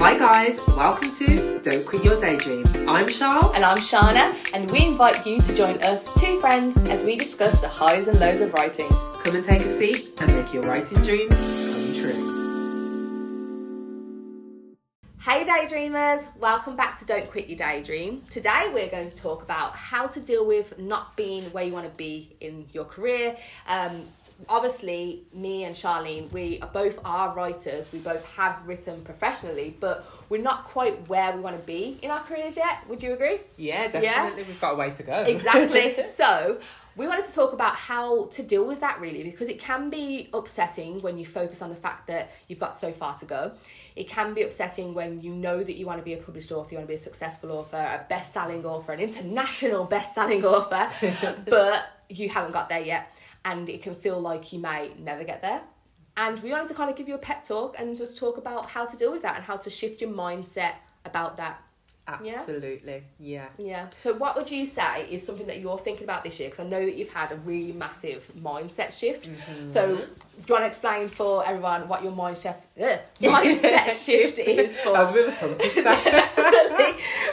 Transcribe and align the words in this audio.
Hi 0.00 0.16
guys, 0.16 0.64
welcome 0.76 1.10
to 1.10 1.58
Don't 1.58 1.84
Quit 1.84 2.04
Your 2.04 2.20
Daydream. 2.20 2.64
I'm 2.88 3.06
Charlene. 3.06 3.52
And 3.56 3.64
I'm 3.64 3.78
Shana, 3.78 4.32
and 4.54 4.70
we 4.70 4.86
invite 4.86 5.26
you 5.26 5.40
to 5.40 5.54
join 5.56 5.82
us, 5.82 6.14
two 6.20 6.38
friends, 6.38 6.76
as 6.86 7.02
we 7.02 7.16
discuss 7.16 7.60
the 7.60 7.68
highs 7.68 8.06
and 8.06 8.20
lows 8.20 8.40
of 8.40 8.52
writing. 8.52 8.86
Come 9.24 9.34
and 9.34 9.44
take 9.44 9.62
a 9.62 9.68
seat 9.68 10.10
and 10.20 10.36
make 10.36 10.54
your 10.54 10.62
writing 10.62 11.02
dreams 11.02 11.34
come 11.36 11.94
true. 11.94 12.38
Hey 15.20 15.42
daydreamers, 15.44 16.28
welcome 16.38 16.76
back 16.76 16.96
to 17.00 17.04
Don't 17.04 17.28
Quit 17.28 17.48
Your 17.48 17.58
Daydream. 17.58 18.22
Today 18.30 18.70
we're 18.72 18.88
going 18.88 19.08
to 19.08 19.16
talk 19.16 19.42
about 19.42 19.74
how 19.74 20.06
to 20.06 20.20
deal 20.20 20.46
with 20.46 20.78
not 20.78 21.16
being 21.16 21.42
where 21.50 21.64
you 21.64 21.72
want 21.72 21.90
to 21.90 21.96
be 21.96 22.36
in 22.40 22.66
your 22.72 22.84
career. 22.84 23.36
Um, 23.66 24.04
obviously, 24.48 25.24
me 25.32 25.64
and 25.64 25.74
Charlene, 25.74 26.30
we 26.32 26.60
are 26.60 26.68
both 26.68 26.98
are 27.04 27.34
writers. 27.34 27.90
We 27.92 27.98
both 27.98 28.24
have 28.36 28.60
written 28.66 29.02
professionally, 29.02 29.76
but 29.80 30.06
we're 30.28 30.42
not 30.42 30.64
quite 30.64 31.08
where 31.08 31.34
we 31.34 31.40
want 31.40 31.56
to 31.58 31.66
be 31.66 31.98
in 32.02 32.10
our 32.10 32.20
careers 32.20 32.56
yet. 32.56 32.88
Would 32.88 33.02
you 33.02 33.14
agree? 33.14 33.40
Yeah, 33.56 33.88
definitely. 33.88 34.44
We've 34.44 34.60
got 34.60 34.74
a 34.74 34.76
way 34.76 34.90
to 34.90 35.02
go. 35.02 35.22
Exactly. 35.22 36.02
so, 36.08 36.60
we 36.98 37.06
wanted 37.06 37.26
to 37.26 37.32
talk 37.32 37.52
about 37.52 37.76
how 37.76 38.24
to 38.24 38.42
deal 38.42 38.64
with 38.64 38.80
that 38.80 39.00
really 39.00 39.22
because 39.22 39.48
it 39.48 39.60
can 39.60 39.88
be 39.88 40.28
upsetting 40.34 41.00
when 41.00 41.16
you 41.16 41.24
focus 41.24 41.62
on 41.62 41.70
the 41.70 41.76
fact 41.76 42.08
that 42.08 42.32
you've 42.48 42.58
got 42.58 42.76
so 42.76 42.92
far 42.92 43.16
to 43.18 43.24
go. 43.24 43.52
It 43.94 44.08
can 44.08 44.34
be 44.34 44.42
upsetting 44.42 44.94
when 44.94 45.22
you 45.22 45.30
know 45.30 45.62
that 45.62 45.76
you 45.76 45.86
want 45.86 46.00
to 46.00 46.04
be 46.04 46.14
a 46.14 46.16
published 46.16 46.50
author, 46.50 46.72
you 46.72 46.78
want 46.78 46.88
to 46.88 46.92
be 46.92 46.96
a 46.96 46.98
successful 46.98 47.52
author, 47.52 47.76
a 47.76 48.04
best 48.08 48.32
selling 48.32 48.64
author, 48.66 48.92
an 48.92 49.00
international 49.00 49.84
best 49.84 50.12
selling 50.12 50.44
author, 50.44 50.90
but 51.48 51.86
you 52.08 52.28
haven't 52.28 52.52
got 52.52 52.68
there 52.68 52.80
yet. 52.80 53.14
And 53.48 53.68
it 53.68 53.80
can 53.80 53.94
feel 53.94 54.20
like 54.20 54.52
you 54.52 54.58
may 54.58 54.92
never 54.98 55.24
get 55.24 55.40
there. 55.40 55.62
And 56.18 56.38
we 56.42 56.50
wanted 56.50 56.68
to 56.68 56.74
kind 56.74 56.90
of 56.90 56.96
give 56.96 57.08
you 57.08 57.14
a 57.14 57.24
pep 57.28 57.42
talk 57.46 57.76
and 57.78 57.96
just 57.96 58.18
talk 58.18 58.36
about 58.36 58.66
how 58.66 58.84
to 58.84 58.96
deal 58.96 59.12
with 59.12 59.22
that 59.22 59.36
and 59.36 59.44
how 59.44 59.56
to 59.56 59.70
shift 59.70 60.00
your 60.02 60.10
mindset 60.10 60.74
about 61.04 61.36
that. 61.38 61.62
Absolutely. 62.08 63.04
Yeah. 63.20 63.46
Yeah. 63.58 63.88
So, 64.00 64.14
what 64.14 64.34
would 64.36 64.50
you 64.50 64.66
say 64.66 65.06
is 65.10 65.24
something 65.24 65.46
that 65.46 65.60
you're 65.60 65.78
thinking 65.78 66.04
about 66.04 66.24
this 66.24 66.40
year? 66.40 66.48
Because 66.50 66.64
I 66.66 66.68
know 66.68 66.84
that 66.84 66.96
you've 66.96 67.12
had 67.12 67.32
a 67.32 67.36
really 67.36 67.72
massive 67.72 68.30
mindset 68.40 68.98
shift. 68.98 69.30
So, 69.66 69.86
do 69.96 70.02
you 70.46 70.54
want 70.54 70.62
to 70.62 70.66
explain 70.66 71.08
for 71.08 71.46
everyone 71.46 71.88
what 71.88 72.02
your 72.02 72.12
mindset 72.12 72.56
ugh, 72.82 72.98
mindset 73.20 73.90
shift 74.06 74.38
is 74.38 74.76
for? 74.78 74.92
That 74.94 75.00
was 75.00 75.10
a 75.10 75.12
bit 75.12 75.28
of 75.28 75.34
a 75.34 75.36
tongue. 75.36 76.58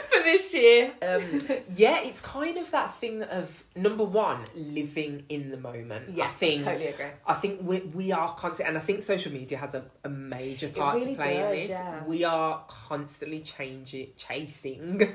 For 0.08 0.22
this 0.22 0.54
year. 0.54 0.92
um, 1.02 1.40
yeah, 1.76 2.00
it's 2.02 2.20
kind 2.20 2.58
of 2.58 2.70
that 2.70 2.94
thing 2.96 3.22
of 3.22 3.64
number 3.74 4.04
one, 4.04 4.40
living 4.54 5.24
in 5.28 5.50
the 5.50 5.56
moment. 5.56 6.08
I 6.08 6.12
Yes, 6.14 6.32
think 6.34 6.62
totally 6.64 6.88
agree. 6.88 7.06
I 7.26 7.34
think 7.34 7.60
we, 7.62 7.80
we 7.80 8.12
are 8.12 8.34
constant, 8.34 8.68
and 8.68 8.78
I 8.78 8.80
think 8.80 9.02
social 9.02 9.32
media 9.32 9.58
has 9.58 9.74
a, 9.74 9.84
a 10.04 10.08
major 10.08 10.68
part 10.68 10.94
really 10.94 11.14
to 11.14 11.22
play 11.22 11.34
does, 11.36 11.52
in 11.52 11.58
this. 11.58 11.68
yeah. 11.70 12.04
We 12.04 12.24
are 12.24 12.62
constantly 12.68 13.40
changing, 13.40 14.08
chasing 14.16 14.65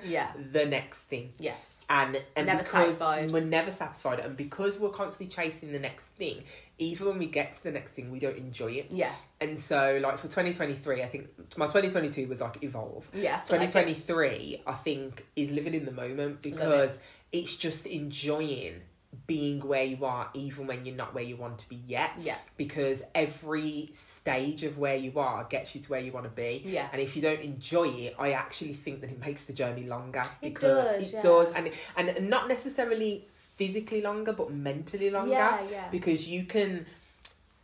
Yeah. 0.05 0.31
the 0.51 0.65
next 0.65 1.03
thing, 1.03 1.33
Yes. 1.39 1.83
and 1.89 2.21
and 2.35 2.47
Never 2.47 2.59
because 2.59 2.97
satisfied. 2.97 3.31
we're 3.31 3.41
never 3.43 3.71
satisfied, 3.71 4.19
and 4.19 4.35
because 4.37 4.79
we're 4.79 4.89
constantly 4.89 5.27
chasing 5.33 5.71
the 5.71 5.79
next 5.79 6.07
thing, 6.07 6.43
even 6.77 7.07
when 7.07 7.17
we 7.19 7.27
get 7.27 7.53
to 7.55 7.63
the 7.63 7.71
next 7.71 7.91
thing, 7.91 8.11
we 8.11 8.19
don't 8.19 8.37
enjoy 8.37 8.71
it. 8.71 8.91
Yeah. 8.91 9.11
And 9.39 9.57
so, 9.57 9.99
like 10.01 10.17
for 10.17 10.27
twenty 10.27 10.53
twenty 10.53 10.73
three, 10.75 11.03
I 11.03 11.07
think 11.07 11.27
my 11.57 11.67
twenty 11.67 11.89
twenty 11.89 12.09
two 12.09 12.27
was 12.27 12.41
like 12.41 12.63
evolve. 12.63 13.07
Yes. 13.13 13.49
I 13.51 13.57
like 13.57 13.63
it. 13.63 13.71
2023 13.71 14.63
I 14.67 14.73
think 14.73 15.25
is 15.35 15.51
living 15.51 15.73
in 15.73 15.85
the 15.85 15.91
moment 15.91 16.41
because 16.41 16.97
it's 17.31 17.55
just 17.55 17.85
enjoying 17.85 18.81
being 19.27 19.59
where 19.59 19.83
you 19.83 20.05
are 20.05 20.29
even 20.33 20.67
when 20.67 20.85
you're 20.85 20.95
not 20.95 21.13
where 21.13 21.23
you 21.23 21.35
want 21.35 21.57
to 21.59 21.67
be 21.69 21.75
yet 21.85 22.11
Yeah. 22.19 22.37
because 22.57 23.03
every 23.13 23.89
stage 23.91 24.63
of 24.63 24.77
where 24.77 24.95
you 24.95 25.19
are 25.19 25.43
gets 25.45 25.75
you 25.75 25.81
to 25.81 25.89
where 25.91 25.99
you 25.99 26.11
want 26.13 26.25
to 26.25 26.31
be 26.31 26.61
Yes. 26.65 26.89
and 26.93 27.01
if 27.01 27.15
you 27.15 27.21
don't 27.21 27.41
enjoy 27.41 27.89
it 27.89 28.15
I 28.17 28.31
actually 28.31 28.73
think 28.73 29.01
that 29.01 29.11
it 29.11 29.19
makes 29.19 29.43
the 29.43 29.53
journey 29.53 29.83
longer 29.83 30.23
It 30.41 30.53
because 30.53 31.01
does, 31.01 31.07
it 31.07 31.13
yeah. 31.15 31.19
does 31.19 31.51
and 31.53 31.71
and 31.97 32.29
not 32.29 32.47
necessarily 32.47 33.25
physically 33.57 34.01
longer 34.01 34.31
but 34.33 34.51
mentally 34.51 35.09
longer 35.11 35.31
Yeah, 35.33 35.61
yeah. 35.69 35.87
because 35.91 36.27
you 36.27 36.45
can 36.45 36.85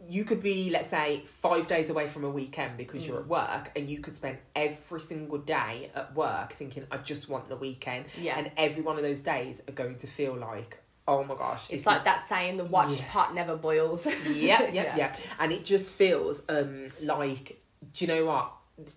you 0.08 0.26
could 0.26 0.44
be 0.44 0.70
let's 0.70 0.90
say 0.90 1.24
five 1.40 1.68
days 1.68 1.90
away 1.90 2.08
from 2.08 2.24
a 2.26 2.30
weekend 2.30 2.78
because 2.78 3.04
Mm. 3.04 3.08
you're 3.08 3.20
at 3.20 3.28
work 3.28 3.72
and 3.76 3.90
you 3.90 4.00
could 4.00 4.16
spend 4.16 4.38
every 4.56 5.00
single 5.00 5.38
day 5.40 5.90
at 5.96 6.14
work 6.14 6.54
thinking 6.54 6.86
i 6.92 6.98
just 6.98 7.30
want 7.30 7.48
the 7.50 7.56
weekend 7.56 8.06
Yeah. 8.20 8.38
and 8.38 8.52
every 8.58 8.84
one 8.84 8.98
of 8.98 9.02
those 9.02 9.22
days 9.22 9.62
are 9.68 9.72
going 9.72 9.96
to 10.00 10.08
feel 10.08 10.36
like 10.36 10.78
oh 11.08 11.24
my 11.24 11.36
gosh 11.36 11.72
It's 11.72 11.86
like 11.86 12.04
that 12.04 12.22
saying, 12.24 12.58
the 12.58 12.66
watch 12.66 13.00
Yeah. 13.00 13.06
pot 13.10 13.34
never 13.34 13.56
boils. 13.56 14.06
yeah, 14.28 14.70
yeah, 14.72 14.96
yeah, 14.98 15.16
And 15.40 15.52
it 15.52 15.64
just 15.66 15.94
feels 15.94 16.44
um 16.50 16.88
like, 17.02 17.62
do 17.94 18.06
you 18.06 18.08
know 18.14 18.26
what? 18.26 18.52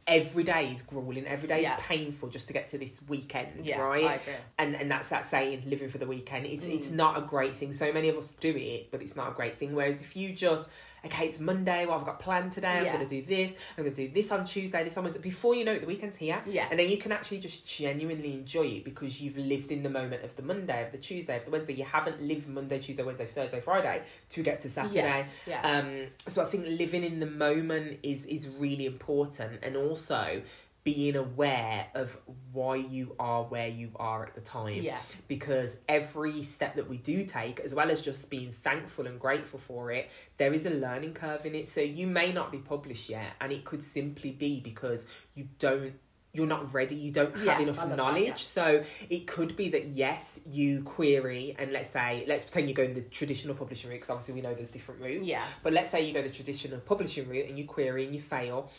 Every 0.07 0.43
day 0.45 0.71
is 0.73 0.83
grueling. 0.83 1.27
Every 1.27 1.49
day 1.49 1.63
Yeah. 1.63 1.77
is 1.79 1.83
painful 1.85 2.29
just 2.29 2.49
to 2.49 2.53
get 2.53 2.69
to 2.71 2.79
this 2.79 3.01
weekend, 3.09 3.65
Yeah, 3.65 3.81
right? 3.81 4.21
And 4.59 4.75
and 4.77 4.91
that's 4.91 5.09
that 5.09 5.25
saying, 5.25 5.63
living 5.67 5.89
for 5.89 5.99
the 5.99 6.07
weekend. 6.07 6.47
It's 6.47 6.65
Mm. 6.67 6.75
it's 6.75 6.91
not 6.91 7.17
a 7.17 7.23
great 7.23 7.55
thing. 7.55 7.73
So 7.73 7.91
many 7.93 8.09
of 8.09 8.17
us 8.19 8.33
do 8.33 8.55
it, 8.55 8.91
but 8.91 9.01
it's 9.01 9.17
not 9.17 9.29
a 9.31 9.33
great 9.35 9.57
thing. 9.59 9.75
Whereas 9.75 10.01
if 10.03 10.17
you 10.17 10.33
just 10.33 10.69
okay, 11.05 11.27
it's 11.27 11.41
Monday. 11.41 11.87
Well, 11.87 11.99
I've 11.99 12.05
got 12.05 12.21
planned 12.21 12.53
today. 12.53 12.69
I'm 12.79 12.85
Yeah. 12.85 12.97
going 12.97 13.07
to 13.09 13.21
do 13.21 13.27
this. 13.27 13.55
I'm 13.77 13.85
going 13.85 13.95
to 13.95 14.07
do 14.09 14.13
this 14.13 14.31
on 14.33 14.45
Tuesday. 14.45 14.85
This 14.85 14.97
on 14.97 15.05
Wednesday. 15.05 15.23
Before 15.23 15.55
you 15.55 15.65
know 15.65 15.73
it, 15.73 15.81
the 15.81 15.87
weekend's 15.87 16.17
here. 16.17 16.43
Yeah. 16.47 16.67
And 16.71 16.79
then 16.79 16.89
you 16.91 16.99
can 16.99 17.13
actually 17.13 17.39
just 17.41 17.67
genuinely 17.67 18.35
enjoy 18.35 18.67
it 18.67 18.85
because 18.85 19.21
you've 19.21 19.37
lived 19.39 19.73
in 19.73 19.83
the 19.83 19.91
moment 19.91 20.25
of 20.25 20.37
the 20.37 20.43
Monday, 20.43 20.83
of 20.85 20.93
the 20.93 20.99
Tuesday, 20.99 21.37
of 21.37 21.45
the 21.45 21.51
Wednesday. 21.51 21.75
You 21.75 21.85
haven't 21.85 22.21
lived 22.23 22.49
Monday, 22.49 22.79
Tuesday, 22.79 23.03
Wednesday, 23.03 23.27
Thursday, 23.27 23.61
Friday 23.61 24.03
to 24.31 24.43
get 24.43 24.61
to 24.63 24.71
Saturday. 24.71 24.95
Yes. 24.97 25.35
Yeah. 25.47 25.61
Um, 25.63 26.07
so 26.27 26.43
I 26.43 26.47
think 26.47 26.67
living 26.67 27.05
in 27.05 27.21
the 27.21 27.27
moment 27.27 27.99
is 28.03 28.25
is 28.25 28.57
really 28.59 28.87
important, 28.87 29.61
and 29.63 29.77
also 29.77 30.43
being 30.83 31.15
aware 31.17 31.87
of 31.95 32.17
why 32.53 32.77
you 32.77 33.15
are 33.19 33.45
where 33.45 33.69
you 33.69 33.91
are 33.97 34.25
at 34.25 34.35
the 34.35 34.41
time. 34.41 34.83
Yeah. 34.83 34.99
Because 35.29 35.77
every 35.89 36.43
step 36.43 36.77
that 36.77 36.89
we 36.89 36.97
do 36.97 37.25
take, 37.25 37.61
as 37.61 37.75
well 37.75 37.91
as 37.91 38.01
just 38.01 38.31
being 38.31 38.51
thankful 38.53 39.07
and 39.07 39.21
grateful 39.21 39.59
for 39.59 39.91
it, 39.93 40.11
there 40.39 40.55
is 40.55 40.65
a 40.67 40.71
learning 40.71 41.13
curve 41.15 41.45
in 41.45 41.55
it. 41.55 41.69
So 41.69 41.81
you 41.83 42.07
may 42.07 42.33
not 42.33 42.51
be 42.51 42.59
published 42.59 43.11
yet, 43.11 43.33
and 43.41 43.53
it 43.53 43.65
could 43.65 43.83
simply 43.83 44.33
be 44.33 44.61
because 44.61 45.07
you 45.35 45.49
don't. 45.59 45.93
You're 46.33 46.47
not 46.47 46.73
ready. 46.73 46.95
You 46.95 47.11
don't 47.11 47.35
have 47.39 47.45
Yes, 47.45 47.61
enough 47.63 47.79
love 47.79 47.89
that, 47.89 47.97
knowledge. 47.97 48.25
yeah. 48.29 48.35
So 48.37 48.85
it 49.09 49.27
could 49.27 49.57
be 49.57 49.69
that 49.71 49.89
yes, 49.89 50.39
you 50.47 50.81
query, 50.85 51.57
and 51.59 51.73
let's 51.73 51.91
say, 51.91 52.25
let's 52.29 52.45
pretend 52.45 52.69
you 52.69 52.75
go 52.75 52.85
in 52.85 52.95
the 52.95 53.01
traditional 53.01 53.57
publishing 53.57 53.91
route, 53.91 53.97
because 53.97 54.11
obviously 54.11 54.35
we 54.35 54.41
know 54.41 54.55
there's 54.55 54.71
different 54.71 55.03
routes. 55.03 55.27
Yeah. 55.27 55.43
But 55.65 55.73
let's 55.73 55.91
say 55.91 56.07
you 56.07 56.15
go 56.15 56.23
the 56.23 56.29
traditional 56.31 56.79
publishing 56.79 57.29
route 57.29 57.49
and 57.49 57.59
you 57.59 57.65
query 57.65 58.05
and 58.05 58.15
you 58.15 58.21
fail. 58.21 58.71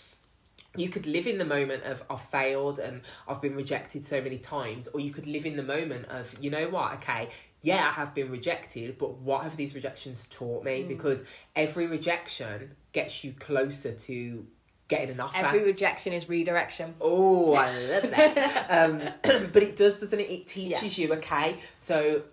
You 0.77 0.87
could 0.89 1.05
live 1.05 1.27
in 1.27 1.37
the 1.37 1.45
moment 1.45 1.83
of 1.83 2.01
I've 2.09 2.21
failed 2.21 2.79
and 2.79 3.01
I've 3.27 3.41
been 3.41 3.55
rejected 3.55 4.05
so 4.05 4.21
many 4.21 4.37
times, 4.37 4.87
or 4.87 4.99
you 5.01 5.11
could 5.11 5.27
live 5.27 5.45
in 5.45 5.55
the 5.57 5.63
moment 5.63 6.05
of 6.07 6.33
you 6.39 6.49
know 6.49 6.69
what, 6.69 6.93
okay, 6.93 7.27
yeah, 7.61 7.87
I 7.89 7.91
have 7.91 8.15
been 8.15 8.31
rejected, 8.31 8.97
but 8.97 9.17
what 9.17 9.43
have 9.43 9.57
these 9.57 9.75
rejections 9.75 10.27
taught 10.31 10.61
Mm. 10.61 10.65
me? 10.65 10.83
Because 10.83 11.23
every 11.55 11.87
rejection 11.87 12.75
gets 12.93 13.23
you 13.23 13.33
closer 13.33 13.91
to 13.93 14.45
getting 14.87 15.09
an 15.11 15.19
offer. 15.19 15.45
Every 15.45 15.63
rejection 15.63 16.11
is 16.13 16.27
redirection. 16.27 16.95
Oh, 16.99 17.53
I 17.53 17.71
love 17.71 18.09
that. 18.11 18.65
um, 18.69 19.01
but 19.53 19.63
it 19.63 19.75
does, 19.75 19.99
doesn't 19.99 20.19
it? 20.19 20.29
It 20.29 20.47
teaches 20.47 20.81
Yes. 20.83 20.97
you, 20.97 21.13
okay? 21.13 21.57
So, 21.81 22.23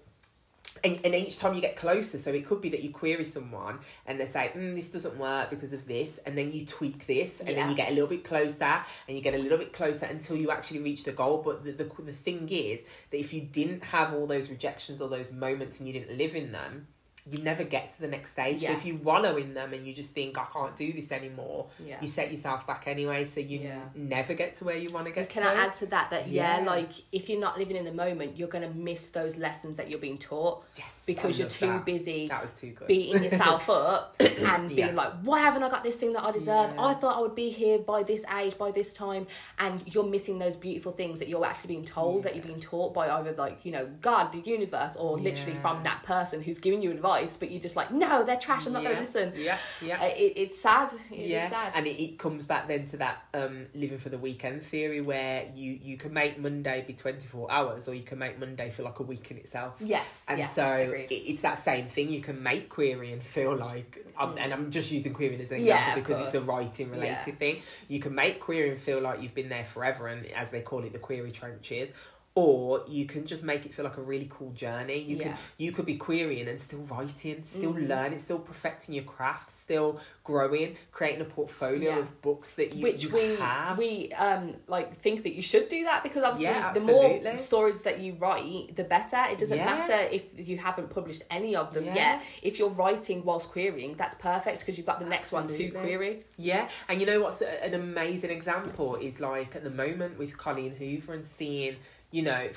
and, 0.84 1.00
and 1.04 1.14
each 1.14 1.38
time 1.38 1.54
you 1.54 1.60
get 1.60 1.76
closer, 1.76 2.18
so 2.18 2.30
it 2.32 2.46
could 2.46 2.60
be 2.60 2.68
that 2.70 2.82
you 2.82 2.90
query 2.90 3.24
someone 3.24 3.78
and 4.06 4.20
they 4.20 4.26
say, 4.26 4.50
mm, 4.54 4.74
this 4.74 4.88
doesn't 4.88 5.18
work 5.18 5.50
because 5.50 5.72
of 5.72 5.86
this, 5.86 6.18
and 6.18 6.36
then 6.36 6.52
you 6.52 6.64
tweak 6.64 7.06
this, 7.06 7.40
and 7.40 7.56
then 7.56 7.68
you 7.68 7.74
get 7.74 7.90
a 7.90 7.92
little 7.92 8.08
bit 8.08 8.24
closer, 8.24 8.82
and 9.06 9.16
you 9.16 9.22
get 9.22 9.34
a 9.34 9.38
little 9.38 9.58
bit 9.58 9.72
closer 9.72 10.06
until 10.06 10.36
you 10.36 10.50
actually 10.50 10.80
reach 10.80 11.04
the 11.04 11.12
goal. 11.12 11.42
But 11.44 11.64
the, 11.64 11.72
the, 11.72 11.90
the 12.02 12.12
thing 12.12 12.48
is 12.50 12.84
that 13.10 13.18
if 13.18 13.32
you 13.32 13.40
didn't 13.40 13.84
have 13.84 14.12
all 14.14 14.26
those 14.26 14.50
rejections 14.50 15.00
or 15.00 15.08
those 15.08 15.32
moments 15.32 15.78
and 15.78 15.86
you 15.86 15.92
didn't 15.92 16.16
live 16.16 16.34
in 16.34 16.52
them, 16.52 16.88
you 17.30 17.38
never 17.42 17.64
get 17.64 17.90
to 17.90 18.00
the 18.00 18.08
next 18.08 18.30
stage. 18.32 18.60
So 18.60 18.72
if 18.72 18.84
you 18.86 18.96
wallow 18.96 19.36
in 19.36 19.54
them 19.54 19.72
and 19.74 19.86
you 19.86 19.92
just 19.92 20.14
think, 20.14 20.38
I 20.38 20.44
can't 20.52 20.74
do 20.76 20.92
this 20.92 21.12
anymore, 21.12 21.66
Yeah. 21.84 21.96
you 22.00 22.08
set 22.08 22.30
yourself 22.30 22.66
back 22.66 22.84
anyway, 22.86 23.24
so 23.24 23.40
you 23.40 23.58
Yeah. 23.60 23.72
n- 23.94 24.08
never 24.08 24.34
get 24.34 24.54
to 24.54 24.64
where 24.64 24.76
you 24.76 24.88
want 24.90 25.06
to 25.06 25.12
get 25.12 25.28
Can 25.28 25.42
to. 25.42 25.48
I 25.48 25.54
add 25.66 25.74
to 25.74 25.86
that 25.86 26.10
that 26.10 26.28
yeah, 26.28 26.60
Yeah. 26.60 26.64
like 26.66 26.90
if 27.12 27.28
you're 27.28 27.40
not 27.40 27.58
living 27.58 27.76
in 27.76 27.84
the 27.84 27.92
moment, 27.92 28.36
you're 28.38 28.48
gonna 28.48 28.70
miss 28.70 29.10
those 29.10 29.36
lessons 29.36 29.76
that 29.76 29.90
you're 29.90 30.00
being 30.00 30.18
taught 30.18 30.64
Yes, 30.76 31.04
because 31.06 31.38
you're 31.38 31.48
too 31.48 31.66
that. 31.66 31.84
busy 31.84 32.28
That 32.28 32.40
was 32.42 32.54
too 32.58 32.70
good. 32.70 32.88
beating 32.88 33.22
yourself 33.22 33.68
up 33.70 34.14
and 34.20 34.68
being 34.68 34.78
Yeah. 34.78 34.92
like, 34.94 35.12
why 35.22 35.40
haven't 35.40 35.62
I 35.62 35.68
got 35.68 35.84
this 35.84 35.96
thing 35.96 36.12
that 36.14 36.24
I 36.24 36.30
deserve? 36.30 36.72
Yeah. 36.74 36.84
I 36.86 36.94
thought 36.94 37.16
I 37.16 37.20
would 37.20 37.34
be 37.34 37.50
here 37.50 37.78
by 37.78 38.02
this 38.04 38.24
age, 38.36 38.56
by 38.56 38.70
this 38.70 38.92
time, 38.92 39.26
and 39.58 39.82
you're 39.92 40.04
missing 40.04 40.38
those 40.38 40.56
beautiful 40.56 40.92
things 40.92 41.18
that 41.18 41.28
you're 41.28 41.44
actually 41.44 41.68
being 41.68 41.84
told 41.84 42.22
that 42.22 42.34
you're 42.36 42.44
being 42.44 42.60
taught 42.60 42.94
by 42.94 43.10
either 43.10 43.32
like 43.32 43.64
you 43.64 43.72
know 43.72 43.86
God, 44.00 44.32
the 44.32 44.40
universe, 44.40 44.96
or 44.96 45.18
literally 45.18 45.52
Yeah. 45.54 45.60
from 45.62 45.82
that 45.82 46.02
person 46.04 46.40
who's 46.42 46.58
giving 46.58 46.80
you 46.80 46.90
advice 46.90 47.17
advice, 47.18 47.36
but 47.36 47.50
you're 47.50 47.60
just 47.60 47.76
like, 47.76 47.90
no, 47.90 48.24
they're 48.24 48.36
trash. 48.36 48.66
I'm 48.66 48.72
not 48.72 48.82
yeah. 48.82 48.92
going 48.92 49.04
to 49.06 49.20
listen. 49.20 49.32
Yeah, 49.36 49.58
yeah. 49.82 50.00
Uh, 50.02 50.06
It, 50.06 50.32
it's 50.36 50.60
sad. 50.60 50.90
It 51.10 51.26
yeah, 51.26 51.48
sad. 51.50 51.72
and 51.74 51.86
it, 51.86 52.02
it 52.02 52.18
comes 52.18 52.44
back 52.44 52.68
then 52.68 52.86
to 52.86 52.96
that 52.98 53.22
um, 53.34 53.66
living 53.74 53.98
for 53.98 54.08
the 54.08 54.18
weekend 54.18 54.62
theory, 54.62 55.00
where 55.00 55.46
you 55.54 55.78
you 55.82 55.96
can 55.96 56.12
make 56.12 56.38
Monday 56.38 56.84
be 56.86 56.92
twenty 56.94 57.26
four 57.26 57.50
hours, 57.50 57.88
or 57.88 57.94
you 57.94 58.02
can 58.02 58.18
make 58.18 58.38
Monday 58.38 58.70
feel 58.70 58.84
like 58.84 58.98
a 58.98 59.02
week 59.02 59.30
in 59.30 59.36
itself. 59.38 59.76
yes. 59.80 60.24
And 60.28 60.38
yeah, 60.40 60.46
so 60.46 60.66
it, 60.72 61.06
it's 61.10 61.42
that 61.42 61.58
same 61.58 61.88
thing. 61.88 62.10
You 62.10 62.20
can 62.20 62.42
make 62.42 62.68
querying 62.68 63.20
feel 63.20 63.56
like, 63.56 64.04
um, 64.18 64.36
and 64.38 64.52
I'm 64.52 64.70
just 64.70 64.90
using 64.90 65.12
querying 65.12 65.40
as 65.40 65.50
an 65.50 65.58
example 65.58 65.98
of 66.00 66.04
because 66.04 66.20
it's 66.20 66.34
a 66.34 66.40
writing 66.40 66.90
related 66.90 67.08
Yeah. 67.26 67.34
thing. 67.34 67.62
You 67.88 68.00
can 68.00 68.14
make 68.14 68.40
querying 68.40 68.78
feel 68.78 69.00
like 69.00 69.22
you've 69.22 69.34
been 69.34 69.48
there 69.48 69.64
forever, 69.64 70.08
and 70.08 70.26
as 70.32 70.50
they 70.50 70.60
call 70.60 70.84
it, 70.84 70.92
the 70.92 70.98
query 70.98 71.32
trenches. 71.32 71.92
Or 72.34 72.84
you 72.86 73.04
can 73.04 73.26
just 73.26 73.42
make 73.42 73.66
it 73.66 73.74
feel 73.74 73.84
like 73.84 73.96
a 73.96 74.00
really 74.02 74.28
cool 74.30 74.52
journey. 74.52 74.98
You 74.98 75.16
can 75.16 75.34
you 75.56 75.72
could 75.72 75.86
be 75.86 75.96
querying 75.96 76.46
and 76.46 76.60
still 76.60 76.78
writing, 76.80 77.42
still 77.44 77.72
Mhm. 77.74 77.88
learning, 77.88 78.18
still 78.20 78.38
perfecting 78.38 78.94
your 78.94 79.02
craft, 79.02 79.50
still 79.50 79.98
growing, 80.22 80.76
creating 80.92 81.20
a 81.20 81.24
portfolio 81.24 81.90
Yeah. 81.96 81.98
of 81.98 82.22
books 82.22 82.52
that 82.52 82.74
you, 82.76 82.82
which 82.84 83.02
you 83.04 83.10
we 83.10 83.34
have. 83.36 83.76
we 83.76 84.12
um 84.12 84.54
like 84.68 84.94
think 84.94 85.24
that 85.24 85.32
you 85.32 85.42
should 85.42 85.68
do 85.68 85.82
that 85.84 86.04
because 86.04 86.22
obviously 86.22 86.54
Yeah, 86.54 86.72
the 86.72 86.80
more 86.80 87.38
stories 87.38 87.82
that 87.82 87.98
you 87.98 88.12
write 88.14 88.76
the 88.76 88.84
better 88.84 89.20
it 89.32 89.38
doesn't 89.38 89.58
Yeah. 89.58 89.64
matter 89.64 90.08
if 90.12 90.22
you 90.36 90.58
haven't 90.58 90.90
published 90.90 91.22
any 91.30 91.56
of 91.56 91.74
them 91.74 91.86
Yeah. 91.86 91.94
yet 91.96 92.22
if 92.42 92.58
you're 92.60 92.68
writing 92.68 93.24
whilst 93.24 93.50
querying 93.50 93.96
that's 93.96 94.14
perfect 94.14 94.60
because 94.60 94.76
you've 94.76 94.86
got 94.86 95.00
the 95.00 95.06
next 95.06 95.32
one 95.32 95.48
to 95.48 95.70
query 95.70 96.22
Yeah, 96.36 96.68
and 96.88 97.00
you 97.00 97.06
know 97.06 97.20
what's 97.20 97.40
a- 97.42 97.64
an 97.64 97.74
amazing 97.74 98.30
example 98.30 98.94
is 98.94 99.18
like 99.18 99.56
at 99.56 99.64
the 99.64 99.70
moment 99.70 100.18
with 100.18 100.38
Colleen 100.38 100.76
Hoover 100.76 101.14
and 101.14 101.26
seeing, 101.26 101.76
you 102.10 102.22
know, 102.22 102.48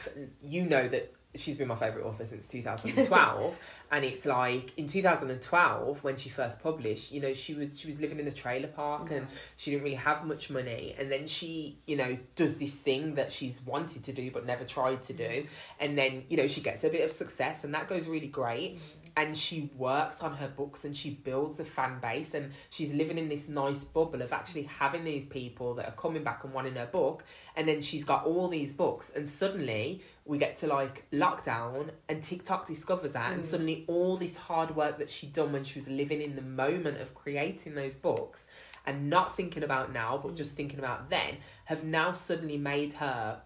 you 0.42 0.64
know 0.64 0.88
that 0.88 1.14
she's 1.36 1.56
been 1.56 1.68
my 1.68 1.76
favourite 1.76 2.06
author 2.06 2.26
since 2.26 2.48
2012 2.48 3.58
and 3.92 4.04
it's 4.04 4.26
like 4.26 4.78
in 4.78 4.86
2012 4.86 6.04
when 6.04 6.16
she 6.18 6.30
first 6.30 6.62
published 6.62 7.12
you 7.12 7.22
know 7.22 7.34
she 7.34 7.54
was 7.54 7.80
she 7.80 7.88
was 7.88 8.02
living 8.02 8.20
in 8.20 8.28
a 8.28 8.32
trailer 8.32 8.68
park 8.68 9.12
and 9.12 9.26
she 9.56 9.72
didn't 9.72 9.84
really 9.84 9.96
have 9.96 10.26
much 10.26 10.50
money 10.50 10.94
and 11.00 11.10
then 11.10 11.26
she 11.26 11.78
you 11.88 11.96
know 11.96 12.18
does 12.36 12.58
this 12.58 12.76
thing 12.76 13.16
that 13.16 13.32
she's 13.32 13.62
wanted 13.62 14.04
to 14.04 14.12
do 14.12 14.30
but 14.30 14.46
never 14.46 14.66
tried 14.66 15.02
to 15.02 15.14
do 15.14 15.24
mm. 15.24 15.48
and 15.80 15.98
then 15.98 16.24
you 16.30 16.36
know 16.36 16.48
she 16.48 16.60
gets 16.60 16.84
a 16.84 16.90
bit 16.90 17.04
of 17.04 17.12
success 17.12 17.64
and 17.64 17.74
that 17.74 17.88
goes 17.88 18.08
really 18.08 18.28
great 18.28 18.76
mm. 18.76 18.80
And 19.18 19.36
she 19.36 19.70
works 19.78 20.22
on 20.22 20.34
her 20.38 20.48
books 20.48 20.86
and 20.86 20.96
she 20.96 21.10
builds 21.10 21.60
a 21.60 21.66
fan 21.66 22.00
base 22.00 22.34
and 22.34 22.52
she's 22.70 22.94
living 22.94 23.18
in 23.18 23.28
this 23.30 23.48
nice 23.48 23.84
bubble 23.84 24.22
of 24.22 24.32
actually 24.32 24.64
having 24.64 25.04
these 25.04 25.26
people 25.26 25.74
that 25.76 25.86
are 25.88 25.94
coming 25.94 26.24
back 26.24 26.44
and 26.44 26.54
wanting 26.54 26.76
her 26.76 26.86
book 26.86 27.24
and 27.56 27.68
then 27.68 27.82
she's 27.82 28.04
got 28.04 28.26
all 28.26 28.48
these 28.48 28.74
books 28.74 29.12
and 29.16 29.28
suddenly 29.28 30.02
we 30.26 30.38
get 30.38 30.56
to 30.58 30.68
like 30.68 31.04
lockdown 31.12 31.90
and 32.08 32.24
TikTok 32.24 32.68
discovers 32.68 33.14
that 33.14 33.32
and 33.34 33.42
Mm. 33.42 33.46
suddenly 33.46 33.84
all 33.88 34.16
this 34.18 34.38
hard 34.38 34.76
work 34.76 34.98
that 35.00 35.10
she'd 35.10 35.34
done 35.34 35.52
when 35.52 35.64
she 35.64 35.78
was 35.80 35.88
living 35.88 36.22
in 36.22 36.36
the 36.36 36.42
moment 36.42 37.02
of 37.02 37.14
creating 37.14 37.76
those 37.76 37.96
books 37.96 38.48
and 38.86 39.10
not 39.10 39.36
thinking 39.36 39.64
about 39.64 39.92
now 39.92 40.20
but 40.22 40.36
just 40.36 40.56
thinking 40.56 40.80
about 40.80 41.10
then 41.10 41.38
have 41.66 41.84
now 41.84 42.12
suddenly 42.14 42.58
made 42.58 42.94
her 42.94 43.42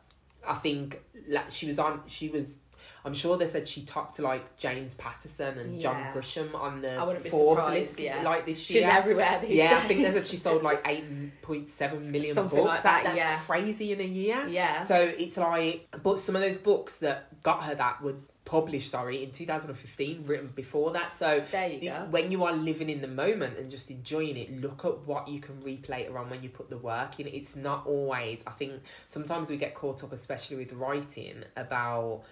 I 0.48 0.54
think 0.54 1.02
like 1.28 1.50
she 1.50 1.66
was 1.66 1.80
on 1.80 2.04
she 2.06 2.30
was 2.30 2.60
I'm 3.06 3.14
sure 3.14 3.38
they 3.38 3.48
said 3.48 3.68
she 3.68 3.84
talked 3.84 4.16
to 4.16 4.24
like 4.24 4.58
James 4.58 4.96
Patterson 4.96 5.60
and 5.60 5.80
John 5.80 6.12
Grisham 6.14 6.56
on 6.56 6.82
the 6.82 6.96
I 6.96 7.04
wouldn't 7.04 7.24
be 7.24 7.30
Forbes 7.30 7.68
list 7.68 8.00
yeah. 8.00 8.24
like 8.24 8.46
this 8.46 8.70
year. 8.70 8.82
she's 8.82 8.90
everywhere 8.90 9.40
these 9.42 9.52
yeah, 9.52 9.76
days 9.76 9.84
I 9.84 9.88
think 9.88 10.02
they 10.02 10.12
said 10.12 10.26
she 10.26 10.38
sold 10.38 10.64
like 10.64 10.82
eight 10.86 11.42
point 11.42 11.70
seven 11.70 12.12
million 12.12 12.34
Something 12.34 12.64
books. 12.64 12.84
like 12.84 12.84
that, 12.84 13.04
that's 13.04 13.18
yeah. 13.18 13.40
crazy 13.40 13.94
in 13.94 14.02
a 14.02 14.04
year. 14.04 14.46
yeah 14.48 14.80
So 14.80 14.98
it's 14.98 15.38
like, 15.38 15.88
but 16.02 16.20
some 16.20 16.36
of 16.36 16.42
those 16.42 16.58
books 16.58 16.98
that 16.98 17.42
got 17.44 17.64
her 17.64 17.76
that 17.76 18.02
were 18.02 18.16
published, 18.46 18.92
sorry, 18.92 19.24
in 19.24 19.32
2015, 19.32 20.24
written 20.26 20.52
before 20.56 20.92
that. 20.92 21.12
So 21.12 21.44
there 21.52 21.70
you 21.70 21.90
go 21.90 22.08
when 22.10 22.32
you 22.32 22.44
are 22.44 22.54
living 22.54 22.90
in 22.90 23.02
the 23.02 23.08
moment 23.08 23.58
and 23.58 23.70
just 23.70 23.92
enjoying 23.92 24.38
it, 24.38 24.62
look 24.62 24.86
at 24.86 25.06
what 25.06 25.28
you 25.28 25.40
can 25.40 25.56
replay 25.62 25.96
later 25.96 26.18
on 26.18 26.30
when 26.30 26.44
you 26.44 26.50
put 26.50 26.70
the 26.70 26.78
work 26.78 27.20
in. 27.20 27.28
It's 27.28 27.56
not 27.56 27.86
always, 27.86 28.44
I 28.48 28.52
think 28.52 28.82
sometimes 29.08 29.50
we 29.50 29.58
get 29.58 29.74
caught 29.74 30.04
up, 30.04 30.14
especially 30.14 30.58
with 30.58 30.74
writing, 30.74 31.44
about 31.58 32.24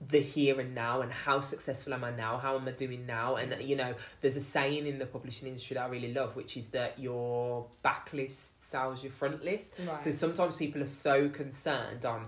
the 0.00 0.20
here 0.20 0.60
and 0.60 0.74
now 0.74 1.00
and 1.00 1.10
how 1.10 1.40
successful 1.40 1.94
am 1.94 2.04
I 2.04 2.10
now? 2.10 2.36
How 2.36 2.56
am 2.56 2.66
I 2.68 2.72
doing 2.72 3.06
now? 3.06 3.36
And 3.36 3.62
you 3.62 3.76
know, 3.76 3.94
there's 4.20 4.36
a 4.36 4.40
saying 4.40 4.86
in 4.86 4.98
the 4.98 5.06
publishing 5.06 5.48
industry 5.48 5.74
that 5.74 5.84
I 5.84 5.88
really 5.88 6.12
love, 6.12 6.36
which 6.36 6.56
is 6.56 6.68
that 6.68 6.98
your 6.98 7.66
backlist 7.84 8.50
sells 8.58 9.02
your 9.02 9.12
front 9.12 9.44
list. 9.44 9.74
right. 9.86 10.02
So 10.02 10.10
sometimes 10.10 10.56
people 10.56 10.82
are 10.82 10.86
so 10.86 11.28
concerned 11.28 12.04
on, 12.04 12.26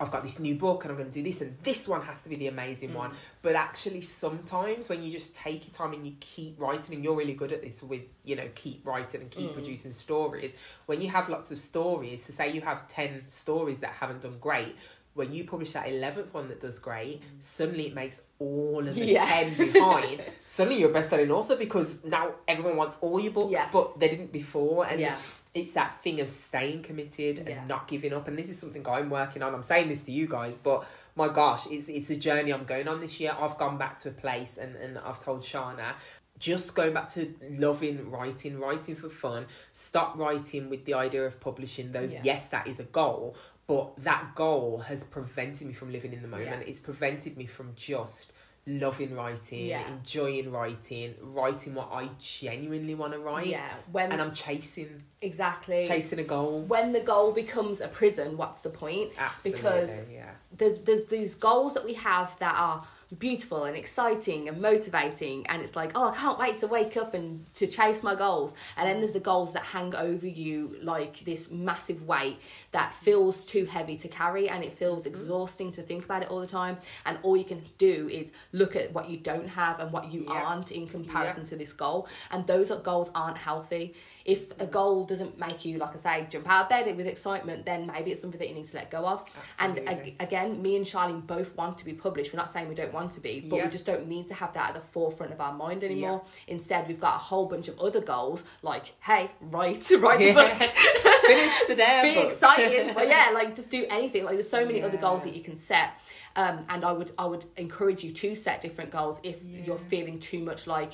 I've 0.00 0.10
got 0.10 0.24
this 0.24 0.40
new 0.40 0.56
book 0.56 0.82
and 0.82 0.90
I'm 0.90 0.96
going 0.96 1.10
to 1.10 1.14
do 1.14 1.22
this, 1.22 1.42
and 1.42 1.56
this 1.62 1.86
one 1.86 2.02
has 2.02 2.22
to 2.22 2.28
be 2.28 2.34
the 2.34 2.48
amazing 2.48 2.90
Mm. 2.90 2.94
one. 2.96 3.12
But 3.40 3.54
actually, 3.54 4.00
sometimes 4.00 4.88
when 4.88 5.00
you 5.04 5.12
just 5.12 5.32
take 5.32 5.64
your 5.66 5.74
time 5.74 5.92
and 5.92 6.04
you 6.04 6.14
keep 6.18 6.60
writing, 6.60 6.94
and 6.96 7.04
you're 7.04 7.14
really 7.14 7.34
good 7.34 7.52
at 7.52 7.62
this 7.62 7.84
with, 7.84 8.02
you 8.24 8.34
know, 8.34 8.48
keep 8.56 8.84
writing 8.84 9.20
and 9.20 9.30
keep 9.30 9.50
Mm. 9.50 9.54
producing 9.54 9.92
stories, 9.92 10.54
when 10.86 11.00
you 11.00 11.08
have 11.10 11.28
lots 11.28 11.52
of 11.52 11.60
stories, 11.60 12.24
so 12.24 12.32
say 12.32 12.50
you 12.50 12.62
have 12.62 12.88
10 12.88 13.26
stories 13.28 13.78
that 13.80 13.90
haven't 13.92 14.22
done 14.22 14.38
great. 14.40 14.74
When 15.14 15.32
you 15.32 15.44
publish 15.44 15.72
that 15.72 15.88
eleventh 15.88 16.32
one 16.32 16.48
that 16.48 16.60
does 16.60 16.78
great, 16.78 17.20
mm. 17.20 17.24
suddenly 17.38 17.88
it 17.88 17.94
makes 17.94 18.22
all 18.38 18.86
of 18.86 18.94
the 18.94 19.04
Yeah. 19.04 19.26
ten 19.26 19.54
behind. 19.72 20.22
suddenly 20.44 20.80
you're 20.80 20.90
a 20.90 20.92
best-selling 20.92 21.30
author 21.30 21.56
because 21.56 22.02
now 22.04 22.32
everyone 22.48 22.76
wants 22.76 22.96
all 23.00 23.20
your 23.20 23.32
books, 23.32 23.52
Yes. 23.52 23.68
but 23.72 23.98
they 24.00 24.08
didn't 24.08 24.32
before. 24.32 24.86
And 24.86 25.00
yeah 25.00 25.16
it's 25.54 25.72
that 25.72 26.02
thing 26.02 26.18
of 26.22 26.30
staying 26.30 26.82
committed 26.82 27.36
and 27.40 27.48
Yeah. 27.48 27.64
not 27.66 27.86
giving 27.86 28.14
up 28.14 28.26
and 28.26 28.38
this 28.38 28.48
is 28.48 28.58
something 28.58 28.88
i'm 28.88 29.10
working 29.10 29.42
on 29.42 29.54
i'm 29.54 29.62
saying 29.62 29.88
this 29.90 30.02
to 30.04 30.10
you 30.12 30.26
guys 30.26 30.56
but 30.56 30.86
my 31.14 31.28
gosh 31.28 31.66
it's 31.66 31.90
it's 31.90 32.08
a 32.08 32.16
journey 32.16 32.54
i'm 32.54 32.64
going 32.64 32.88
on 32.88 33.00
this 33.00 33.20
year 33.20 33.36
i've 33.38 33.58
gone 33.58 33.76
back 33.76 33.98
to 33.98 34.08
a 34.08 34.12
place 34.12 34.56
and, 34.56 34.74
and 34.76 34.96
i've 35.00 35.20
told 35.20 35.42
shana 35.42 35.92
just 36.38 36.74
going 36.74 36.94
back 36.94 37.12
to 37.12 37.34
loving 37.58 38.10
writing 38.10 38.58
writing 38.58 38.96
for 38.96 39.10
fun 39.10 39.44
stop 39.72 40.16
writing 40.16 40.70
with 40.70 40.86
the 40.86 40.94
idea 40.94 41.22
of 41.26 41.38
publishing 41.38 41.92
though 41.92 42.00
Yeah. 42.00 42.20
yes 42.22 42.48
that 42.48 42.66
is 42.66 42.80
a 42.80 42.84
goal 42.84 43.36
but 43.72 44.04
that 44.04 44.34
goal 44.34 44.78
has 44.78 45.04
prevented 45.04 45.66
me 45.66 45.72
from 45.72 45.92
living 45.92 46.12
in 46.12 46.22
the 46.22 46.28
moment. 46.28 46.48
Yeah. 46.50 46.68
it's 46.70 46.80
prevented 46.80 47.36
me 47.36 47.46
from 47.46 47.72
just 47.74 48.32
loving 48.64 49.12
writing 49.16 49.66
Yeah. 49.66 49.82
enjoying 49.88 50.52
writing 50.52 51.14
writing 51.20 51.74
what 51.74 51.88
i 51.92 52.08
genuinely 52.20 52.94
want 52.94 53.12
to 53.12 53.18
write. 53.18 53.48
Yeah 53.48 53.68
when 53.90 54.12
and 54.12 54.22
i'm 54.22 54.32
chasing 54.32 55.02
exactly. 55.20 55.84
chasing 55.86 56.20
a 56.20 56.22
goal. 56.22 56.60
When 56.74 56.92
the 56.92 57.00
goal 57.00 57.32
becomes 57.32 57.80
a 57.80 57.88
prison 57.88 58.36
what's 58.36 58.60
the 58.60 58.70
point? 58.70 59.10
Absolutely, 59.18 59.60
Because 59.60 60.02
yeah, 60.12 60.30
there's 60.56 60.78
there's 60.80 61.06
these 61.06 61.34
goals 61.34 61.74
that 61.74 61.84
we 61.84 61.94
have 61.94 62.38
that 62.38 62.54
are 62.56 62.84
beautiful 63.18 63.64
and 63.64 63.76
exciting 63.76 64.48
and 64.48 64.60
motivating. 64.60 65.46
And 65.48 65.62
it's 65.62 65.76
like 65.76 65.92
oh 65.94 66.08
i 66.08 66.16
can't 66.16 66.38
wait 66.38 66.58
to 66.58 66.66
wake 66.66 66.96
up 66.96 67.14
and 67.14 67.44
to 67.54 67.66
chase 67.66 68.02
my 68.02 68.14
goals. 68.14 68.54
And 68.76 68.88
then 68.88 68.98
there's 69.00 69.12
the 69.12 69.20
goals 69.20 69.52
that 69.52 69.62
hang 69.62 69.94
over 69.94 70.26
you 70.26 70.76
like 70.82 71.20
this 71.20 71.50
massive 71.50 72.06
weight 72.06 72.38
that 72.72 72.94
feels 72.94 73.44
too 73.44 73.64
heavy 73.64 73.96
to 73.96 74.08
carry 74.08 74.48
and 74.48 74.64
it 74.64 74.76
feels 74.76 75.04
mm-hmm. 75.04 75.14
exhausting 75.14 75.70
to 75.72 75.82
think 75.82 76.04
about 76.04 76.22
it 76.22 76.30
all 76.30 76.40
the 76.40 76.46
time. 76.46 76.78
And 77.06 77.18
all 77.22 77.36
you 77.36 77.44
can 77.44 77.62
do 77.78 78.08
is 78.10 78.32
look 78.52 78.76
at 78.76 78.92
what 78.92 79.08
you 79.08 79.18
don't 79.18 79.48
have 79.48 79.80
and 79.80 79.92
what 79.92 80.12
you 80.12 80.24
Yeah. 80.28 80.42
aren't 80.42 80.72
in 80.72 80.86
comparison 80.86 81.44
to 81.46 81.56
this 81.56 81.72
goal. 81.72 82.08
And 82.30 82.46
those 82.46 82.70
are, 82.70 82.78
goals 82.78 83.10
aren't 83.14 83.36
healthy 83.36 83.94
if 84.24 84.58
a 84.60 84.66
goal 84.66 85.04
doesn't 85.04 85.38
make 85.38 85.64
you 85.64 85.78
like 85.78 85.92
i 85.94 85.96
say 85.96 86.26
jump 86.30 86.48
out 86.48 86.64
of 86.64 86.68
bed 86.68 86.96
with 86.96 87.06
excitement 87.06 87.64
then 87.66 87.86
maybe 87.86 88.10
it's 88.12 88.20
something 88.20 88.38
that 88.38 88.48
you 88.48 88.54
need 88.54 88.68
to 88.68 88.76
let 88.76 88.90
go 88.90 89.04
of 89.06 89.24
and 89.60 89.78
ag- 89.88 90.14
again, 90.20 90.60
me 90.62 90.76
and 90.76 90.84
Charlene 90.86 91.26
both 91.26 91.54
want 91.56 91.78
to 91.78 91.84
be 91.84 91.92
published. 91.92 92.32
We're 92.32 92.38
not 92.38 92.48
saying 92.50 92.68
we 92.68 92.74
don't 92.74 92.92
want 92.92 93.12
to 93.12 93.20
be, 93.20 93.40
but 93.40 93.56
Yeah. 93.56 93.64
we 93.64 93.70
just 93.70 93.86
don't 93.86 94.08
need 94.08 94.26
to 94.28 94.34
have 94.34 94.52
that 94.54 94.68
at 94.70 94.74
the 94.74 94.80
forefront 94.80 95.32
of 95.32 95.40
our 95.40 95.52
mind 95.52 95.84
anymore. 95.84 96.22
Instead, 96.48 96.88
we've 96.88 97.00
got 97.00 97.14
a 97.14 97.18
whole 97.18 97.46
bunch 97.46 97.68
of 97.68 97.78
other 97.78 98.00
goals, 98.00 98.42
like, 98.62 98.94
hey, 99.00 99.30
write, 99.40 99.88
write 99.98 100.18
the 100.18 100.32
book, 100.32 100.50
finish 101.26 101.64
the 101.68 101.74
damn 101.76 102.04
be 102.04 102.14
book. 102.14 102.32
excited. 102.32 102.94
But 102.94 103.08
yeah, 103.08 103.30
like 103.34 103.54
just 103.54 103.70
do 103.70 103.86
anything. 103.90 104.24
Like 104.24 104.34
there's 104.34 104.48
so 104.48 104.64
many 104.64 104.82
other 104.82 104.98
goals 104.98 105.24
that 105.24 105.34
you 105.36 105.42
can 105.42 105.56
set. 105.56 105.90
Um, 106.36 106.60
and 106.68 106.84
I 106.84 106.92
would 106.92 107.12
I 107.18 107.26
would 107.26 107.44
encourage 107.56 108.02
you 108.02 108.10
to 108.12 108.34
set 108.34 108.60
different 108.62 108.90
goals 108.90 109.20
if 109.22 109.42
Yeah. 109.44 109.64
you're 109.64 109.78
feeling 109.78 110.18
too 110.18 110.40
much 110.40 110.66
like, 110.66 110.92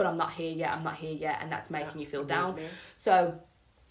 but 0.00 0.06
I'm 0.06 0.16
not 0.16 0.32
here 0.32 0.50
yet. 0.50 0.72
I'm 0.74 0.82
not 0.82 0.96
here 0.96 1.12
yet, 1.12 1.40
and 1.42 1.52
that's 1.52 1.68
making 1.68 2.00
you 2.00 2.06
feel 2.06 2.24
down. 2.24 2.58
So 2.96 3.38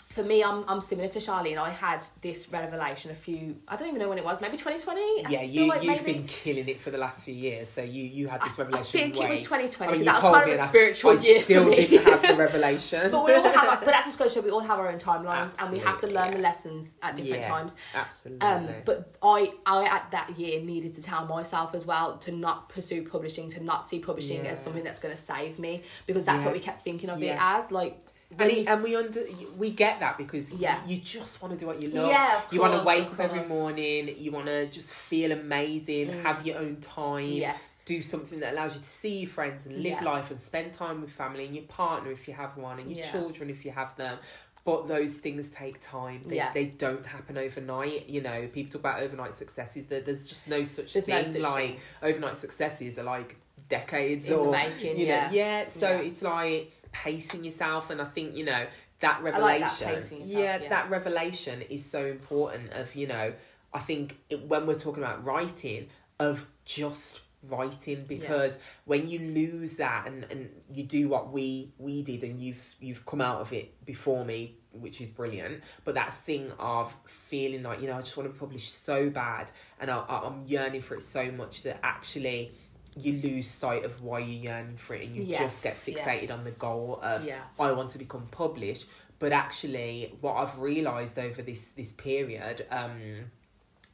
for 0.09 0.23
me, 0.23 0.43
I'm 0.43 0.65
I'm 0.67 0.81
similar 0.81 1.07
to 1.07 1.19
Charlene. 1.19 1.59
I 1.59 1.69
had 1.69 2.03
this 2.21 2.51
revelation 2.51 3.11
a 3.11 3.13
few. 3.13 3.55
I 3.67 3.75
don't 3.75 3.89
even 3.89 3.99
know 3.99 4.09
when 4.09 4.17
it 4.17 4.25
was. 4.25 4.41
Maybe 4.41 4.57
2020. 4.57 5.31
Yeah, 5.31 5.43
you 5.43 5.67
like 5.67 5.83
you've 5.83 6.03
maybe. 6.03 6.13
been 6.19 6.27
killing 6.27 6.67
it 6.67 6.79
for 6.81 6.89
the 6.89 6.97
last 6.97 7.23
few 7.23 7.33
years, 7.35 7.69
so 7.69 7.83
you 7.83 8.03
you 8.05 8.27
had 8.27 8.41
this 8.41 8.57
I, 8.57 8.63
I 8.63 8.65
revelation. 8.65 8.99
think 8.99 9.17
it 9.17 9.29
was 9.29 9.39
2020. 9.41 9.93
I 9.93 9.95
mean, 9.97 10.05
that 10.05 10.13
was 10.23 10.33
kind 10.33 10.45
me 10.47 10.53
of 10.53 10.59
a 10.61 10.67
spiritual 10.67 11.11
I 11.11 11.13
year 11.21 11.39
still 11.41 11.63
for 11.65 11.69
me. 11.69 11.75
didn't 11.75 12.03
have 12.05 12.21
the 12.23 12.35
revelation. 12.35 13.11
but 13.11 13.23
we 13.23 13.35
all 13.35 13.43
have, 13.43 13.55
our, 13.69 13.77
but 13.77 13.85
that 13.85 14.03
just 14.05 14.17
goes 14.17 14.33
to 14.33 14.39
show 14.39 14.43
we 14.43 14.49
all 14.49 14.61
have 14.61 14.79
our 14.79 14.89
own 14.89 14.97
timelines, 14.97 15.53
and 15.61 15.71
we 15.71 15.77
have 15.77 16.01
to 16.01 16.07
Absolutely, 16.07 16.13
learn 16.15 16.31
the 16.33 16.39
lessons 16.39 16.95
at 17.03 17.15
different 17.15 17.43
Yeah. 17.43 17.47
times. 17.49 17.75
Absolutely. 17.93 18.47
Um, 18.47 18.67
but 18.85 19.13
I, 19.21 19.53
I 19.67 19.85
at 19.85 20.09
that 20.09 20.39
year 20.39 20.59
needed 20.59 20.95
to 20.95 21.03
tell 21.03 21.27
myself 21.27 21.75
as 21.75 21.85
well 21.85 22.17
to 22.17 22.31
not 22.31 22.67
pursue 22.67 23.03
publishing, 23.07 23.47
to 23.51 23.63
not 23.63 23.87
see 23.87 23.99
publishing 23.99 24.43
Yeah. 24.43 24.51
as 24.51 24.63
something 24.63 24.83
that's 24.83 24.97
going 24.99 25.15
to 25.15 25.21
save 25.21 25.59
me, 25.59 25.83
because 26.07 26.25
that's 26.25 26.39
Yeah. 26.39 26.45
what 26.45 26.53
we 26.55 26.59
kept 26.61 26.83
thinking 26.83 27.11
of 27.11 27.21
it 27.21 27.37
as. 27.39 27.71
Like 27.71 27.99
and, 28.37 28.51
it, 28.51 28.67
and 28.67 28.83
we 28.83 28.95
under 28.95 29.21
we 29.57 29.71
get 29.71 29.99
that 30.01 30.17
because 30.17 30.51
Yeah. 30.51 30.79
you, 30.85 30.95
you 30.97 31.01
just 31.01 31.41
want 31.41 31.53
to 31.53 31.59
do 31.59 31.65
what 31.65 31.81
you 31.81 31.89
love. 31.89 32.09
Yeah, 32.09 32.41
you 32.51 32.61
want 32.61 32.73
to 32.75 32.83
wake 32.83 33.07
up 33.07 33.19
every 33.19 33.43
morning. 33.47 34.13
You 34.17 34.31
want 34.31 34.45
to 34.45 34.67
just 34.67 34.93
feel 34.93 35.31
amazing. 35.31 36.09
Mm. 36.09 36.21
Have 36.23 36.45
your 36.45 36.59
own 36.59 36.77
time. 36.77 37.31
yes, 37.31 37.83
Do 37.85 38.01
something 38.01 38.39
that 38.41 38.53
allows 38.53 38.75
you 38.75 38.81
to 38.81 38.87
see 38.87 39.19
your 39.21 39.29
friends 39.29 39.65
and 39.65 39.75
live 39.77 39.93
Yeah. 39.99 40.03
life 40.03 40.29
and 40.29 40.39
spend 40.39 40.73
time 40.73 41.01
with 41.01 41.11
family 41.11 41.45
and 41.45 41.55
your 41.55 41.65
partner 41.65 42.11
if 42.11 42.27
you 42.27 42.35
have 42.35 42.55
one 42.55 42.79
and 42.79 42.89
your 42.91 42.99
Yeah. 42.99 43.11
children 43.11 43.49
if 43.49 43.65
you 43.65 43.71
have 43.71 43.95
them. 43.95 44.19
But 44.63 44.87
those 44.87 45.17
things 45.17 45.49
take 45.49 45.81
time. 45.81 46.21
They, 46.25 46.35
Yeah. 46.35 46.53
they 46.53 46.65
don't 46.65 47.05
happen 47.05 47.37
overnight. 47.37 48.07
You 48.09 48.21
know, 48.21 48.47
people 48.53 48.73
talk 48.73 48.81
about 48.81 49.01
overnight 49.01 49.33
successes. 49.33 49.87
There, 49.87 50.01
there's 50.01 50.27
just 50.27 50.47
no 50.47 50.63
such 50.65 50.93
there's 50.93 51.05
thing. 51.05 51.15
no 51.15 51.23
such 51.23 51.41
like 51.41 51.69
thing 51.71 51.79
overnight 52.03 52.37
successes 52.37 52.99
are 52.99 53.03
like 53.03 53.37
decades 53.69 54.29
in 54.29 54.33
the 54.37 54.39
or 54.39 54.51
making. 54.51 54.97
you 54.99 55.07
know, 55.07 55.13
yeah, 55.13 55.31
yeah. 55.31 55.67
So 55.67 55.89
it's 55.89 56.21
like 56.21 56.71
pacing 56.91 57.43
yourself, 57.43 57.89
and 57.89 58.01
I 58.01 58.05
think 58.05 58.35
you 58.35 58.45
know 58.45 58.65
that 58.99 59.23
like 59.23 59.33
revelation. 59.33 59.87
that, 59.87 59.93
yourself, 59.95 60.21
yeah, 60.25 60.59
yeah. 60.61 60.69
that 60.69 60.89
revelation 60.89 61.61
is 61.63 61.85
so 61.85 62.05
important. 62.05 62.71
Of 62.73 62.95
you 62.95 63.07
know, 63.07 63.33
I 63.73 63.79
think 63.79 64.17
it, 64.29 64.45
when 64.47 64.65
we're 64.65 64.75
talking 64.75 65.03
about 65.03 65.25
writing, 65.25 65.87
of 66.19 66.47
just 66.65 67.21
writing 67.47 68.03
because 68.07 68.57
when 68.85 69.07
you 69.07 69.19
lose 69.19 69.77
that 69.77 70.05
and, 70.07 70.25
and 70.29 70.49
you 70.73 70.83
do 70.83 71.07
what 71.07 71.31
we 71.31 71.71
we 71.77 72.01
did 72.01 72.23
and 72.23 72.41
you've 72.41 72.75
you've 72.81 73.05
come 73.05 73.21
out 73.21 73.39
of 73.39 73.53
it 73.53 73.73
before 73.85 74.25
me 74.25 74.55
which 74.73 74.99
is 74.99 75.09
brilliant 75.09 75.63
but 75.85 75.95
that 75.95 76.13
thing 76.13 76.51
of 76.59 76.93
feeling 77.05 77.63
like 77.63 77.81
you 77.81 77.87
know 77.87 77.95
i 77.95 77.99
just 77.99 78.17
want 78.17 78.31
to 78.31 78.37
publish 78.37 78.69
so 78.69 79.09
bad 79.09 79.49
and 79.79 79.89
I- 79.89 80.03
i'm 80.25 80.43
yearning 80.45 80.81
for 80.81 80.95
it 80.95 81.03
so 81.03 81.31
much 81.31 81.63
that 81.63 81.79
actually 81.81 82.51
you 82.97 83.13
lose 83.21 83.47
sight 83.47 83.85
of 83.85 84.01
why 84.01 84.19
you're 84.19 84.51
yearning 84.51 84.77
for 84.77 84.95
it 84.95 85.05
and 85.05 85.15
you 85.15 85.23
just 85.23 85.63
get 85.63 85.75
Yes, 85.85 85.87
yeah. 85.87 86.17
fixated 86.17 86.31
on 86.31 86.43
the 86.43 86.51
goal 86.51 86.99
of 87.03 87.25
yeah, 87.25 87.39
I 87.59 87.71
want 87.71 87.89
to 87.91 87.97
become 87.97 88.27
published. 88.31 88.87
But 89.19 89.33
actually, 89.33 90.15
what 90.21 90.35
I've 90.35 90.57
realised 90.59 91.19
over 91.19 91.41
this 91.41 91.71
this 91.71 91.91
period, 91.91 92.65
um, 92.71 92.91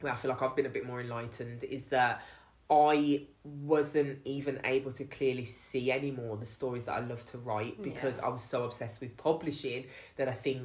where 0.00 0.12
I 0.12 0.16
feel 0.16 0.30
like 0.30 0.42
I've 0.42 0.54
been 0.54 0.66
a 0.66 0.70
bit 0.70 0.86
more 0.86 1.00
enlightened, 1.00 1.64
is 1.64 1.86
that 1.86 2.22
I 2.70 3.22
wasn't 3.44 4.20
even 4.24 4.60
able 4.64 4.92
to 4.92 5.04
clearly 5.04 5.44
see 5.44 5.92
anymore 5.92 6.36
the 6.36 6.46
stories 6.46 6.84
that 6.86 6.92
I 6.94 7.00
love 7.00 7.24
to 7.26 7.38
write 7.38 7.80
because 7.82 8.18
I 8.18 8.28
was 8.28 8.42
so 8.42 8.64
obsessed 8.64 9.00
with 9.00 9.16
publishing 9.16 9.86
that 10.16 10.28
I 10.28 10.32
think 10.32 10.62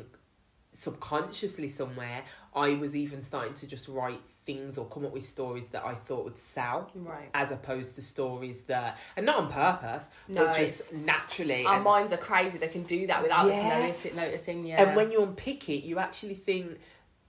subconsciously 0.73 1.67
somewhere 1.67 2.23
I 2.55 2.75
was 2.75 2.95
even 2.95 3.21
starting 3.21 3.53
to 3.55 3.67
just 3.67 3.87
write 3.87 4.21
things 4.45 4.77
or 4.77 4.85
come 4.87 5.05
up 5.05 5.13
with 5.13 5.23
stories 5.23 5.67
that 5.69 5.85
I 5.85 5.93
thought 5.93 6.23
would 6.25 6.37
sell 6.37 6.89
right. 6.95 7.29
as 7.33 7.51
opposed 7.51 7.95
to 7.95 8.01
stories 8.01 8.63
that 8.63 8.97
and 9.15 9.25
not 9.25 9.37
on 9.37 9.51
purpose 9.51 10.09
No, 10.27 10.45
but 10.45 10.55
just 10.55 11.05
naturally 11.05 11.65
Our 11.65 11.75
and- 11.75 11.83
minds 11.83 12.11
are 12.13 12.17
crazy. 12.17 12.57
They 12.57 12.67
can 12.67 12.83
do 12.83 13.05
that 13.07 13.21
without 13.21 13.49
us 13.49 13.61
noticing. 13.61 14.15
Noticing, 14.15 14.65
yeah. 14.65 14.81
And 14.81 14.95
when 14.95 15.11
you 15.11 15.21
unpick 15.23 15.69
it, 15.69 15.83
you 15.83 15.99
actually 15.99 16.35
think, 16.35 16.79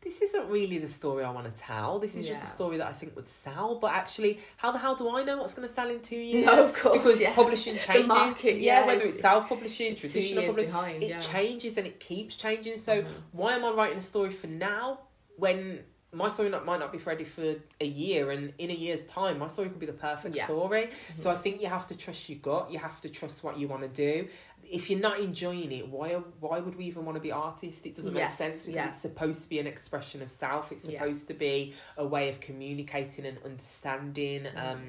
this 0.02 0.20
isn't 0.20 0.48
really 0.48 0.78
the 0.78 0.88
story 0.88 1.22
I 1.24 1.30
want 1.30 1.52
to 1.54 1.60
tell. 1.60 1.98
This 1.98 2.16
is 2.16 2.26
just 2.26 2.42
a 2.42 2.46
story 2.46 2.76
that 2.78 2.86
I 2.88 2.92
think 2.92 3.14
would 3.14 3.28
sell. 3.28 3.76
But 3.76 3.92
actually, 3.92 4.40
how 4.56 4.72
the 4.72 4.78
hell 4.78 4.96
do 4.96 5.08
I 5.16 5.22
know 5.22 5.38
what's 5.38 5.54
going 5.54 5.66
to 5.68 5.72
sell 5.72 5.88
in 5.90 6.00
two 6.00 6.16
years? 6.16 6.46
No, 6.46 6.64
of 6.64 6.74
course, 6.74 6.98
Because 6.98 7.20
yeah. 7.20 7.34
publishing 7.34 7.76
changes. 7.86 8.08
market, 8.08 8.56
yeah, 8.56 8.80
yeah, 8.80 8.86
whether 8.86 9.00
it's- 9.02 9.14
it's 9.14 9.20
self 9.22 9.48
publishing, 9.48 9.94
traditional 9.94 10.44
publishing, 10.46 10.70
behind. 10.72 11.02
it 11.04 11.10
yeah. 11.10 11.20
changes 11.20 11.78
and 11.78 11.86
it 11.86 12.00
keeps 12.00 12.34
changing. 12.34 12.78
So, 12.78 13.02
mm-hmm. 13.02 13.12
why 13.32 13.54
am 13.54 13.64
I 13.64 13.70
writing 13.70 13.98
a 13.98 14.02
story 14.02 14.30
for 14.30 14.48
now 14.48 15.00
when 15.36 15.80
my 16.14 16.28
story 16.28 16.50
not, 16.50 16.64
might 16.66 16.78
not 16.78 16.92
be 16.92 16.98
ready 16.98 17.24
for 17.24 17.54
a 17.80 17.84
year 17.86 18.30
and 18.30 18.52
in 18.58 18.70
a 18.70 18.74
year's 18.74 19.04
time 19.04 19.38
my 19.38 19.46
story 19.46 19.68
could 19.68 19.78
be 19.78 19.86
the 19.86 19.92
perfect 19.92 20.36
Yeah. 20.36 20.44
story 20.44 20.90
so 21.16 21.30
i 21.30 21.34
think 21.34 21.60
you 21.62 21.68
have 21.68 21.86
to 21.88 21.96
trust 21.96 22.28
your 22.28 22.38
gut 22.38 22.70
you 22.70 22.78
have 22.78 23.00
to 23.00 23.08
trust 23.08 23.42
what 23.42 23.58
you 23.58 23.66
want 23.68 23.82
to 23.82 23.88
do 23.88 24.28
if 24.70 24.88
you're 24.88 25.00
not 25.00 25.18
enjoying 25.20 25.72
it 25.72 25.88
why 25.88 26.10
why 26.40 26.58
would 26.60 26.76
we 26.76 26.84
even 26.84 27.04
want 27.04 27.16
to 27.16 27.20
be 27.20 27.32
artists 27.32 27.84
it 27.86 27.94
doesn't 27.94 28.14
Yes, 28.14 28.38
make 28.40 28.48
sense 28.50 28.62
because 28.64 28.74
yeah. 28.74 28.88
it's 28.88 28.98
supposed 28.98 29.42
to 29.42 29.48
be 29.48 29.58
an 29.58 29.66
expression 29.66 30.22
of 30.22 30.30
self 30.30 30.70
it's 30.70 30.86
Yeah. 30.88 30.98
supposed 30.98 31.28
to 31.28 31.34
be 31.34 31.74
a 31.96 32.06
way 32.06 32.28
of 32.28 32.40
communicating 32.40 33.24
and 33.26 33.38
understanding 33.44 34.42
Mm. 34.44 34.72
um 34.72 34.82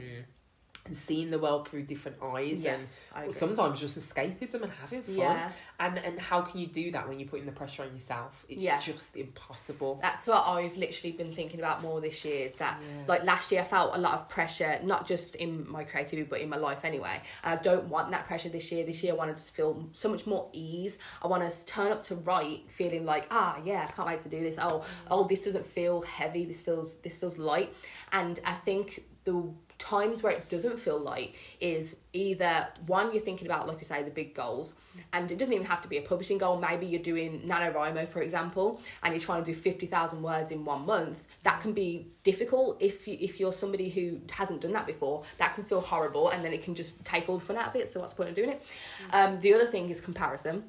and 0.86 0.98
seeing 0.98 1.32
the 1.32 1.40
world 1.40 1.68
through 1.68 1.84
different 1.84 2.18
eyes 2.22 2.63
Yes, 2.63 3.08
and 3.16 3.34
sometimes 3.34 3.80
just 3.80 3.98
escapism 3.98 4.63
and 4.63 4.72
having 4.82 5.02
fun 5.04 5.16
Yeah, 5.16 5.52
and 5.80 5.98
and 5.98 6.20
how 6.20 6.42
can 6.42 6.60
you 6.60 6.68
do 6.68 6.92
that 6.92 7.08
when 7.08 7.20
you're 7.20 7.30
putting 7.30 7.46
the 7.46 7.52
pressure 7.54 7.84
on 7.84 7.94
yourself 7.94 8.46
it's 8.50 8.62
Yeah. 8.62 8.80
just 8.80 9.16
impossible 9.16 10.00
that's 10.02 10.28
what 10.28 10.44
I've 10.46 10.75
literally 10.75 11.13
been 11.13 11.32
thinking 11.34 11.60
about 11.60 11.82
more 11.82 12.02
this 12.02 12.25
year. 12.25 12.48
Is 12.48 12.56
that 12.56 12.82
Yeah. 12.82 13.04
like 13.08 13.24
last 13.24 13.52
year 13.52 13.62
I 13.62 13.63
felt 13.63 13.96
a 13.96 13.98
lot 13.98 14.13
of 14.16 14.28
pressure, 14.28 14.80
not 14.84 15.08
just 15.08 15.36
in 15.36 15.70
my 15.70 15.84
creativity 15.84 16.28
but 16.28 16.42
in 16.42 16.50
my 16.50 16.58
life 16.58 16.84
anyway. 16.84 17.22
And 17.44 17.58
I 17.58 17.62
don't 17.62 17.86
want 17.88 18.12
that 18.12 18.28
pressure 18.28 18.50
this 18.50 18.72
year. 18.72 18.86
This 18.86 19.02
year 19.04 19.13
I 19.13 19.16
want 19.16 19.30
to 19.32 19.36
just 19.42 19.56
feel 19.56 19.88
so 19.94 20.10
much 20.10 20.25
more 20.28 20.50
ease. 20.54 20.98
I 21.22 21.28
want 21.28 21.50
to 21.50 21.66
turn 21.66 21.92
up 21.92 22.04
to 22.06 22.16
write 22.16 22.70
feeling 22.70 23.06
like 23.06 23.28
ah 23.32 23.58
yeah 23.63 23.86
I 23.88 23.92
can't 23.92 24.08
wait 24.08 24.20
to 24.22 24.30
do 24.30 24.42
this. 24.42 24.58
Oh 24.60 24.84
oh 25.10 25.25
this 25.28 25.42
doesn't 25.42 25.66
feel 25.66 26.02
heavy. 26.02 26.44
This 26.46 26.62
feels 26.62 26.98
this 26.98 27.18
feels 27.18 27.38
light. 27.38 27.74
And 28.12 28.40
I 28.46 28.54
think 28.54 29.06
the 29.24 29.42
times 29.84 30.24
where 30.24 30.32
it 30.32 30.48
doesn't 30.48 30.80
feel 30.80 30.98
light 30.98 31.36
is 31.60 31.98
either 32.13 32.70
one 32.88 33.12
you're 33.12 33.22
thinking 33.22 33.48
about 33.48 33.68
like 33.68 33.80
you 33.80 33.84
say 33.84 34.02
the 34.02 34.10
big 34.10 34.34
goals 34.34 34.75
and 35.12 35.30
it 35.30 35.38
doesn't 35.38 35.54
even 35.54 35.68
have 35.68 35.82
to 35.82 35.90
be 35.90 35.98
a 35.98 36.02
publishing 36.02 36.38
goal. 36.38 36.58
Maybe 36.58 36.86
you're 36.86 37.02
doing 37.02 37.42
NaNoWriMo 37.42 38.08
for 38.08 38.22
example 38.22 38.80
and 39.04 39.13
you're 39.13 39.20
trying 39.20 39.44
to 39.44 39.52
do 39.52 39.58
50,000 39.58 40.22
words 40.22 40.52
in 40.52 40.63
one 40.63 40.86
month. 40.86 41.25
That 41.44 41.60
can 41.60 41.74
be 41.74 42.08
difficult 42.24 42.78
if 42.82 43.06
you, 43.10 43.18
if 43.20 43.42
you're 43.42 43.52
somebody 43.52 43.90
who 43.90 44.22
hasn't 44.32 44.62
done 44.62 44.72
that 44.72 44.88
before. 44.88 45.24
That 45.38 45.54
can 45.56 45.66
feel 45.66 45.82
horrible 45.82 46.30
and 46.30 46.42
then 46.42 46.54
it 46.54 46.63
can 46.63 46.75
just 46.75 47.04
take 47.04 47.28
all 47.28 47.38
the 47.38 47.46
fun 47.46 47.58
out 47.58 47.68
of 47.68 47.75
it. 47.75 47.92
So 47.92 48.00
what's 48.00 48.13
the 48.13 48.18
point 48.18 48.30
of 48.30 48.36
doing 48.36 48.52
it? 48.52 48.63
Um, 49.12 49.38
the 49.42 49.54
other 49.54 49.66
thing 49.66 49.90
is 49.90 50.00
comparison 50.00 50.63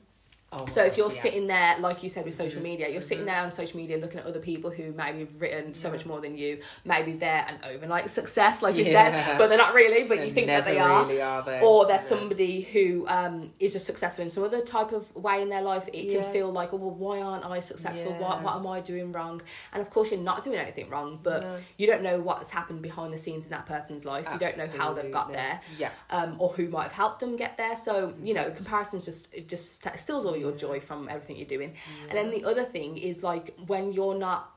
oh 0.58 0.66
so 0.66 0.84
if 0.84 0.96
you're 0.96 1.06
yeah. 1.06 1.12
Mm-hmm. 1.12 1.22
sitting 1.22 1.46
there, 1.46 1.78
like 1.80 2.02
you 2.02 2.08
said 2.08 2.24
with 2.24 2.34
social 2.34 2.62
media, 2.62 2.88
you're 2.88 3.00
sitting 3.00 3.24
there 3.24 3.36
on 3.42 3.50
social 3.52 3.76
media 3.78 3.98
looking 3.98 4.20
at 4.20 4.26
other 4.26 4.40
people 4.40 4.70
who 4.70 4.92
maybe 4.92 5.20
have 5.20 5.40
written 5.40 5.74
so 5.74 5.90
much 5.90 6.06
more 6.06 6.20
than 6.20 6.36
you. 6.36 6.60
Maybe 6.84 7.12
they're 7.12 7.46
an 7.48 7.58
overnight 7.68 8.10
success, 8.10 8.62
like 8.62 8.76
you 8.76 8.84
Yeah. 8.84 9.26
said, 9.26 9.38
but 9.38 9.48
they're 9.48 9.58
not 9.58 9.74
really. 9.74 10.04
But 10.04 10.18
They 10.18 10.26
you 10.26 10.30
think 10.32 10.46
that 10.48 10.64
they 10.64 10.78
are. 10.78 11.04
really 11.04 11.20
are 11.22 11.42
they? 11.42 11.60
Or 11.60 11.86
they're 11.86 12.00
somebody 12.00 12.62
who 12.62 13.06
um, 13.08 13.52
is 13.60 13.72
just 13.72 13.86
successful 13.86 14.22
in 14.24 14.30
some 14.30 14.44
other 14.44 14.60
type 14.60 14.92
of 14.92 15.14
way 15.14 15.42
in 15.42 15.48
their 15.48 15.62
life. 15.62 15.88
It 15.92 16.04
Yeah. 16.06 16.22
can 16.22 16.32
feel 16.32 16.50
like, 16.52 16.72
oh, 16.72 16.76
well, 16.76 16.90
why 16.90 17.20
aren't 17.20 17.44
I 17.44 17.60
successful? 17.60 18.12
What, 18.12 18.38
Yeah. 18.38 18.42
what 18.42 18.56
am 18.56 18.66
I 18.66 18.80
doing 18.80 19.12
wrong? 19.12 19.40
And 19.72 19.82
of 19.82 19.90
course, 19.90 20.10
you're 20.10 20.20
not 20.20 20.42
doing 20.42 20.58
anything 20.58 20.88
wrong, 20.90 21.18
but 21.22 21.40
No. 21.42 21.56
you 21.78 21.86
don't 21.86 22.02
know 22.02 22.20
what's 22.20 22.50
happened 22.50 22.82
behind 22.82 23.12
the 23.12 23.18
scenes 23.18 23.44
in 23.44 23.50
that 23.50 23.66
person's 23.66 24.04
life. 24.04 24.26
You 24.32 24.38
don't 24.38 24.56
know 24.58 24.66
how 24.78 24.92
they've 24.92 25.10
got 25.10 25.32
there 25.32 25.60
yeah 25.78 25.90
um, 26.10 26.36
or 26.38 26.48
who 26.50 26.68
might 26.68 26.84
have 26.84 26.92
helped 26.92 27.20
them 27.20 27.36
get 27.36 27.56
there. 27.56 27.76
So 27.76 28.14
you 28.22 28.34
know, 28.34 28.50
comparisons 28.50 29.04
just 29.04 29.28
it 29.32 29.48
just 29.48 29.82
st- 29.82 29.98
steals 29.98 30.26
all 30.26 30.36
your 30.36 30.43
joy 30.52 30.80
from 30.80 31.08
everything 31.08 31.36
you're 31.36 31.46
doing. 31.46 31.74
And 32.08 32.16
then 32.18 32.30
the 32.30 32.44
other 32.44 32.64
thing 32.64 32.96
is 32.98 33.22
like 33.22 33.54
when 33.66 33.92
you're 33.92 34.14
not 34.14 34.50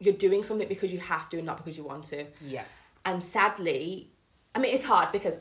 you're 0.00 0.14
doing 0.14 0.44
something 0.44 0.68
because 0.68 0.92
you 0.92 1.00
have 1.00 1.28
to 1.30 1.36
and 1.38 1.46
not 1.46 1.56
because 1.58 1.76
you 1.76 1.84
want 1.84 2.04
to. 2.04 2.24
yeah 2.40 2.62
And 3.04 3.22
sadly, 3.22 4.08
I 4.54 4.58
mean, 4.60 4.74
it's 4.74 4.84
hard 4.84 5.10
because 5.12 5.34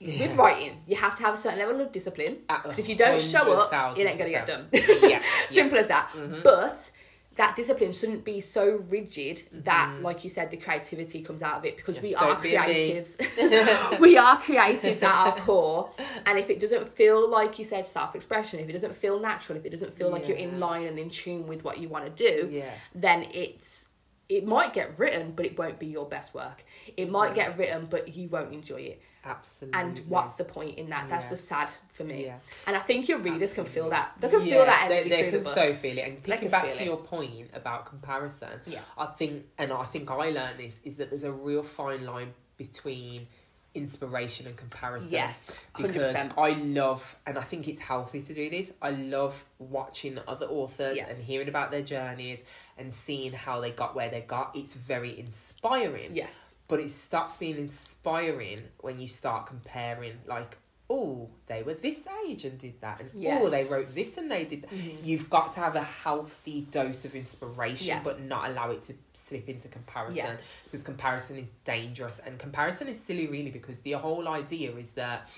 Yeah. 0.00 0.20
with 0.28 0.36
writing, 0.36 0.80
you 0.86 0.96
have 0.96 1.14
to 1.16 1.22
have 1.24 1.34
a 1.34 1.36
certain 1.36 1.58
level 1.58 1.80
of 1.80 1.90
discipline. 1.92 2.38
Because 2.46 2.78
if 2.78 2.88
you 2.88 2.94
don't 2.94 3.20
show 3.20 3.52
up, 3.52 3.70
100,000%. 3.72 3.98
it 3.98 4.06
ain't 4.08 4.18
gonna 4.18 4.30
get 4.30 4.46
done. 4.46 4.68
yeah 5.12 5.22
Simple 5.48 5.78
as 5.78 5.88
that. 5.88 6.08
Mhm. 6.14 6.42
But 6.44 6.90
that 7.38 7.54
discipline 7.54 7.92
shouldn't 7.92 8.24
be 8.24 8.40
so 8.40 8.82
rigid 8.90 9.42
that, 9.52 9.94
Mhm. 9.94 10.02
like 10.02 10.24
you 10.24 10.30
said, 10.30 10.50
the 10.50 10.56
creativity 10.56 11.22
comes 11.22 11.40
out 11.40 11.56
of 11.58 11.64
it 11.64 11.76
because 11.76 11.96
Yeah, 11.96 12.02
we 12.02 12.14
are 12.16 12.40
be 12.40 12.50
creatives. 12.50 13.98
we 14.00 14.16
are 14.18 14.38
creatives 14.42 15.02
at 15.04 15.14
our 15.14 15.36
core. 15.38 15.90
And 16.26 16.36
if 16.36 16.50
it 16.50 16.58
doesn't 16.58 16.92
feel 16.92 17.28
like 17.28 17.58
you 17.58 17.64
said 17.64 17.86
self 17.86 18.14
expression, 18.16 18.58
if 18.58 18.68
it 18.68 18.72
doesn't 18.72 18.94
feel 18.94 19.20
natural, 19.20 19.56
if 19.56 19.64
it 19.64 19.70
doesn't 19.70 19.96
feel 19.96 20.10
like 20.10 20.26
you're 20.28 20.36
in 20.36 20.58
line 20.58 20.86
and 20.86 20.98
in 20.98 21.10
tune 21.10 21.46
with 21.46 21.62
what 21.64 21.78
you 21.78 21.88
want 21.88 22.04
to 22.04 22.10
do, 22.10 22.48
yeah 22.50 22.70
then 22.94 23.26
it's 23.32 23.86
it 24.28 24.44
might 24.46 24.74
get 24.74 24.98
written, 24.98 25.32
but 25.34 25.46
it 25.46 25.58
won't 25.58 25.78
be 25.78 25.86
your 25.86 26.04
best 26.04 26.34
work. 26.34 26.62
It 26.98 27.08
might 27.10 27.34
get 27.34 27.56
written, 27.56 27.86
but 27.88 28.14
you 28.14 28.28
won't 28.28 28.52
enjoy 28.52 28.82
it. 28.82 29.00
Absolutely 29.28 29.80
And 29.80 29.98
what's 30.08 30.34
the 30.34 30.44
point 30.44 30.78
in 30.78 30.86
that? 30.88 31.08
That's 31.08 31.26
Yeah. 31.26 31.30
just 31.30 31.44
sad 31.48 31.70
for 31.92 32.04
me. 32.04 32.24
yeah 32.26 32.38
And 32.66 32.76
I 32.76 32.80
think 32.80 33.08
your 33.08 33.18
readers 33.18 33.52
can 33.54 33.64
feel 33.64 33.90
that. 33.90 34.12
They 34.20 34.28
can 34.28 34.40
Yeah, 34.40 34.52
feel 34.54 34.64
that 34.66 34.88
they, 34.88 34.94
energy 34.96 35.10
they 35.10 35.20
through 35.22 35.30
can 35.30 35.44
the 35.44 35.50
so 35.54 35.74
feel 35.74 35.98
it 35.98 36.00
and 36.08 36.16
They 36.18 36.30
thinking 36.30 36.48
back 36.50 36.70
to 36.70 36.82
it. 36.82 36.84
your 36.86 36.96
point 36.96 37.50
about 37.52 37.86
comparison 37.86 38.60
Yeah. 38.66 38.80
i 38.96 39.06
think 39.06 39.44
and 39.58 39.72
i 39.72 39.84
think 39.84 40.10
i 40.10 40.30
learned 40.30 40.58
this 40.58 40.80
is 40.84 40.96
that 40.96 41.10
there's 41.10 41.24
a 41.24 41.32
real 41.32 41.62
fine 41.62 42.04
line 42.04 42.32
between 42.56 43.26
inspiration 43.74 44.46
and 44.46 44.56
comparison 44.56 45.12
Yes, 45.12 45.52
because 45.76 46.14
100%. 46.14 46.32
I 46.38 46.50
love, 46.52 47.14
and 47.26 47.38
I 47.38 47.42
think 47.42 47.68
it's 47.68 47.80
healthy 47.80 48.22
to 48.22 48.34
do 48.34 48.50
this. 48.50 48.72
I 48.82 48.90
love 48.90 49.44
watching 49.58 50.18
other 50.26 50.46
authors 50.46 50.96
Yeah. 50.96 51.08
and 51.08 51.22
hearing 51.22 51.48
about 51.48 51.70
their 51.70 51.82
journeys 51.82 52.42
and 52.76 52.92
seeing 52.92 53.32
how 53.32 53.60
they 53.60 53.70
got 53.70 53.94
where 53.94 54.08
they 54.08 54.22
got. 54.22 54.56
It's 54.56 54.74
very 54.74 55.16
inspiring, 55.18 56.16
Yes. 56.16 56.54
But 56.68 56.80
it 56.80 56.90
stops 56.90 57.38
being 57.38 57.56
inspiring 57.56 58.62
when 58.80 59.00
you 59.00 59.08
start 59.08 59.46
comparing, 59.46 60.14
like, 60.26 60.56
oh, 60.90 61.28
they 61.46 61.62
were 61.62 61.74
this 61.74 62.06
age 62.26 62.44
and 62.44 62.58
did 62.58 62.80
that, 62.80 63.00
and 63.00 63.10
Yes. 63.14 63.40
oh, 63.42 63.50
they 63.50 63.64
wrote 63.64 63.94
this 63.94 64.16
and 64.16 64.30
they 64.30 64.44
did 64.44 64.62
that. 64.62 64.70
Mm-hmm. 64.70 65.04
You've 65.04 65.28
got 65.28 65.52
to 65.54 65.60
have 65.60 65.76
a 65.76 65.82
healthy 65.82 66.62
dose 66.70 67.04
of 67.04 67.14
inspiration, 67.14 67.88
Yeah. 67.88 68.00
but 68.02 68.22
not 68.22 68.48
allow 68.50 68.70
it 68.70 68.82
to 68.84 68.94
slip 69.12 69.48
into 69.48 69.68
comparison 69.68 70.16
Yes. 70.16 70.50
because 70.64 70.82
comparison 70.84 71.36
is 71.38 71.50
dangerous 71.64 72.20
and 72.20 72.38
comparison 72.38 72.88
is 72.88 72.98
silly 73.00 73.26
really 73.26 73.50
because 73.50 73.80
the 73.80 73.92
whole 73.92 74.28
idea 74.28 74.72
is 74.76 74.92
that 74.92 75.28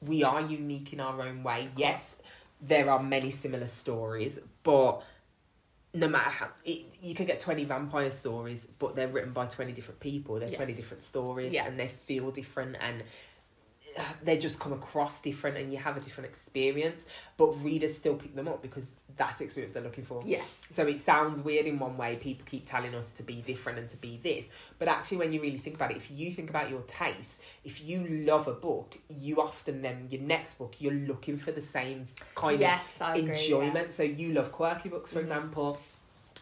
we 0.00 0.22
are 0.22 0.40
unique 0.40 0.92
in 0.92 1.00
our 1.00 1.20
own 1.22 1.42
way 1.42 1.68
yes 1.76 2.16
there 2.60 2.90
are 2.90 3.00
many 3.02 3.30
similar 3.30 3.66
stories, 3.68 4.38
but 4.64 5.00
no 5.94 6.06
matter 6.08 6.28
how 6.30 6.48
it, 6.64 6.84
you 7.02 7.14
can 7.14 7.24
get 7.26 7.40
20 7.40 7.64
vampire 7.64 8.10
stories 8.10 8.66
but 8.78 8.94
they're 8.94 9.08
written 9.08 9.32
by 9.32 9.46
20 9.46 9.72
different 9.72 9.98
people 10.00 10.38
there's 10.38 10.52
20 10.52 10.72
Yes. 10.72 10.76
different 10.80 11.02
stories 11.02 11.52
Yeah. 11.52 11.66
and 11.66 11.78
they 11.80 11.88
feel 11.88 12.30
different 12.30 12.76
and 12.80 13.02
they 14.22 14.38
just 14.38 14.58
come 14.60 14.72
across 14.72 15.20
different 15.20 15.56
and 15.56 15.72
you 15.72 15.78
have 15.78 15.96
a 15.96 16.00
different 16.00 16.28
experience 16.28 17.06
but 17.36 17.46
readers 17.62 17.96
still 17.96 18.14
pick 18.14 18.34
them 18.34 18.48
up 18.48 18.62
because 18.62 18.92
that's 19.16 19.38
the 19.38 19.44
experience 19.44 19.72
they're 19.72 19.82
looking 19.82 20.04
for 20.04 20.22
Yes. 20.24 20.66
so 20.70 20.86
it 20.86 21.00
sounds 21.00 21.42
weird 21.42 21.66
in 21.66 21.78
one 21.78 21.96
way 21.96 22.16
people 22.16 22.46
keep 22.46 22.66
telling 22.66 22.94
us 22.94 23.12
to 23.12 23.22
be 23.22 23.42
different 23.42 23.78
and 23.78 23.88
to 23.88 23.96
be 23.96 24.18
this 24.22 24.48
but 24.78 24.88
actually 24.88 25.18
when 25.18 25.32
you 25.32 25.40
really 25.40 25.58
think 25.58 25.76
about 25.76 25.90
it 25.90 25.96
if 25.96 26.10
you 26.10 26.30
think 26.30 26.50
about 26.50 26.70
your 26.70 26.82
taste 26.82 27.40
if 27.64 27.82
you 27.84 28.06
love 28.26 28.46
a 28.48 28.52
book 28.54 28.96
you 29.08 29.40
often 29.40 29.82
then 29.82 30.06
your 30.10 30.20
next 30.22 30.56
book 30.58 30.74
you're 30.78 30.92
looking 30.92 31.36
for 31.36 31.52
the 31.52 31.62
same 31.62 32.04
kind 32.34 32.60
Yes, 32.60 33.00
I 33.00 33.14
of 33.16 33.24
agree. 33.24 33.34
enjoyment 33.34 33.92
so 33.92 34.02
you 34.02 34.32
love 34.32 34.52
quirky 34.52 34.88
books 34.88 35.12
for 35.12 35.18
Mhm. 35.18 35.22
example 35.22 35.80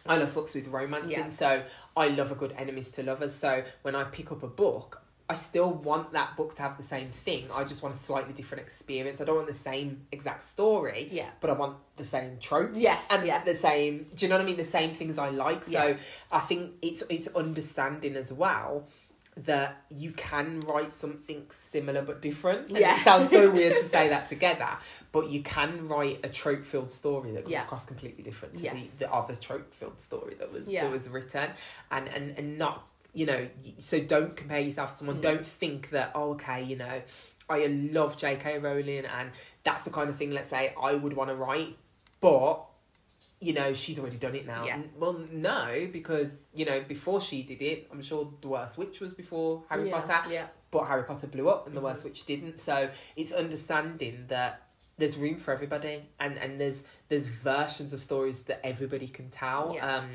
I 0.05 0.15
love 0.17 0.33
books 0.33 0.53
with 0.53 0.67
romance 0.69 1.11
Yeah. 1.11 1.25
in, 1.25 1.31
so 1.31 1.63
I 1.97 2.07
love 2.07 2.31
a 2.31 2.35
good 2.35 2.53
enemies 2.57 2.89
to 2.91 3.03
lovers. 3.03 3.35
So 3.35 3.63
when 3.81 3.93
I 3.93 4.05
pick 4.05 4.31
up 4.31 4.41
a 4.41 4.47
book, 4.47 5.01
I 5.29 5.33
still 5.33 5.71
want 5.73 6.13
that 6.13 6.37
book 6.37 6.55
to 6.55 6.61
have 6.61 6.77
the 6.77 6.83
same 6.83 7.09
thing. 7.09 7.47
I 7.53 7.65
just 7.65 7.83
want 7.83 7.93
a 7.95 7.97
slightly 7.97 8.33
different 8.33 8.63
experience. 8.63 9.19
I 9.19 9.25
don't 9.25 9.35
want 9.35 9.47
the 9.47 9.53
same 9.53 10.07
exact 10.11 10.41
story, 10.43 11.09
Yeah. 11.11 11.29
but 11.41 11.49
I 11.49 11.53
want 11.53 11.75
the 11.97 12.05
same 12.05 12.37
tropes. 12.39 12.77
Yes, 12.77 13.03
and 13.11 13.27
yeah. 13.27 13.43
the 13.43 13.55
same. 13.55 14.07
Do 14.15 14.25
you 14.25 14.29
know 14.29 14.35
what 14.37 14.43
I 14.43 14.45
mean? 14.45 14.55
The 14.57 14.63
same 14.63 14.93
things 14.93 15.17
I 15.17 15.29
like. 15.29 15.65
So 15.65 15.71
Yeah. 15.87 15.97
I 16.31 16.39
think 16.39 16.73
it's 16.81 17.03
it's 17.09 17.27
understanding 17.35 18.15
as 18.15 18.31
well 18.31 18.87
that 19.35 19.83
you 19.89 20.11
can 20.13 20.61
write 20.61 20.91
something 20.91 21.45
similar 21.51 22.01
but 22.01 22.21
different. 22.21 22.69
And 22.69 22.77
Yeah. 22.79 22.95
It 22.95 23.03
sounds 23.03 23.29
so 23.29 23.51
weird 23.51 23.77
to 23.77 23.85
say 23.87 24.07
that 24.13 24.27
together, 24.27 24.77
but 25.11 25.29
you 25.29 25.43
can 25.43 25.87
write 25.89 26.21
a 26.23 26.29
trope 26.29 26.63
filled 26.65 26.89
story 26.89 27.31
that 27.33 27.41
comes 27.43 27.51
Yeah. 27.51 27.63
across 27.63 27.85
completely 27.85 28.23
different 28.23 28.55
to 28.55 28.63
Yes. 28.63 28.91
the, 28.93 29.05
the 29.05 29.13
other 29.13 29.35
trope 29.35 29.73
filled 29.73 29.99
story 29.99 30.35
that 30.39 30.51
was 30.53 30.67
Yeah. 30.69 30.83
that 30.85 30.91
was 30.91 31.09
written. 31.09 31.51
And, 31.91 32.07
and 32.07 32.37
and 32.39 32.57
not 32.57 32.87
you 33.13 33.25
know, 33.25 33.47
so 33.79 33.99
don't 33.99 34.35
compare 34.35 34.59
yourself 34.59 34.91
to 34.91 34.97
someone. 34.97 35.17
Mm. 35.17 35.21
Don't 35.21 35.45
think 35.45 35.89
that, 35.91 36.11
oh, 36.15 36.31
okay, 36.31 36.63
you 36.63 36.75
know, 36.75 37.01
I 37.49 37.65
love 37.67 38.17
J.K. 38.17 38.59
Rowling 38.59 39.05
and 39.05 39.31
that's 39.63 39.83
the 39.83 39.89
kind 39.89 40.09
of 40.09 40.15
thing, 40.17 40.31
let's 40.31 40.49
say, 40.49 40.73
I 40.81 40.93
would 40.93 41.13
want 41.13 41.29
to 41.29 41.35
write, 41.35 41.77
but 42.21 42.65
you 43.39 43.53
know, 43.53 43.71
she's 43.71 43.99
already 43.99 44.17
done 44.17 44.33
it 44.35 44.47
now. 44.47 44.65
Yeah. 44.65 44.81
Well, 44.97 45.19
no, 45.31 45.87
because, 45.91 46.47
you 46.55 46.65
know, 46.65 46.81
before 46.81 47.21
she 47.21 47.43
did 47.43 47.61
it, 47.61 47.87
I'm 47.91 48.01
sure 48.01 48.33
The 48.41 48.47
Worst 48.47 48.79
Witch 48.79 48.99
was 48.99 49.13
before 49.13 49.63
Harry 49.69 49.89
yeah. 49.89 50.01
Potter, 50.01 50.33
Yeah. 50.33 50.47
but 50.71 50.85
Harry 50.85 51.03
Potter 51.03 51.27
blew 51.27 51.47
up 51.47 51.67
and 51.67 51.75
The 51.77 51.81
Mhm. 51.81 51.83
Worst 51.83 52.03
Witch 52.03 52.25
didn't. 52.25 52.59
So 52.59 52.89
it's 53.15 53.31
understanding 53.31 54.25
that 54.29 54.63
there's 54.97 55.17
room 55.17 55.37
for 55.37 55.53
everybody 55.53 56.09
and, 56.19 56.37
and 56.39 56.59
there's 56.59 56.83
there's 57.09 57.27
versions 57.27 57.93
of 57.93 58.01
stories 58.01 58.41
that 58.43 58.65
everybody 58.65 59.07
can 59.07 59.29
tell. 59.29 59.73
Yeah. 59.75 59.97
Um, 59.97 60.09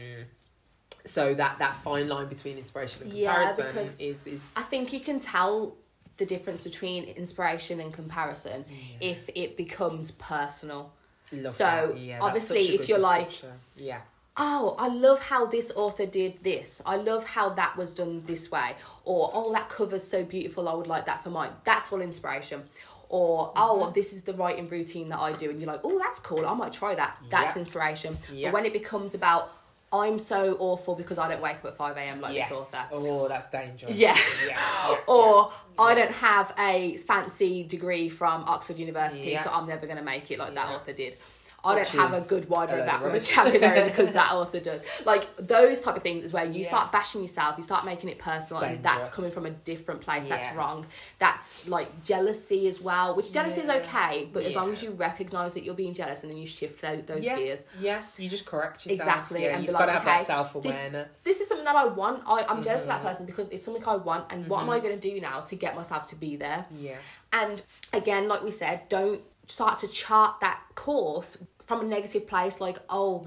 so 1.05 1.35
that, 1.35 1.59
that 1.59 1.77
fine 1.83 2.09
line 2.09 2.29
between 2.29 2.59
inspiration 2.59 3.03
and 3.03 3.13
comparison 3.13 3.67
because 3.67 3.93
is, 3.99 4.27
is 4.27 4.41
I 4.57 4.63
think 4.63 4.93
you 4.93 5.01
can 5.01 5.21
tell 5.21 5.77
the 6.19 6.27
difference 6.27 6.63
between 6.65 7.05
inspiration 7.05 7.81
and 7.81 7.93
comparison 7.93 8.65
yeah. 8.69 9.09
if 9.11 9.29
it 9.35 9.57
becomes 9.57 10.11
personal. 10.13 10.93
Love 11.33 11.53
so. 11.53 11.97
Yeah, 11.99 12.19
obviously, 12.21 12.75
if 12.75 12.89
you're 12.89 12.99
like- 12.99 13.33
yeah 13.77 14.01
Oh, 14.37 14.75
I 14.79 14.89
love 14.89 15.21
how 15.23 15.45
this 15.45 15.71
author 15.77 16.07
did 16.07 16.43
this. 16.43 16.81
I 16.87 16.97
love 16.97 17.27
how 17.27 17.51
that 17.51 17.77
was 17.77 17.93
done 17.93 18.23
this 18.25 18.51
way. 18.51 18.77
Or, 19.05 19.31
oh, 19.35 19.53
that 19.53 19.69
cover's 19.69 20.05
so 20.05 20.25
beautiful, 20.25 20.71
I 20.71 20.75
would 20.75 20.87
like 20.87 21.05
that 21.05 21.23
for 21.23 21.29
mine. 21.29 21.51
That's 21.65 21.93
all 21.93 22.01
inspiration. 22.01 22.63
Or, 23.11 23.53
oh, 23.57 23.81
Mm-hmm. 23.83 23.93
this 23.93 24.15
is 24.15 24.23
the 24.23 24.33
writing 24.33 24.69
routine 24.69 25.11
that 25.11 25.19
I 25.19 25.35
do. 25.35 25.51
And 25.51 25.61
you're 25.61 25.71
like, 25.71 25.83
oh, 25.85 25.99
that's 25.99 26.19
cool. 26.19 26.47
I 26.47 26.55
might 26.55 26.73
try 26.73 26.95
that. 26.95 27.19
That's 27.31 27.57
Yeah. 27.57 27.61
inspiration. 27.61 28.17
Yeah. 28.33 28.49
But 28.49 28.55
when 28.55 28.65
it 28.65 28.73
becomes 28.73 29.13
about, 29.13 29.53
I'm 29.93 30.19
so 30.19 30.57
awful 30.59 30.95
because 30.95 31.19
I 31.19 31.29
don't 31.29 31.43
wake 31.43 31.57
up 31.57 31.67
at 31.67 31.77
5 31.77 31.97
a.m. 31.97 32.21
like 32.21 32.35
yes. 32.35 32.49
this 32.49 32.59
author. 32.59 32.89
oh 32.93 33.29
that's 33.29 33.51
dangerous 33.51 33.95
Yeah. 33.95 34.17
yeah, 34.47 34.57
yeah, 34.91 34.97
Or 35.07 35.53
I 35.79 35.95
don't 35.95 36.11
have 36.13 36.55
a 36.59 36.97
fancy 36.99 37.63
degree 37.65 38.09
from 38.09 38.45
Oxford 38.47 38.79
University, 38.79 39.33
Yeah. 39.33 39.45
so 39.45 39.51
I'm 39.51 39.67
never 39.69 39.87
going 39.87 39.99
to 39.99 40.05
make 40.05 40.31
it 40.31 40.39
like 40.39 40.55
that 40.55 40.69
author 40.71 40.93
did. 40.93 41.17
I 41.65 41.77
don't 41.77 41.87
have 41.89 42.15
a 42.15 42.21
good 42.23 42.49
wider 42.49 42.75
a 42.79 42.87
load 42.87 43.15
of 43.15 43.23
vocabulary 43.23 43.85
because 43.89 44.13
that 44.13 44.33
author 44.39 44.59
does. 44.61 44.83
Like 45.05 45.29
those 45.37 45.81
type 45.81 45.97
of 45.97 46.03
things 46.03 46.25
is 46.25 46.33
where 46.33 46.45
you 46.45 46.63
Yeah. 46.63 46.69
start 46.69 46.93
bashing 46.93 47.23
yourself, 47.23 47.57
you 47.57 47.63
start 47.63 47.85
making 47.85 48.09
it 48.11 48.19
personal, 48.19 48.63
and 48.63 48.83
that's 48.83 49.09
coming 49.11 49.31
from 49.31 49.47
a 49.47 49.51
different 49.51 50.01
place. 50.01 50.25
That's 50.27 50.53
wrong. 50.57 50.87
That's 51.19 51.67
like 51.69 52.03
jealousy 52.05 52.67
as 52.69 52.81
well, 52.81 53.15
which 53.15 53.33
jealousy 53.33 53.61
Yeah. 53.61 53.77
is 53.77 53.87
okay, 53.87 54.29
but 54.33 54.43
as 54.45 54.55
long 54.55 54.73
as 54.73 54.83
you 54.83 54.91
recognise 54.91 55.55
that 55.55 55.63
you're 55.65 55.75
being 55.75 55.95
jealous 55.95 56.23
and 56.23 56.31
then 56.31 56.39
you 56.39 56.47
shift 56.47 56.81
those, 56.83 57.03
those 57.05 57.25
yeah. 57.25 57.37
gears. 57.37 57.65
yeah 57.81 58.03
you 58.19 58.29
just 58.29 58.45
correct 58.47 58.85
yourself 58.87 59.09
Exactly, 59.09 59.43
yeah, 59.45 59.55
and 59.57 59.63
you've 59.65 59.73
got 59.73 59.81
like, 59.81 59.89
to 59.89 59.93
have 59.93 60.03
okay, 60.03 60.17
that 60.19 60.27
self-awareness 60.27 61.21
This 61.21 61.41
is 61.41 61.49
something 61.49 61.65
that 61.65 61.77
I 61.77 61.87
want. 61.87 62.23
I, 62.27 62.45
I'm 62.49 62.63
jealous 62.63 62.83
of 62.83 62.89
that 62.89 63.01
Mhm. 63.01 63.05
person 63.05 63.27
because 63.27 63.47
it's 63.49 63.65
something 63.65 63.85
I 63.87 63.97
want, 63.97 64.33
and 64.33 64.49
what 64.49 64.61
am 64.63 64.67
Mhm. 64.69 64.73
I 64.77 64.81
going 64.81 64.99
to 64.99 65.09
do 65.11 65.21
now 65.21 65.41
to 65.41 65.55
get 65.57 65.77
myself 65.77 66.09
to 66.09 66.17
be 66.17 66.35
there? 66.37 66.67
yeah 66.77 66.97
And 67.33 67.63
again, 67.93 68.27
like 68.29 68.43
we 68.43 68.51
said, 68.51 68.89
don't 68.89 69.21
start 69.49 69.79
to 69.79 69.89
chart 69.89 70.41
that 70.41 70.61
course 70.75 71.37
from 71.79 71.87
a 71.87 71.89
negative 71.89 72.27
place 72.27 72.61
like, 72.61 72.79
oh, 72.91 73.25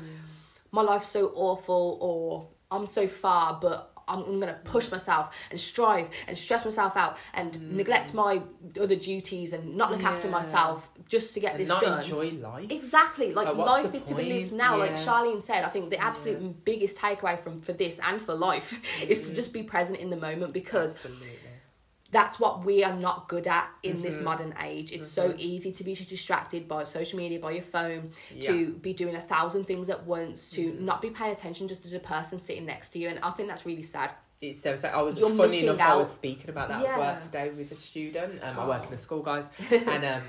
my 0.71 0.81
life's 0.81 1.08
so 1.08 1.31
awful, 1.36 1.97
or 2.01 2.47
I'm 2.71 2.86
so 2.86 3.08
far, 3.08 3.58
but 3.62 3.91
I'm, 4.08 4.19
I'm 4.19 4.39
going 4.39 4.53
to 4.53 4.60
push 4.65 4.91
myself 4.91 5.36
and 5.49 5.60
strive 5.60 6.10
and 6.27 6.38
stress 6.38 6.63
myself 6.65 6.95
out 6.97 7.17
and 7.34 7.71
neglect 7.75 8.13
my 8.13 8.41
other 8.79 8.95
duties 8.95 9.53
and 9.53 9.75
not 9.75 9.89
look 9.91 10.03
after 10.03 10.27
myself 10.27 10.89
just 11.10 11.34
to 11.36 11.39
get 11.39 11.53
and 11.53 11.62
this 11.62 11.69
not 11.69 11.81
done. 11.81 12.01
enjoy 12.01 12.31
life 12.34 12.69
Exactly. 12.69 13.31
Like, 13.31 13.47
Like, 13.47 13.58
life 13.58 13.95
is 13.95 14.03
to 14.03 14.15
be 14.15 14.23
lived 14.25 14.49
point? 14.49 14.58
now. 14.62 14.77
Like 14.77 14.93
Charlene 14.93 15.41
said, 15.41 15.63
I 15.63 15.69
think 15.69 15.89
the 15.89 15.99
absolute 15.99 16.63
biggest 16.65 16.97
takeaway 16.97 17.39
from 17.39 17.60
for 17.60 17.73
this 17.73 17.99
and 18.05 18.21
for 18.21 18.34
life 18.36 18.79
is 19.08 19.21
to 19.27 19.31
Mm. 19.31 19.36
just 19.36 19.53
be 19.53 19.63
present 19.63 19.97
in 19.99 20.10
the 20.12 20.17
moment 20.17 20.53
because 20.53 20.97
Absolutely. 21.05 21.39
That's 22.12 22.39
what 22.39 22.63
we 22.63 22.84
are 22.84 22.96
not 22.96 23.28
good 23.28 23.48
at 23.48 23.68
in 23.84 24.02
this 24.02 24.18
Mhm. 24.18 24.24
modern 24.24 24.54
age. 24.63 24.91
It's 24.91 25.08
so 25.10 25.30
Mhm. 25.32 25.39
easy 25.39 25.72
to 25.72 25.84
be 25.84 25.96
distracted 25.96 26.68
by 26.68 26.84
social 26.84 27.18
media, 27.18 27.39
by 27.39 27.52
your 27.52 27.62
phone, 27.63 28.12
yeah. 28.34 28.41
to 28.41 28.74
be 28.74 28.94
doing 28.94 29.15
a 29.15 29.22
thousand 29.22 29.65
things 29.65 29.89
at 29.89 30.06
once, 30.06 30.52
to 30.52 30.72
Mhm. 30.72 30.82
not 30.82 31.02
be 31.02 31.10
paying 31.10 31.32
attention 31.32 31.68
just 31.68 31.84
to 31.84 31.89
the 31.89 32.00
person 32.00 32.39
sitting 32.39 32.65
next 32.65 32.89
to 32.91 33.00
you. 33.00 33.10
And 33.10 33.20
I 33.20 33.32
think 33.32 33.50
that's 33.50 33.65
really 33.65 33.84
sad. 33.84 34.12
it's 34.41 34.62
devastating. 34.62 34.96
I 34.96 35.02
was 35.02 35.18
You're 35.18 35.30
funny 35.34 35.63
enough. 35.65 35.80
I 35.80 35.96
was 35.96 36.12
speaking 36.12 36.50
about 36.50 36.68
that 36.70 36.82
Yeah. 36.84 36.91
at 36.94 37.00
work 37.00 37.22
today 37.24 37.50
with 37.50 37.72
a 37.72 37.76
student. 37.76 38.44
Um, 38.44 38.60
I 38.60 38.68
work 38.68 38.86
in 38.86 38.94
a 38.94 38.98
school, 38.98 39.24
guys, 39.24 39.46
and 39.72 40.06
um, 40.06 40.22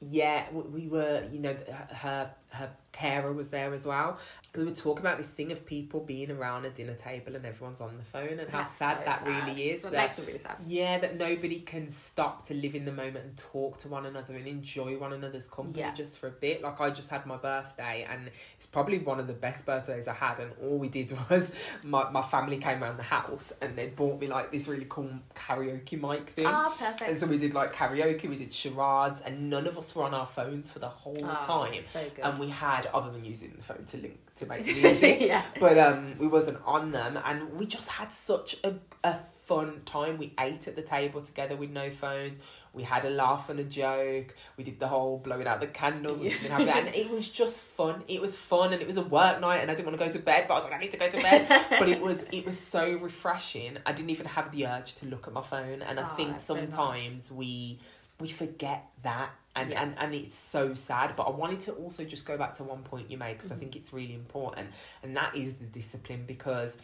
yeah, 0.00 0.46
we 0.52 0.88
were. 0.88 1.24
You 1.30 1.40
know, 1.40 1.54
her 1.90 2.30
her 2.50 2.70
carer 2.92 3.32
was 3.32 3.50
there 3.50 3.72
as 3.72 3.86
well. 3.86 4.18
We 4.56 4.64
were 4.64 4.72
talking 4.72 5.06
about 5.06 5.16
this 5.16 5.30
thing 5.30 5.52
of 5.52 5.64
people 5.64 6.00
being 6.00 6.28
around 6.32 6.64
a 6.64 6.70
dinner 6.70 6.94
table 6.94 7.36
and 7.36 7.46
everyone's 7.46 7.80
on 7.80 7.96
the 7.96 8.02
phone, 8.02 8.40
and 8.40 8.50
how 8.50 8.58
That's 8.58 8.72
sad 8.72 8.98
so 8.98 9.04
that 9.04 9.18
sad. 9.24 9.46
really 9.46 9.70
is. 9.70 9.82
That 9.82 9.92
that 9.92 10.08
makes 10.08 10.18
me 10.18 10.24
really 10.26 10.38
sad. 10.40 10.56
Yeah, 10.66 10.98
that 10.98 11.16
nobody 11.16 11.60
can 11.60 11.88
stop 11.90 12.46
to 12.48 12.54
live 12.54 12.74
in 12.74 12.84
the 12.84 12.90
moment 12.90 13.24
and 13.26 13.36
talk 13.36 13.78
to 13.78 13.88
one 13.88 14.06
another 14.06 14.34
and 14.34 14.48
enjoy 14.48 14.98
one 14.98 15.12
another's 15.12 15.46
company 15.46 15.78
Yeah. 15.78 15.94
just 15.94 16.18
for 16.18 16.26
a 16.26 16.32
bit. 16.32 16.62
Like 16.62 16.80
I 16.80 16.90
just 16.90 17.10
had 17.10 17.26
my 17.26 17.36
birthday 17.36 18.04
and 18.10 18.28
it's 18.56 18.66
probably 18.66 18.98
one 18.98 19.20
of 19.20 19.28
the 19.28 19.34
best 19.34 19.64
birthdays 19.66 20.08
I 20.08 20.14
had 20.14 20.40
and 20.40 20.50
all 20.60 20.78
we 20.78 20.88
did 20.88 21.12
was 21.30 21.52
my, 21.84 22.10
my 22.10 22.22
family 22.22 22.56
came 22.56 22.82
around 22.82 22.96
the 22.96 23.04
house 23.04 23.52
and 23.62 23.76
they 23.76 23.86
bought 23.86 24.20
me 24.20 24.26
like 24.26 24.50
this 24.50 24.66
really 24.66 24.86
cool 24.88 25.10
karaoke 25.36 25.92
mic 26.00 26.30
thing. 26.30 26.46
Ah, 26.48 26.66
and 26.80 26.98
perfect. 26.98 27.18
so 27.18 27.26
we 27.28 27.38
did 27.38 27.54
like 27.54 27.72
karaoke, 27.72 28.28
we 28.28 28.36
did 28.36 28.52
charades 28.52 29.20
and 29.20 29.48
none 29.48 29.68
of 29.68 29.78
us 29.78 29.94
were 29.94 30.02
on 30.02 30.12
our 30.12 30.26
phones 30.26 30.72
for 30.72 30.80
the 30.80 30.88
whole 30.88 31.24
Ah, 31.24 31.38
time. 31.38 31.80
So 31.86 32.04
good. 32.16 32.24
And 32.24 32.39
we 32.40 32.48
had 32.48 32.86
other 32.86 33.10
than 33.10 33.24
using 33.24 33.52
the 33.56 33.62
phone 33.62 33.84
to 33.86 33.96
link 33.98 34.18
to 34.36 34.46
make 34.46 34.64
the 34.68 34.72
music 34.82 35.20
yeah. 35.20 35.44
but 35.60 35.78
um, 35.78 36.14
we 36.18 36.26
wasn't 36.26 36.58
on 36.64 36.90
them, 36.92 37.18
and 37.24 37.52
we 37.58 37.66
just 37.66 37.88
had 37.88 38.10
such 38.12 38.56
a, 38.64 38.74
a 39.04 39.14
fun 39.44 39.82
time. 39.84 40.16
We 40.18 40.32
ate 40.38 40.66
at 40.68 40.76
the 40.76 40.82
table 40.82 41.20
together 41.22 41.56
with 41.56 41.70
no 41.70 41.90
phones. 41.90 42.38
We 42.72 42.84
had 42.84 43.04
a 43.04 43.10
laugh 43.10 43.50
and 43.50 43.58
a 43.58 43.64
joke. 43.64 44.36
We 44.56 44.62
did 44.62 44.78
the 44.78 44.86
whole 44.86 45.18
blowing 45.18 45.48
out 45.48 45.60
the 45.60 45.66
candles 45.66 46.20
and, 46.22 46.68
and 46.70 46.88
it 46.94 47.10
was 47.10 47.28
just 47.28 47.60
fun. 47.62 48.04
It 48.06 48.20
was 48.20 48.36
fun, 48.36 48.72
and 48.72 48.80
it 48.80 48.86
was 48.86 48.96
a 48.96 49.02
work 49.02 49.40
night, 49.40 49.58
and 49.58 49.70
I 49.70 49.74
didn't 49.74 49.86
want 49.88 49.98
to 49.98 50.04
go 50.06 50.10
to 50.12 50.18
bed, 50.20 50.44
but 50.46 50.54
I 50.54 50.56
was 50.56 50.64
like, 50.64 50.74
I 50.74 50.78
need 50.78 50.92
to 50.92 50.96
go 50.98 51.10
to 51.10 51.16
bed. 51.20 51.66
but 51.80 51.88
it 51.88 52.00
was 52.00 52.22
it 52.32 52.46
was 52.46 52.58
so 52.58 52.94
refreshing. 52.98 53.76
I 53.84 53.92
didn't 53.92 54.10
even 54.10 54.26
have 54.26 54.52
the 54.52 54.66
urge 54.68 54.94
to 54.96 55.06
look 55.06 55.26
at 55.26 55.32
my 55.32 55.42
phone, 55.42 55.82
and 55.82 55.98
I 55.98 56.02
Ah, 56.02 56.14
think 56.14 56.30
that's 56.32 56.44
so 56.44 56.54
nice. 56.54 56.72
sometimes 56.72 57.32
we 57.32 57.80
we 58.20 58.28
forget 58.28 58.86
that 59.02 59.30
and, 59.56 59.70
Yeah. 59.70 59.82
and 59.82 59.98
and 59.98 60.14
it's 60.14 60.36
so 60.36 60.74
sad 60.74 61.16
but 61.16 61.24
i 61.24 61.30
wanted 61.30 61.60
to 61.60 61.72
also 61.72 62.04
just 62.04 62.24
go 62.24 62.36
back 62.38 62.52
to 62.54 62.64
one 62.64 62.82
point 62.82 63.10
you 63.10 63.18
made 63.18 63.34
because 63.36 63.50
Mhm. 63.50 63.56
i 63.56 63.58
think 63.58 63.76
it's 63.76 63.92
really 63.92 64.14
important 64.14 64.70
and 65.02 65.16
that 65.16 65.34
is 65.36 65.54
the 65.54 65.64
discipline 65.66 66.24
because 66.26 66.78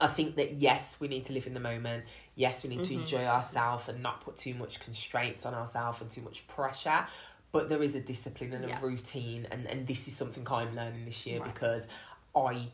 i 0.00 0.06
think 0.06 0.34
that 0.36 0.52
yes 0.54 0.96
we 1.00 1.08
need 1.08 1.24
to 1.26 1.32
live 1.32 1.46
in 1.46 1.54
the 1.54 1.60
moment 1.60 2.04
yes 2.34 2.62
we 2.64 2.70
need 2.70 2.82
to 2.82 2.94
Mhm. 2.94 3.00
enjoy 3.02 3.24
ourselves 3.24 3.88
and 3.88 4.02
not 4.02 4.20
put 4.20 4.36
too 4.36 4.54
much 4.54 4.80
constraints 4.80 5.46
on 5.46 5.54
ourselves 5.54 6.00
and 6.00 6.10
too 6.10 6.20
much 6.22 6.46
pressure 6.48 7.06
but 7.52 7.68
there 7.68 7.82
is 7.82 7.94
a 7.94 8.00
discipline 8.00 8.52
and 8.52 8.64
a 8.64 8.76
routine 8.84 9.46
and 9.50 9.66
and 9.66 9.86
this 9.86 10.08
is 10.08 10.16
something 10.16 10.46
i'm 10.50 10.74
learning 10.74 11.04
this 11.04 11.26
year 11.26 11.40
Right. 11.40 11.52
because 11.54 11.86
i 12.36 12.68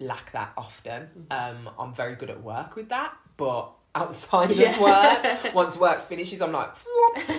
lack 0.00 0.30
that 0.32 0.52
often 0.56 1.26
Mhm. 1.30 1.56
um 1.66 1.70
i'm 1.78 1.92
very 1.94 2.14
good 2.14 2.30
at 2.30 2.42
work 2.42 2.76
with 2.76 2.88
that 2.90 3.16
but 3.36 3.72
outside 3.94 4.50
Yeah. 4.50 4.70
of 4.74 4.80
work 4.80 5.54
once 5.54 5.76
work 5.78 6.00
finishes, 6.02 6.40
I'm 6.42 6.52
like, 6.52 6.70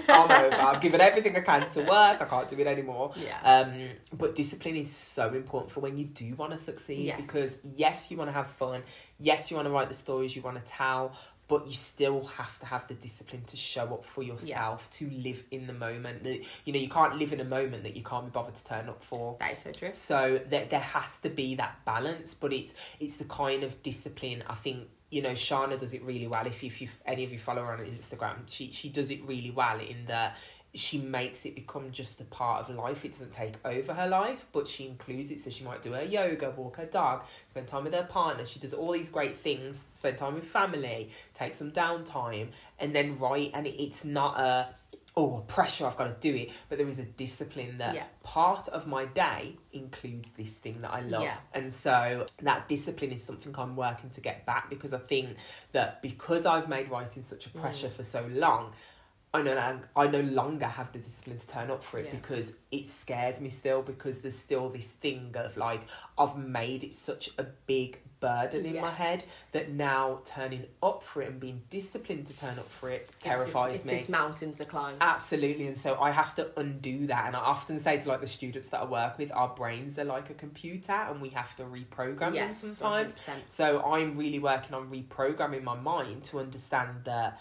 I'm 0.09 0.45
over. 0.45 0.55
I've 0.55 0.81
given 0.81 0.99
everything 1.01 1.35
I 1.35 1.41
can 1.41 1.69
to 1.69 1.79
work. 1.81 2.21
I 2.21 2.25
can't 2.25 2.49
do 2.49 2.57
it 2.59 2.67
anymore. 2.67 3.13
Yeah. 3.15 3.39
Um, 3.41 3.89
but 4.17 4.35
discipline 4.35 4.75
is 4.75 4.91
so 4.91 5.33
important 5.33 5.71
for 5.71 5.79
when 5.81 5.97
you 5.97 6.05
do 6.05 6.35
want 6.35 6.51
to 6.51 6.57
succeed 6.57 7.07
Yes. 7.07 7.21
because 7.21 7.57
yes, 7.63 8.09
you 8.12 8.17
want 8.17 8.29
to 8.29 8.33
have 8.33 8.47
fun. 8.47 8.81
Yes, 9.19 9.49
you 9.51 9.57
want 9.57 9.67
to 9.67 9.71
write 9.71 9.89
the 9.89 9.95
stories 9.95 10.35
you 10.35 10.41
want 10.41 10.57
to 10.63 10.71
tell, 10.71 11.12
but 11.49 11.67
you 11.67 11.73
still 11.73 12.23
have 12.25 12.57
to 12.59 12.65
have 12.67 12.88
the 12.88 12.93
discipline 12.93 13.43
to 13.47 13.57
show 13.57 13.83
up 13.85 14.05
for 14.05 14.23
yourself, 14.23 14.89
to 14.91 15.09
live 15.09 15.43
in 15.51 15.67
the 15.67 15.73
moment. 15.73 16.23
That 16.23 16.41
you 16.63 16.71
know, 16.71 16.79
you 16.79 16.88
can't 16.88 17.17
live 17.17 17.33
in 17.33 17.41
a 17.41 17.45
moment 17.45 17.83
that 17.83 17.97
you 17.97 18.03
can't 18.03 18.25
be 18.25 18.31
bothered 18.31 18.55
to 18.55 18.63
turn 18.63 18.88
up 18.88 19.01
for. 19.01 19.35
That 19.39 19.51
is 19.53 19.57
so 19.57 19.71
true. 19.71 19.89
So 19.91 20.39
there, 20.47 20.65
there 20.65 20.79
has 20.79 21.17
to 21.19 21.29
be 21.29 21.55
that 21.55 21.83
balance, 21.83 22.35
but 22.35 22.53
it's 22.53 22.75
it's 22.99 23.17
the 23.17 23.25
kind 23.25 23.63
of 23.63 23.83
discipline 23.83 24.43
I 24.47 24.53
think 24.53 24.88
you 25.09 25.23
know 25.23 25.31
Shana 25.31 25.77
does 25.77 25.93
it 25.93 26.03
really 26.03 26.27
well. 26.27 26.45
If 26.45 26.62
you, 26.62 26.67
if 26.67 26.81
you 26.81 26.88
any 27.05 27.23
of 27.23 27.31
you 27.31 27.39
follow 27.39 27.63
her 27.63 27.73
on 27.73 27.79
Instagram, 27.79 28.43
she 28.45 28.71
she 28.71 28.89
does 28.89 29.09
it 29.09 29.23
really 29.25 29.51
well 29.51 29.79
in 29.79 30.05
that 30.05 30.38
she 30.75 30.99
makes 30.99 31.45
it 31.45 31.55
become 31.55 31.91
just 31.91 32.21
a 32.21 32.25
part 32.25 32.69
of 32.69 32.75
life. 32.75 33.03
It 33.03 33.13
doesn't 33.13 33.34
take 33.34 33.53
over 33.65 33.93
her 33.93 34.08
life, 34.08 34.45
but 34.51 34.67
she 34.67 34.86
includes 34.88 35.32
it. 35.32 35.39
So 35.39 35.49
she 35.49 35.63
might 35.63 35.82
do 35.82 35.93
her 35.93 36.03
yoga, 36.03 36.51
walk 36.51 36.77
her 36.77 36.86
dog, 36.86 37.23
spend 37.47 37.67
time 37.67 37.86
with 37.86 37.93
her 37.95 38.03
partner. 38.03 38.45
She 38.45 38.60
does 38.60 38.73
all 38.73 38.91
these 38.91 39.10
great 39.10 39.36
things. 39.36 39.88
Spend 39.93 40.17
time 40.17 40.36
with 40.36 40.45
family, 40.45 41.10
take 41.34 41.55
some 41.55 41.71
downtime, 41.71 42.49
and 42.77 42.95
then 42.95 43.17
write. 43.17 43.51
And 43.55 43.65
it's 43.65 44.05
not 44.05 44.39
a 44.39 44.69
oh 45.17 45.43
pressure. 45.47 45.88
I've 45.88 45.97
got 45.97 46.21
to 46.21 46.32
do 46.32 46.38
it, 46.38 46.51
but 46.69 46.77
there 46.77 46.88
is 46.88 46.99
a 46.99 47.03
discipline 47.03 47.79
that 47.79 47.95
Yeah. 47.95 48.03
part 48.23 48.67
of 48.69 48.86
my 48.88 49.05
day 49.05 49.58
includes 49.73 50.32
this 50.38 50.58
thing 50.58 50.82
that 50.82 50.93
I 50.93 51.01
love. 51.01 51.23
Yeah. 51.23 51.36
And 51.51 51.73
so 51.73 52.25
that 52.43 52.67
discipline 52.67 53.12
is 53.12 53.23
something 53.23 53.53
I'm 53.58 53.75
working 53.75 54.12
to 54.12 54.21
get 54.21 54.45
back 54.45 54.69
because 54.69 54.93
I 54.93 54.99
think 54.99 55.36
that 55.71 56.01
because 56.03 56.45
I've 56.45 56.69
made 56.69 56.89
writing 56.91 57.23
such 57.23 57.47
a 57.47 57.49
pressure 57.49 57.88
Mm. 57.88 57.93
for 57.93 58.03
so 58.03 58.27
long, 58.32 58.71
I 59.31 59.41
no 59.43 59.79
I 59.95 60.07
no 60.07 60.21
longer 60.21 60.65
have 60.65 60.91
the 60.91 60.97
discipline 60.99 61.37
to 61.37 61.47
turn 61.47 61.69
up 61.69 61.83
for 61.83 61.99
it 61.99 62.05
Yeah. 62.05 62.11
because 62.15 62.53
it 62.71 62.85
scares 62.87 63.39
me 63.39 63.49
still 63.49 63.83
because 63.83 64.19
there's 64.21 64.37
still 64.37 64.69
this 64.69 64.91
thing 64.91 65.35
of 65.35 65.55
like 65.55 65.81
I've 66.17 66.35
made 66.35 66.83
it 66.83 66.93
such 66.95 67.29
a 67.37 67.43
big 67.43 67.99
burden 68.19 68.65
in 68.65 68.81
my 68.81 68.91
head 68.91 69.23
that 69.53 69.69
now 69.71 70.19
turning 70.25 70.65
up 70.83 71.03
for 71.03 71.21
it 71.21 71.29
and 71.29 71.39
being 71.39 71.61
disciplined 71.69 72.25
to 72.25 72.35
turn 72.35 72.57
up 72.59 72.69
for 72.69 72.89
it 72.89 73.01
It's 73.03 73.11
this- 73.11 73.23
terrifies 73.23 73.75
it's 73.77 73.85
me. 73.85 73.93
this 73.93 74.09
mountain 74.09 74.51
to 74.53 74.65
climb. 74.65 74.95
Absolutely, 74.99 75.67
and 75.67 75.77
so 75.77 75.97
I 76.01 76.11
have 76.11 76.35
to 76.35 76.49
undo 76.59 77.07
that. 77.07 77.27
And 77.27 77.35
I 77.35 77.39
often 77.39 77.79
say 77.79 77.97
to 77.97 78.09
like 78.09 78.19
the 78.19 78.27
students 78.27 78.69
that 78.71 78.81
I 78.81 78.85
work 78.85 79.17
with, 79.19 79.31
our 79.31 79.47
brains 79.49 79.97
are 79.99 80.03
like 80.03 80.29
a 80.29 80.33
computer, 80.33 80.91
and 80.91 81.21
we 81.21 81.29
have 81.29 81.55
to 81.57 81.63
reprogram 81.63 82.33
yes, 82.33 82.61
them 82.61 82.71
sometimes. 82.71 83.13
100%. 83.15 83.29
So 83.47 83.81
I'm 83.83 84.17
really 84.17 84.39
working 84.39 84.73
on 84.73 84.89
reprogramming 84.89 85.63
my 85.63 85.75
mind 85.77 86.25
to 86.25 86.39
understand 86.39 87.05
that 87.05 87.39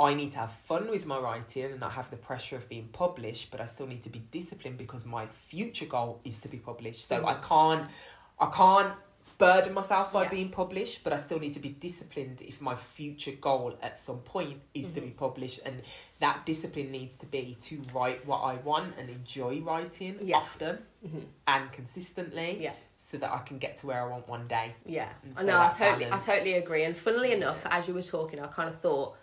I 0.00 0.14
need 0.14 0.32
to 0.32 0.38
have 0.38 0.52
fun 0.52 0.88
with 0.90 1.04
my 1.04 1.18
writing 1.18 1.64
and 1.64 1.80
not 1.80 1.92
have 1.92 2.10
the 2.10 2.16
pressure 2.16 2.56
of 2.56 2.68
being 2.70 2.88
published, 2.88 3.50
but 3.50 3.60
I 3.60 3.66
still 3.66 3.86
need 3.86 4.02
to 4.04 4.08
be 4.08 4.20
disciplined 4.30 4.78
because 4.78 5.04
my 5.04 5.26
future 5.26 5.84
goal 5.84 6.20
is 6.24 6.38
to 6.38 6.48
be 6.48 6.56
published. 6.56 7.06
So 7.06 7.20
Mm. 7.22 7.26
I 7.26 7.34
can't, 7.34 7.90
I 8.38 8.46
can't 8.46 8.94
burden 9.36 9.72
myself 9.74 10.12
by 10.12 10.22
Yeah. 10.24 10.30
being 10.30 10.48
published, 10.50 11.02
but 11.04 11.12
I 11.12 11.18
still 11.18 11.38
need 11.38 11.52
to 11.54 11.60
be 11.60 11.70
disciplined 11.70 12.40
if 12.42 12.60
my 12.62 12.74
future 12.76 13.32
goal 13.32 13.76
at 13.82 13.98
some 13.98 14.20
point 14.20 14.60
is 14.74 14.90
to 14.92 15.00
be 15.02 15.08
Mhm. 15.08 15.16
published, 15.16 15.60
and 15.66 15.82
that 16.18 16.44
discipline 16.46 16.90
needs 16.90 17.14
to 17.16 17.26
be 17.26 17.56
to 17.68 17.80
write 17.94 18.24
what 18.26 18.40
I 18.40 18.54
want 18.56 18.96
and 18.98 19.08
enjoy 19.10 19.60
writing 19.60 20.18
Yeah. 20.22 20.38
often 20.38 20.84
Mhm. 21.06 21.24
and 21.46 21.72
consistently, 21.72 22.58
Yeah. 22.62 22.74
so 22.96 23.16
that 23.18 23.30
I 23.32 23.38
can 23.38 23.58
get 23.58 23.76
to 23.76 23.86
where 23.86 24.02
I 24.02 24.06
want 24.06 24.28
one 24.28 24.46
day. 24.48 24.74
Yeah, 24.86 25.10
And 25.22 25.32
I 25.38 25.40
so 25.42 25.46
know. 25.46 25.58
I 25.60 25.68
totally, 25.72 26.04
balance. 26.04 26.28
I 26.28 26.32
totally 26.32 26.54
agree. 26.54 26.84
And 26.84 26.94
funnily 26.96 27.32
enough, 27.32 27.64
as 27.66 27.88
you 27.88 27.94
were 27.94 28.02
talking, 28.02 28.40
I 28.40 28.46
kind 28.48 28.68
of 28.68 28.78
thought, 28.80 29.16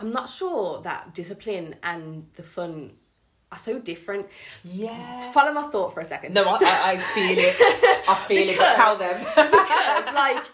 I'm 0.00 0.10
not 0.10 0.28
sure 0.28 0.80
that 0.82 1.14
discipline 1.14 1.76
and 1.82 2.26
the 2.34 2.42
fun 2.42 2.92
are 3.52 3.58
so 3.58 3.78
different. 3.78 4.26
Yeah. 4.64 5.20
Follow 5.32 5.52
my 5.52 5.62
thought 5.70 5.92
for 5.92 6.00
a 6.00 6.04
second. 6.04 6.34
No, 6.34 6.44
I, 6.44 6.54
I, 6.54 6.92
I 6.92 6.96
feel 7.14 7.38
it. 7.38 8.08
I 8.08 8.14
feel 8.26 8.48
it, 8.48 8.58
but 8.58 8.76
tell 8.76 8.96
them. 8.96 9.18
because 9.18 10.14
like 10.14 10.44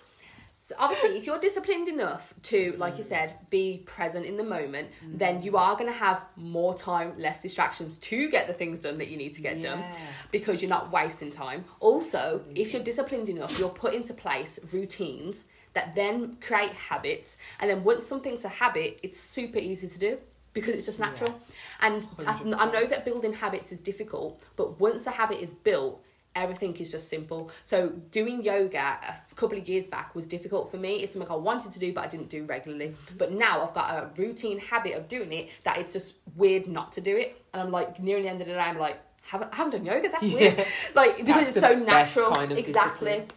so 0.66 0.74
obviously 0.80 1.16
if 1.16 1.26
you're 1.26 1.38
disciplined 1.38 1.86
enough 1.86 2.34
to 2.42 2.72
mm. 2.72 2.78
like 2.78 2.98
you 2.98 3.04
said 3.04 3.34
be 3.50 3.84
present 3.86 4.26
in 4.26 4.36
the 4.36 4.42
moment 4.42 4.88
mm. 5.04 5.16
then 5.16 5.40
you 5.40 5.56
are 5.56 5.74
going 5.76 5.86
to 5.86 5.96
have 5.96 6.26
more 6.34 6.74
time 6.74 7.12
less 7.16 7.40
distractions 7.40 7.98
to 7.98 8.28
get 8.30 8.48
the 8.48 8.52
things 8.52 8.80
done 8.80 8.98
that 8.98 9.08
you 9.08 9.16
need 9.16 9.32
to 9.32 9.40
get 9.40 9.62
done 9.62 9.84
because 10.32 10.60
you're 10.60 10.68
not 10.68 10.90
wasting 10.90 11.30
time 11.30 11.64
also 11.78 12.42
if 12.56 12.72
you're 12.72 12.82
disciplined 12.82 13.28
enough 13.28 13.56
you'll 13.60 13.68
put 13.68 13.94
into 13.94 14.12
place 14.12 14.58
routines 14.72 15.44
that 15.76 15.94
then 15.94 16.36
create 16.40 16.72
habits 16.72 17.36
and 17.60 17.70
then 17.70 17.84
once 17.84 18.04
something's 18.04 18.44
a 18.44 18.48
habit 18.48 18.98
it's 19.02 19.20
super 19.20 19.58
easy 19.58 19.86
to 19.86 19.98
do 19.98 20.18
because 20.52 20.74
it's 20.74 20.86
just 20.86 20.98
natural 20.98 21.38
and 21.80 22.06
I, 22.26 22.40
I 22.58 22.72
know 22.72 22.86
that 22.86 23.04
building 23.04 23.34
habits 23.34 23.70
is 23.70 23.78
difficult 23.78 24.42
but 24.56 24.80
once 24.80 25.04
the 25.04 25.10
habit 25.10 25.40
is 25.40 25.52
built 25.52 26.02
everything 26.36 26.76
is 26.76 26.92
just 26.92 27.08
simple. 27.08 27.50
So 27.64 27.88
doing 28.10 28.42
yoga 28.42 28.98
a 29.02 29.34
couple 29.34 29.58
of 29.58 29.66
years 29.66 29.86
back 29.86 30.14
was 30.14 30.26
difficult 30.26 30.70
for 30.70 30.76
me. 30.76 30.96
It's 30.96 31.14
something 31.14 31.30
I 31.30 31.34
wanted 31.34 31.72
to 31.72 31.78
do, 31.78 31.92
but 31.92 32.04
I 32.04 32.08
didn't 32.08 32.28
do 32.28 32.44
regularly. 32.44 32.94
But 33.16 33.32
now 33.32 33.66
I've 33.66 33.74
got 33.74 33.90
a 33.90 34.10
routine 34.20 34.58
habit 34.58 34.94
of 34.94 35.08
doing 35.08 35.32
it 35.32 35.48
that 35.64 35.78
it's 35.78 35.92
just 35.92 36.14
weird 36.36 36.68
not 36.68 36.92
to 36.92 37.00
do 37.00 37.16
it. 37.16 37.42
And 37.52 37.62
I'm 37.62 37.70
like 37.70 37.98
nearing 37.98 38.24
the 38.24 38.28
end 38.28 38.42
of 38.42 38.46
the 38.46 38.52
day, 38.52 38.58
I'm 38.58 38.78
like, 38.78 38.98
haven't, 39.22 39.52
I 39.52 39.56
haven't 39.56 39.72
done 39.72 39.86
yoga. 39.86 40.10
That's 40.10 40.22
weird. 40.22 40.54
Yeah. 40.58 40.64
Like 40.94 41.16
because 41.16 41.52
That's 41.52 41.56
it's 41.56 41.60
so 41.60 41.74
natural. 41.74 42.30
kind 42.30 42.52
of 42.52 42.58
exactly. 42.58 43.10
discipline. 43.12 43.28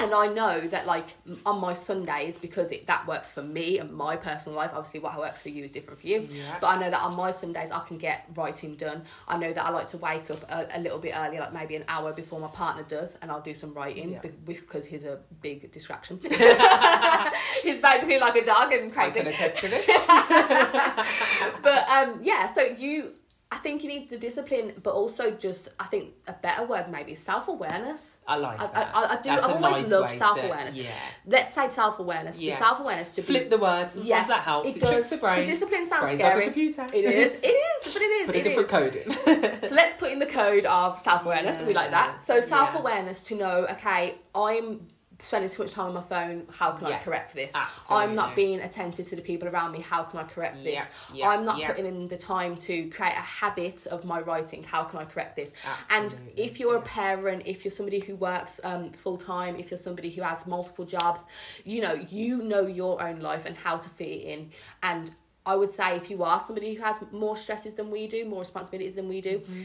And 0.00 0.14
I 0.14 0.28
know 0.28 0.60
that, 0.68 0.86
like, 0.86 1.14
on 1.44 1.60
my 1.60 1.74
Sundays, 1.74 2.38
because 2.38 2.72
it, 2.72 2.86
that 2.86 3.06
works 3.06 3.30
for 3.32 3.42
me 3.42 3.78
and 3.78 3.92
my 3.92 4.16
personal 4.16 4.56
life, 4.56 4.70
obviously, 4.72 5.00
what 5.00 5.18
works 5.18 5.42
for 5.42 5.50
you 5.50 5.64
is 5.64 5.72
different 5.72 6.00
for 6.00 6.06
you. 6.06 6.26
Yeah. 6.30 6.56
But 6.60 6.68
I 6.68 6.80
know 6.80 6.90
that 6.90 7.00
on 7.00 7.16
my 7.16 7.30
Sundays, 7.30 7.70
I 7.70 7.80
can 7.80 7.98
get 7.98 8.26
writing 8.34 8.76
done. 8.76 9.02
I 9.28 9.36
know 9.36 9.52
that 9.52 9.64
I 9.64 9.70
like 9.70 9.88
to 9.88 9.98
wake 9.98 10.30
up 10.30 10.42
a, 10.50 10.66
a 10.78 10.80
little 10.80 10.98
bit 10.98 11.12
early, 11.14 11.38
like 11.38 11.52
maybe 11.52 11.76
an 11.76 11.84
hour 11.88 12.12
before 12.12 12.40
my 12.40 12.48
partner 12.48 12.82
does, 12.84 13.16
and 13.20 13.30
I'll 13.30 13.42
do 13.42 13.52
some 13.54 13.74
writing 13.74 14.10
Yeah. 14.12 14.20
be- 14.20 14.30
because 14.54 14.86
he's 14.86 15.04
a 15.04 15.18
big 15.42 15.70
distraction. 15.70 16.18
he's 17.62 17.80
basically 17.80 18.18
like 18.18 18.36
a 18.36 18.44
dog 18.44 18.72
and 18.72 18.92
crazy. 18.92 19.20
I 19.20 19.22
can 19.22 19.26
attest 19.26 19.58
to 19.58 19.66
it. 19.70 19.86
but 21.62 21.88
um, 21.88 22.20
yeah, 22.22 22.52
so 22.52 22.62
you, 22.62 23.12
I 23.52 23.56
think 23.58 23.82
you 23.82 23.88
need 23.88 24.08
the 24.10 24.16
discipline, 24.16 24.74
but 24.80 24.94
also 24.94 25.32
just, 25.32 25.70
I 25.80 25.86
think 25.86 26.14
a 26.28 26.32
better 26.32 26.64
word 26.64 26.88
maybe 26.88 27.16
self 27.16 27.48
awareness. 27.48 28.18
I 28.26 28.36
like 28.36 28.60
I- 28.60 28.66
that. 28.68 28.90
I- 28.94 29.04
I 29.04 29.16
do- 29.16 29.28
That's 29.30 29.42
I've 29.42 29.50
a 29.50 29.54
always 29.54 29.76
nice 29.82 29.90
loved 29.90 30.12
self-awareness. 30.18 30.76
Yeah. 30.76 30.84
Let's 31.26 31.52
say 31.52 31.68
self 31.68 31.98
awareness. 31.98 32.36
The 32.36 32.44
Yeah. 32.44 32.58
self 32.60 32.78
awareness 32.78 33.12
to 33.16 33.22
Flip 33.22 33.44
be. 33.44 33.48
the 33.50 33.58
word. 33.58 33.90
Sometimes 33.90 34.08
yes, 34.08 34.28
that 34.28 34.40
helps. 34.44 34.68
it, 34.68 34.76
It, 34.76 34.80
does. 34.80 35.10
the 35.10 35.16
brain. 35.16 35.44
Discipline 35.46 35.88
sounds 35.88 36.02
Brain's 36.04 36.20
scary. 36.20 36.34
like 36.34 36.42
a 36.42 36.52
computer. 36.52 36.86
It 36.94 37.04
is. 37.04 37.32
It 37.42 37.46
is. 37.48 37.92
But 37.92 38.02
it 38.02 38.04
is. 38.04 38.26
Put 38.26 38.34
a 38.36 38.38
it 38.38 38.42
different 38.44 38.66
is. 38.66 38.70
code 38.70 38.94
in. 38.94 39.58
So 39.68 39.74
let's 39.74 39.94
put 39.94 40.12
in 40.12 40.20
the 40.20 40.26
code 40.26 40.64
of 40.66 41.00
self 41.00 41.24
awareness. 41.24 41.60
We 41.62 41.74
like 41.74 41.90
that. 41.90 42.22
So 42.22 42.40
self 42.40 42.76
awareness 42.76 43.24
to 43.24 43.34
know, 43.34 43.66
okay, 43.72 44.14
I'm 44.32 44.86
spending 45.22 45.50
too 45.50 45.62
much 45.62 45.72
time 45.72 45.86
on 45.86 45.94
my 45.94 46.02
phone. 46.02 46.46
How 46.50 46.72
can 46.72 46.86
I 46.86 46.98
correct 46.98 47.34
this? 47.34 47.52
absolutely. 47.54 48.04
I'm 48.04 48.14
not 48.14 48.34
being 48.36 48.60
attentive 48.60 49.08
to 49.08 49.16
the 49.16 49.22
people 49.22 49.48
around 49.48 49.72
me. 49.72 49.80
How 49.80 50.02
can 50.02 50.18
I 50.18 50.24
correct 50.24 50.62
this? 50.64 50.74
Yeah, 50.74 50.86
yeah, 51.14 51.28
I'm 51.28 51.44
not 51.44 51.58
yeah. 51.58 51.68
putting 51.68 51.86
in 51.86 52.08
the 52.08 52.16
time 52.16 52.56
to 52.58 52.88
create 52.90 53.12
a 53.12 53.20
habit 53.20 53.86
of 53.86 54.04
my 54.04 54.20
writing. 54.20 54.62
How 54.62 54.84
can 54.84 54.98
I 54.98 55.04
correct 55.04 55.36
this? 55.36 55.52
And 55.90 56.14
if 56.36 56.60
you're 56.60 56.76
a 56.76 56.82
parent, 56.82 57.42
if 57.46 57.64
you're 57.64 57.72
somebody 57.72 58.00
who 58.00 58.16
works 58.16 58.60
um, 58.64 58.90
full 58.92 59.16
time, 59.16 59.56
if 59.56 59.70
you're 59.70 59.78
somebody 59.78 60.10
who 60.10 60.22
has 60.22 60.46
multiple 60.46 60.84
jobs, 60.84 61.26
you 61.64 61.80
know, 61.80 61.94
you 62.08 62.42
know 62.42 62.66
your 62.66 63.02
own 63.02 63.20
life 63.20 63.44
and 63.46 63.56
how 63.56 63.76
to 63.76 63.88
fit 63.88 64.08
it 64.08 64.22
in. 64.22 64.50
And 64.82 65.10
I 65.46 65.54
would 65.56 65.70
say 65.70 65.96
if 65.96 66.10
you 66.10 66.22
are 66.22 66.40
somebody 66.40 66.74
who 66.74 66.82
has 66.82 67.00
more 67.12 67.36
stresses 67.36 67.74
than 67.74 67.90
we 67.90 68.06
do, 68.06 68.24
more 68.26 68.40
responsibilities 68.40 68.94
than 68.94 69.08
we 69.08 69.20
do, 69.20 69.38
Mm-hmm. 69.40 69.62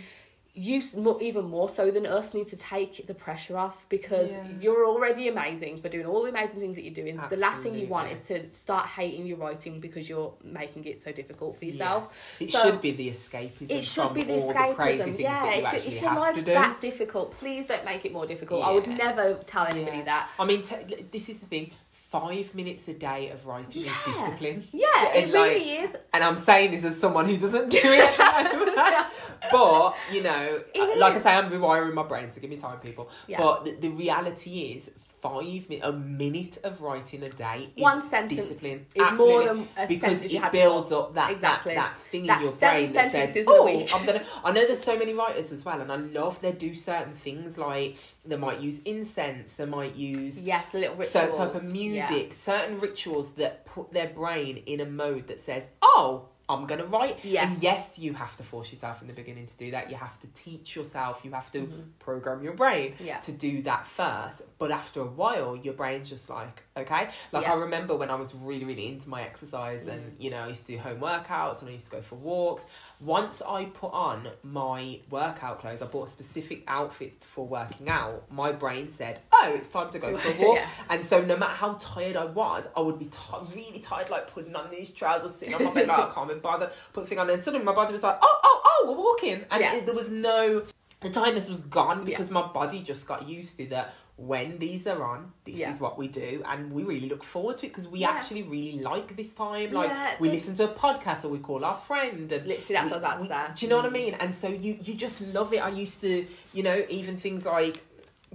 You 0.57 0.81
even 1.21 1.45
more 1.45 1.67
so 1.67 1.91
than 1.91 2.05
us 2.05 2.33
need 2.33 2.47
to 2.47 2.55
take 2.55 3.05
the 3.07 3.13
pressure 3.13 3.57
off 3.57 3.85
because 3.89 4.31
Yeah. 4.37 4.43
you're 4.61 4.85
already 4.87 5.27
amazing 5.27 5.81
for 5.81 5.89
doing 5.89 6.05
all 6.05 6.23
the 6.23 6.29
amazing 6.29 6.61
things 6.61 6.77
that 6.77 6.83
you're 6.85 6.93
doing. 6.93 7.19
The 7.29 7.35
last 7.35 7.61
thing 7.61 7.77
you 7.77 7.87
want 7.87 8.09
is 8.11 8.21
to 8.21 8.53
start 8.53 8.87
hating 8.87 9.25
your 9.25 9.37
writing 9.37 9.81
because 9.81 10.07
you're 10.07 10.33
making 10.43 10.85
it 10.85 11.01
so 11.01 11.11
difficult 11.11 11.57
for 11.59 11.65
yourself. 11.65 12.15
It 12.39 12.49
So- 12.49 12.61
should 12.63 12.81
be 12.81 12.91
the 12.91 13.09
escapism. 13.09 13.69
It 13.69 13.83
should 13.83 14.13
be 14.13 14.23
the 14.23 14.33
all 14.41 14.53
the 14.53 15.15
yeah, 15.19 15.73
if, 15.73 15.87
if 15.87 16.01
your 16.01 16.15
life's 16.15 16.43
that 16.45 16.79
difficult, 16.79 17.31
please 17.31 17.65
don't 17.65 17.83
make 17.83 18.05
it 18.05 18.13
more 18.13 18.25
difficult. 18.25 18.63
I 18.63 18.71
would 18.71 18.87
never 18.87 19.35
tell 19.45 19.65
anybody 19.65 19.97
Yeah. 19.97 20.03
that. 20.05 20.29
I 20.39 20.45
mean, 20.45 20.63
t- 20.63 21.05
this 21.11 21.27
is 21.29 21.39
the 21.39 21.45
thing. 21.47 21.71
Five 21.91 22.55
minutes 22.55 22.87
a 22.87 22.93
day 22.93 23.29
of 23.31 23.45
writing 23.45 23.81
Yeah. 23.83 23.91
is 24.07 24.15
discipline. 24.15 24.65
Yeah, 24.71 24.87
And, 25.13 25.29
it 25.29 25.33
like, 25.33 25.51
really 25.51 25.71
is. 25.79 25.95
And 26.13 26.23
I'm 26.23 26.37
saying 26.37 26.71
this 26.71 26.85
as 26.85 26.97
someone 26.97 27.25
who 27.25 27.35
doesn't 27.37 27.67
do 27.69 27.77
it 27.83 28.19
at 28.19 28.51
the 28.51 28.57
moment. 28.57 28.77
But, 29.51 29.95
you 30.11 30.23
know, 30.23 30.57
It 30.73 30.79
uh, 30.97 30.99
like. 30.99 31.15
I 31.15 31.19
say, 31.19 31.31
I'm 31.33 31.49
rewiring 31.49 31.93
my 31.93 32.03
brain, 32.03 32.29
so 32.31 32.41
give 32.41 32.49
me 32.49 32.57
time, 32.57 32.79
people. 32.79 33.09
Yeah. 33.27 33.37
But 33.39 33.65
the, 33.65 33.71
the 33.75 33.89
reality 33.89 34.73
is, 34.75 34.91
five 35.21 35.43
minutes, 35.69 35.83
a 35.87 35.91
minute 35.91 36.57
of 36.63 36.81
writing 36.81 37.23
a 37.23 37.27
day 37.29 37.69
is 37.75 37.81
One 37.81 38.03
sentence 38.03 38.35
discipline. 38.47 38.85
is 38.93 39.17
more 39.17 39.43
than 39.43 39.67
a 39.75 39.87
because 39.87 40.11
sentence 40.19 40.33
you 40.33 40.37
it 40.39 40.43
had 40.43 40.51
builds 40.51 40.89
before. 40.89 41.03
up 41.05 41.13
that, 41.15 41.31
Exactly. 41.31 41.73
that 41.73 41.95
that 41.95 41.99
thing 42.11 42.27
That's 42.27 42.39
in 42.41 42.45
your 42.45 42.55
brain 42.57 42.93
that 42.93 43.11
says, 43.11 43.33
sentences 43.33 43.47
in 43.47 43.51
a 43.51 43.55
"Oh. 43.55 43.97
I'm 43.97 44.05
gonna." 44.05 44.23
I 44.43 44.51
know 44.51 44.67
there's 44.67 44.83
so 44.83 44.97
many 44.99 45.13
writers 45.15 45.51
as 45.51 45.65
well, 45.65 45.81
and 45.81 45.91
I 45.91 45.95
love 45.95 46.39
they 46.41 46.51
do 46.51 46.75
certain 46.75 47.13
things 47.15 47.57
like 47.57 47.97
they 48.23 48.35
might 48.35 48.59
use 48.59 48.81
incense, 48.85 49.53
they 49.55 49.65
might 49.65 49.95
use 49.95 50.43
Yes, 50.43 50.75
little 50.75 50.95
rituals. 50.95 51.09
certain 51.11 51.35
type 51.35 51.55
of 51.55 51.63
Yeah. 51.63 51.71
music, 51.71 52.33
certain 52.35 52.79
rituals 52.79 53.31
that 53.33 53.65
put 53.65 53.91
their 53.93 54.09
brain 54.09 54.57
in 54.67 54.79
a 54.79 54.85
mode 54.85 55.25
that 55.27 55.39
says, 55.39 55.69
"Oh, 55.81 56.25
I'm 56.47 56.65
gonna 56.67 56.85
write. 56.85 57.23
Yes. 57.23 57.53
And 57.55 57.63
yes, 57.63 57.97
you 57.97 58.13
have 58.13 58.35
to 58.37 58.43
force 58.43 58.71
yourself 58.71 59.01
in 59.01 59.07
the 59.07 59.13
beginning 59.13 59.47
to 59.47 59.57
do 59.57 59.71
that. 59.71 59.89
You 59.89 59.95
have 59.97 60.19
to 60.19 60.27
teach 60.27 60.75
yourself. 60.75 61.21
You 61.23 61.31
have 61.31 61.51
to 61.53 61.59
Mm-hmm. 61.61 61.81
program 61.99 62.43
your 62.43 62.53
brain 62.53 62.93
Yeah. 62.99 63.17
to 63.21 63.31
do 63.31 63.61
that 63.63 63.87
first. 63.87 64.43
But 64.59 64.71
after 64.71 65.01
a 65.01 65.05
while, 65.05 65.55
your 65.55 65.73
brain's 65.73 66.09
just 66.09 66.29
like, 66.29 66.63
okay. 66.77 67.09
Like 67.31 67.43
Yeah. 67.43 67.53
I 67.53 67.55
remember 67.55 67.95
when 67.95 68.09
I 68.11 68.15
was 68.15 68.35
really, 68.35 68.65
really 68.65 68.87
into 68.87 69.09
my 69.09 69.23
exercise, 69.23 69.87
and 69.87 70.11
Mm. 70.17 70.23
you 70.23 70.29
know, 70.29 70.39
I 70.39 70.47
used 70.49 70.67
to 70.67 70.73
do 70.73 70.77
home 70.79 70.99
workouts 70.99 71.61
and 71.61 71.69
I 71.69 71.73
used 71.73 71.85
to 71.85 71.91
go 71.91 72.01
for 72.01 72.15
walks. 72.15 72.65
Once 72.99 73.41
I 73.41 73.65
put 73.65 73.91
on 73.93 74.29
my 74.43 74.99
workout 75.09 75.59
clothes, 75.59 75.81
I 75.81 75.87
bought 75.87 76.07
a 76.09 76.11
specific 76.11 76.63
outfit 76.67 77.23
for 77.23 77.45
working 77.47 77.89
out. 77.89 78.31
My 78.31 78.51
brain 78.51 78.89
said, 78.89 79.21
"Oh, 79.31 79.53
it's 79.55 79.69
time 79.69 79.89
to 79.89 79.99
go 79.99 80.15
for 80.17 80.29
a 80.31 80.37
walk." 80.47 80.57
Yeah. 80.57 80.67
And 80.89 81.03
so, 81.03 81.21
no 81.23 81.35
matter 81.37 81.53
how 81.53 81.73
tired 81.79 82.15
I 82.17 82.25
was, 82.25 82.69
I 82.77 82.81
would 82.81 82.99
be 82.99 83.05
t- 83.05 83.19
really 83.55 83.79
tired, 83.79 84.09
like 84.09 84.27
putting 84.31 84.55
on 84.55 84.69
these 84.69 84.91
trousers, 84.91 85.35
sitting 85.35 85.55
on 85.55 85.63
my 85.65 85.71
bed, 85.73 85.87
like 85.87 86.09
I 86.09 86.13
can't 86.13 86.31
be 86.35 86.41
bothered, 86.41 86.69
put 86.93 87.03
the 87.03 87.09
thing 87.09 87.19
on. 87.19 87.29
And 87.29 87.41
suddenly, 87.41 87.65
my 87.65 87.73
body 87.73 87.91
was 87.93 88.03
like, 88.03 88.17
"Oh, 88.21 88.39
oh, 88.43 88.61
oh, 88.65 88.85
we're 88.87 89.03
walking," 89.03 89.45
and 89.51 89.61
Yeah. 89.61 89.75
it, 89.75 89.85
there 89.85 89.95
was 89.95 90.09
no 90.11 90.63
the 91.01 91.09
tiredness 91.09 91.49
was 91.49 91.59
gone 91.61 91.99
Yeah. 91.99 92.05
because 92.05 92.31
my 92.31 92.41
body 92.47 92.79
just 92.81 93.07
got 93.07 93.27
used 93.27 93.57
to 93.57 93.65
that. 93.67 93.93
When 94.17 94.59
these 94.59 94.87
are 94.87 95.03
on, 95.03 95.33
this 95.43 95.57
Yeah. 95.57 95.71
is 95.73 95.81
what 95.81 95.97
we 95.97 96.07
do, 96.07 96.41
and 96.47 96.71
we 96.71 96.83
really 96.83 97.09
look 97.09 97.21
forward 97.21 97.57
to 97.57 97.65
it 97.65 97.69
because 97.69 97.85
we 97.89 97.99
Yeah. 97.99 98.11
actually 98.11 98.43
really 98.43 98.79
like 98.81 99.13
this 99.17 99.33
time. 99.33 99.73
Like 99.73 99.89
Yeah, 99.89 100.15
we 100.21 100.29
listen 100.29 100.55
to 100.55 100.63
a 100.63 100.67
podcast 100.69 101.25
or 101.25 101.27
we 101.27 101.39
call 101.39 101.65
our 101.65 101.75
friend, 101.75 102.31
and 102.31 102.47
Literally, 102.47 102.55
that's 102.55 102.69
we- 102.69 102.75
what 102.75 102.85
I 102.85 102.87
was 102.87 102.97
about 102.97 103.15
to 103.17 103.21
we- 103.23 103.27
say. 103.27 103.43
Do 103.59 103.65
you 103.65 103.69
know 103.71 103.75
what 103.75 103.85
I 103.85 103.89
Mm. 103.89 103.93
mean? 104.03 104.13
And 104.21 104.33
so 104.33 104.47
you 104.47 104.79
you 104.81 104.93
just 104.93 105.19
love 105.37 105.51
it. 105.51 105.57
I 105.57 105.67
used 105.67 105.99
to, 106.01 106.25
you 106.53 106.63
know, 106.63 106.85
even 106.89 107.17
things 107.17 107.45
like 107.45 107.83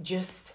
just 0.03 0.53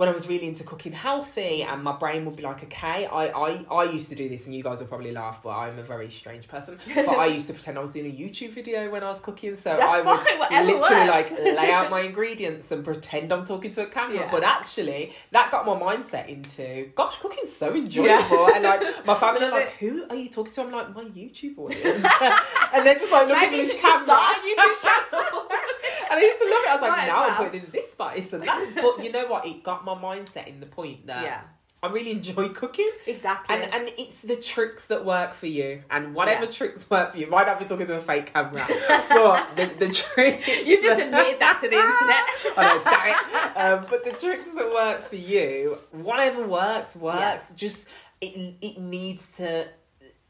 when 0.00 0.08
I 0.08 0.12
was 0.12 0.26
really 0.26 0.46
into 0.46 0.64
cooking 0.64 0.92
healthy 0.92 1.62
and 1.62 1.84
my 1.84 1.92
brain 1.92 2.24
would 2.24 2.34
be 2.34 2.42
like, 2.42 2.62
okay, 2.62 3.04
I, 3.04 3.26
I, 3.26 3.66
I 3.70 3.84
used 3.84 4.08
to 4.08 4.14
do 4.14 4.30
this 4.30 4.46
and 4.46 4.54
you 4.54 4.62
guys 4.62 4.80
will 4.80 4.86
probably 4.86 5.12
laugh, 5.12 5.42
but 5.42 5.50
I'm 5.50 5.78
a 5.78 5.82
very 5.82 6.08
strange 6.08 6.48
person. 6.48 6.78
But 6.94 7.18
I 7.18 7.26
used 7.26 7.48
to 7.48 7.52
pretend 7.52 7.76
I 7.76 7.82
was 7.82 7.92
doing 7.92 8.06
a 8.06 8.18
YouTube 8.18 8.52
video 8.52 8.90
when 8.90 9.04
I 9.04 9.10
was 9.10 9.20
cooking. 9.20 9.56
So 9.56 9.76
That's 9.76 9.82
I 9.82 10.00
would 10.00 10.48
fine, 10.48 10.66
literally 10.68 11.10
works. 11.10 11.30
like 11.32 11.38
lay 11.42 11.70
out 11.70 11.90
my 11.90 12.00
ingredients 12.00 12.72
and 12.72 12.82
pretend 12.82 13.30
I'm 13.30 13.44
talking 13.44 13.74
to 13.74 13.82
a 13.82 13.86
camera. 13.88 14.20
Yeah. 14.20 14.30
But 14.30 14.42
actually 14.42 15.12
that 15.32 15.50
got 15.50 15.66
my 15.66 15.74
mindset 15.74 16.28
into, 16.28 16.90
gosh, 16.94 17.18
cooking's 17.18 17.52
so 17.52 17.74
enjoyable. 17.74 18.48
And 18.54 18.64
like 18.64 19.06
my 19.06 19.14
family 19.20 19.44
are 19.44 19.50
like, 19.50 19.66
it. 19.66 19.72
who 19.80 20.06
are 20.08 20.16
you 20.16 20.30
talking 20.30 20.50
to? 20.54 20.62
I'm 20.62 20.70
like, 20.70 20.94
my 20.94 21.04
YouTube 21.04 21.58
audience. 21.58 21.84
and 22.72 22.86
they're 22.86 22.94
just 22.94 23.12
like 23.12 23.28
looking 23.28 23.50
for 23.50 23.54
you 23.54 23.66
this 23.66 23.78
camera. 23.78 25.39
I 26.18 26.20
used 26.20 26.38
to 26.40 26.44
love 26.44 26.62
it. 26.64 26.68
I 26.68 26.72
was 26.74 26.82
like, 26.82 26.90
Might 26.90 27.02
as 27.02 27.08
now 27.08 27.22
I'm 27.22 27.28
well. 27.38 27.44
putting 27.44 27.64
in 27.64 27.70
this 27.70 27.92
spice 27.92 28.32
and 28.32 28.42
that. 28.44 28.72
But 28.74 29.04
you 29.04 29.12
know 29.12 29.26
what? 29.26 29.46
It 29.46 29.62
got 29.62 29.84
my 29.84 29.94
mindset 29.94 30.46
in 30.48 30.60
the 30.60 30.66
point 30.66 31.06
that 31.06 31.22
yeah, 31.24 31.40
I 31.82 31.86
really 31.88 32.10
enjoy 32.10 32.48
cooking. 32.50 32.88
exactly. 33.06 33.54
And 33.56 33.72
and 33.72 33.90
it's 33.96 34.22
the 34.22 34.36
tricks 34.36 34.86
that 34.86 35.04
work 35.04 35.32
for 35.34 35.46
you. 35.46 35.82
And 35.90 36.14
whatever 36.14 36.44
Yeah. 36.44 36.50
tricks 36.50 36.88
work 36.90 37.12
for 37.12 37.18
you. 37.18 37.26
Might 37.28 37.46
not 37.46 37.58
be 37.58 37.64
talking 37.64 37.86
to 37.86 37.96
a 37.98 38.00
fake 38.00 38.32
camera. 38.32 38.64
but 39.08 39.56
the, 39.56 39.66
the 39.78 39.92
tricks. 39.92 40.46
you 40.66 40.82
just 40.82 41.00
admitted 41.00 41.38
that 41.40 41.58
to 41.62 41.68
the 41.68 41.76
internet. 41.76 42.24
I 42.56 42.62
know, 42.66 42.82
damn 42.84 43.76
it. 43.76 43.82
Um, 43.82 43.86
but 43.88 44.04
the 44.04 44.12
tricks 44.12 44.50
that 44.52 44.72
work 44.72 45.08
for 45.08 45.16
you, 45.16 45.78
whatever 45.92 46.46
works, 46.46 46.96
works. 46.96 47.52
Just 47.54 47.88
it 48.20 48.54
it 48.60 48.78
needs 48.78 49.36
to 49.36 49.66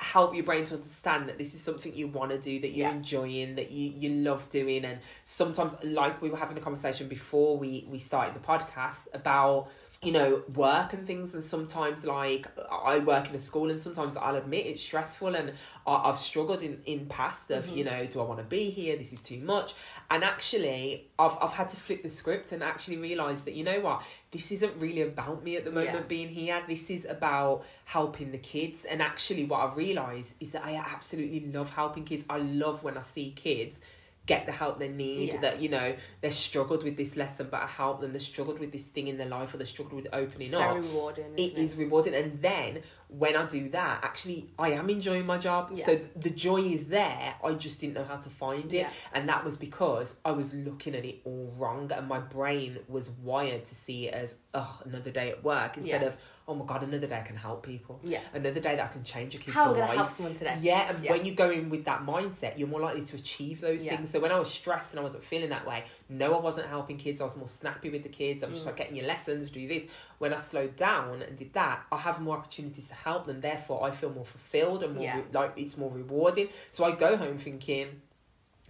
help 0.01 0.35
your 0.35 0.45
brain 0.45 0.65
to 0.65 0.75
understand 0.75 1.29
that 1.29 1.39
this 1.39 1.55
is 1.55 1.61
something 1.61 1.95
you 1.95 2.09
want 2.09 2.31
to 2.31 2.39
do 2.39 2.59
that 2.61 2.71
you're 2.71 2.89
Yeah. 2.89 2.95
enjoying 2.95 3.55
that 3.57 3.71
you 3.71 3.93
you 3.97 4.11
love 4.23 4.49
doing. 4.51 4.85
And 4.85 4.99
sometimes 5.25 5.77
like 5.83 6.21
we 6.23 6.31
were 6.31 6.39
having 6.39 6.57
a 6.57 6.61
conversation 6.61 7.09
before 7.09 7.59
we 7.59 7.87
we 7.89 7.99
started 7.99 8.35
the 8.35 8.41
podcast 8.41 9.09
about 9.13 9.69
you 10.03 10.13
know 10.13 10.43
work 10.55 10.95
and 10.95 11.07
things. 11.07 11.35
And 11.35 11.45
sometimes 11.45 12.07
like 12.07 12.47
i 12.71 12.99
work 12.99 13.29
in 13.29 13.35
a 13.35 13.39
school 13.39 13.69
and 13.69 13.79
sometimes 13.79 14.17
i'll 14.17 14.37
admit 14.37 14.65
it's 14.65 14.83
stressful 14.83 15.35
and 15.35 15.53
I, 15.87 16.09
i've 16.09 16.19
struggled 16.19 16.63
in 16.63 16.81
in 16.87 17.05
past 17.07 17.51
of 17.51 17.67
mm-hmm. 17.67 17.77
you 17.77 17.85
know 17.85 18.07
do 18.07 18.21
i 18.21 18.25
want 18.25 18.39
to 18.39 18.45
be 18.45 18.71
here? 18.71 18.97
This 18.97 19.13
is 19.13 19.21
too 19.23 19.39
much. 19.41 19.75
And 20.11 20.25
actually 20.25 21.09
i've, 21.19 21.37
I've 21.43 21.53
had 21.53 21.69
to 21.71 21.77
flip 21.77 22.03
the 22.03 22.09
script 22.09 22.53
and 22.53 22.63
actually 22.63 22.97
realize 22.97 23.45
that 23.45 23.53
you 23.55 23.65
know 23.65 23.81
what 23.81 24.03
this 24.33 24.53
isn't 24.53 24.75
really 24.79 25.03
about 25.03 25.43
me 25.43 25.57
at 25.57 25.65
the 25.65 25.71
moment 25.73 25.95
Yeah. 25.95 26.03
being 26.03 26.29
here. 26.29 26.63
This 26.69 26.89
is 26.91 27.05
about 27.05 27.65
helping 27.85 28.31
the 28.31 28.39
kids. 28.39 28.85
And 28.85 29.03
actually 29.03 29.45
what 29.45 29.59
i 29.59 29.75
realized 29.75 30.35
is 30.41 30.53
that 30.53 30.65
i 30.65 30.75
absolutely 30.77 31.41
love 31.53 31.71
helping 31.71 32.05
kids. 32.05 32.25
I 32.31 32.39
love 32.39 32.83
when 32.85 32.97
i 32.97 33.03
see 33.03 33.33
kids 33.33 33.81
get 34.27 34.47
the 34.47 34.53
help 34.53 34.79
they 34.79 34.89
need 34.89 35.29
Yes. 35.29 35.41
that 35.43 35.61
you 35.63 35.71
know 35.71 35.95
they 36.21 36.31
struggled 36.31 36.85
with 36.85 36.97
this 36.97 37.17
lesson 37.17 37.49
but 37.51 37.63
i 37.63 37.67
help 37.67 38.01
them 38.01 38.13
they 38.13 38.19
struggled 38.21 38.61
with 38.61 38.71
this 38.71 38.87
thing 38.89 39.09
in 39.09 39.19
their 39.19 39.27
life 39.27 39.53
or 39.55 39.57
they 39.57 39.65
struggled 39.65 39.95
with 40.05 40.09
opening 40.13 40.49
It's 40.49 40.57
up 40.57 40.77
rewarding. 40.77 41.33
it 41.37 41.41
isn't 41.41 41.59
is 41.65 41.77
rewarding 41.77 42.15
and 42.15 42.41
then 42.41 42.83
when 43.09 43.35
i 43.35 43.45
do 43.47 43.69
that 43.71 44.05
actually 44.05 44.49
i 44.59 44.69
am 44.71 44.89
enjoying 44.89 45.27
my 45.27 45.39
job 45.39 45.71
Yeah. 45.75 45.85
so 45.87 46.01
the 46.15 46.31
joy 46.31 46.59
is 46.61 46.87
there 46.87 47.35
i 47.43 47.53
just 47.55 47.81
didn't 47.81 47.95
know 47.95 48.05
how 48.05 48.19
to 48.19 48.29
find 48.31 48.67
it 48.73 48.73
Yeah. 48.73 48.91
and 49.15 49.29
that 49.29 49.45
was 49.45 49.57
because 49.57 50.17
i 50.25 50.31
was 50.31 50.55
looking 50.55 50.95
at 50.95 51.05
it 51.05 51.23
all 51.25 51.53
wrong 51.59 51.91
and 51.93 52.07
my 52.07 52.21
brain 52.21 52.79
was 52.89 53.11
wired 53.11 53.65
to 53.65 53.75
see 53.75 54.07
it 54.09 54.15
as 54.15 54.35
oh 54.55 54.81
another 54.85 55.11
day 55.11 55.31
at 55.31 55.45
work 55.45 55.77
instead 55.77 56.01
Yeah. 56.03 56.09
of 56.09 56.17
oh 56.49 56.55
my 56.55 56.65
god 56.65 56.83
another 56.83 57.07
day 57.07 57.17
i 57.19 57.23
can 57.23 57.37
help 57.37 57.65
people 57.65 58.01
Yeah. 58.03 58.19
another 58.35 58.59
day 58.59 58.75
that 58.75 58.85
i 58.85 58.93
can 58.93 59.05
change 59.05 59.35
a 59.37 59.39
kid's 59.39 59.55
How 59.55 59.67
am 59.67 59.69
I 59.69 59.71
life 59.71 59.79
going 59.79 59.91
to 59.93 59.99
help 59.99 60.11
someone 60.11 60.35
today? 60.35 60.59
yeah, 60.61 60.91
and 60.91 61.05
Yeah. 61.05 61.13
when 61.13 61.25
you 61.25 61.35
go 61.35 61.51
in 61.51 61.71
with 61.71 61.85
that 61.85 62.01
mindset, 62.05 62.59
you're 62.59 62.67
more 62.67 62.81
likely 62.81 63.05
to 63.05 63.17
achieve 63.17 63.61
those 63.61 63.85
Yeah. 63.85 63.95
things. 63.97 64.11
So 64.11 64.19
when 64.19 64.33
I 64.33 64.39
was 64.39 64.51
stressed 64.51 64.91
and 64.93 64.99
I 64.99 65.03
wasn't 65.05 65.23
feeling 65.23 65.51
that 65.51 65.65
way, 65.67 65.85
no, 66.09 66.35
I 66.35 66.41
wasn't 66.41 66.67
helping 66.69 66.97
kids. 66.97 67.21
I 67.21 67.25
was 67.25 67.37
more 67.37 67.47
snappy 67.47 67.91
with 67.91 68.03
the 68.03 68.09
kids. 68.09 68.43
I'm 68.43 68.51
just 68.51 68.65
Mm. 68.65 68.67
like 68.67 68.77
getting 68.77 68.97
your 68.97 69.07
lessons, 69.07 69.51
do 69.51 69.69
this. 69.69 69.87
When 70.19 70.33
I 70.35 70.41
slowed 70.41 70.75
down 70.75 71.23
and 71.23 71.37
did 71.37 71.53
that, 71.53 71.85
I 71.93 71.99
have 71.99 72.21
more 72.21 72.37
opportunities 72.37 72.89
to 72.89 72.95
help 72.95 73.27
them. 73.27 73.41
Therefore, 73.41 73.85
I 73.85 73.93
feel 73.93 74.11
more 74.11 74.25
fulfilled 74.27 74.83
and 74.83 74.97
more 74.97 75.05
re- 75.15 75.25
like 75.33 75.53
it's 75.57 75.77
more 75.79 75.91
rewarding. 75.91 76.49
So 76.71 76.85
I 76.85 76.91
go 76.93 77.17
home 77.17 77.39
thinking. 77.39 78.03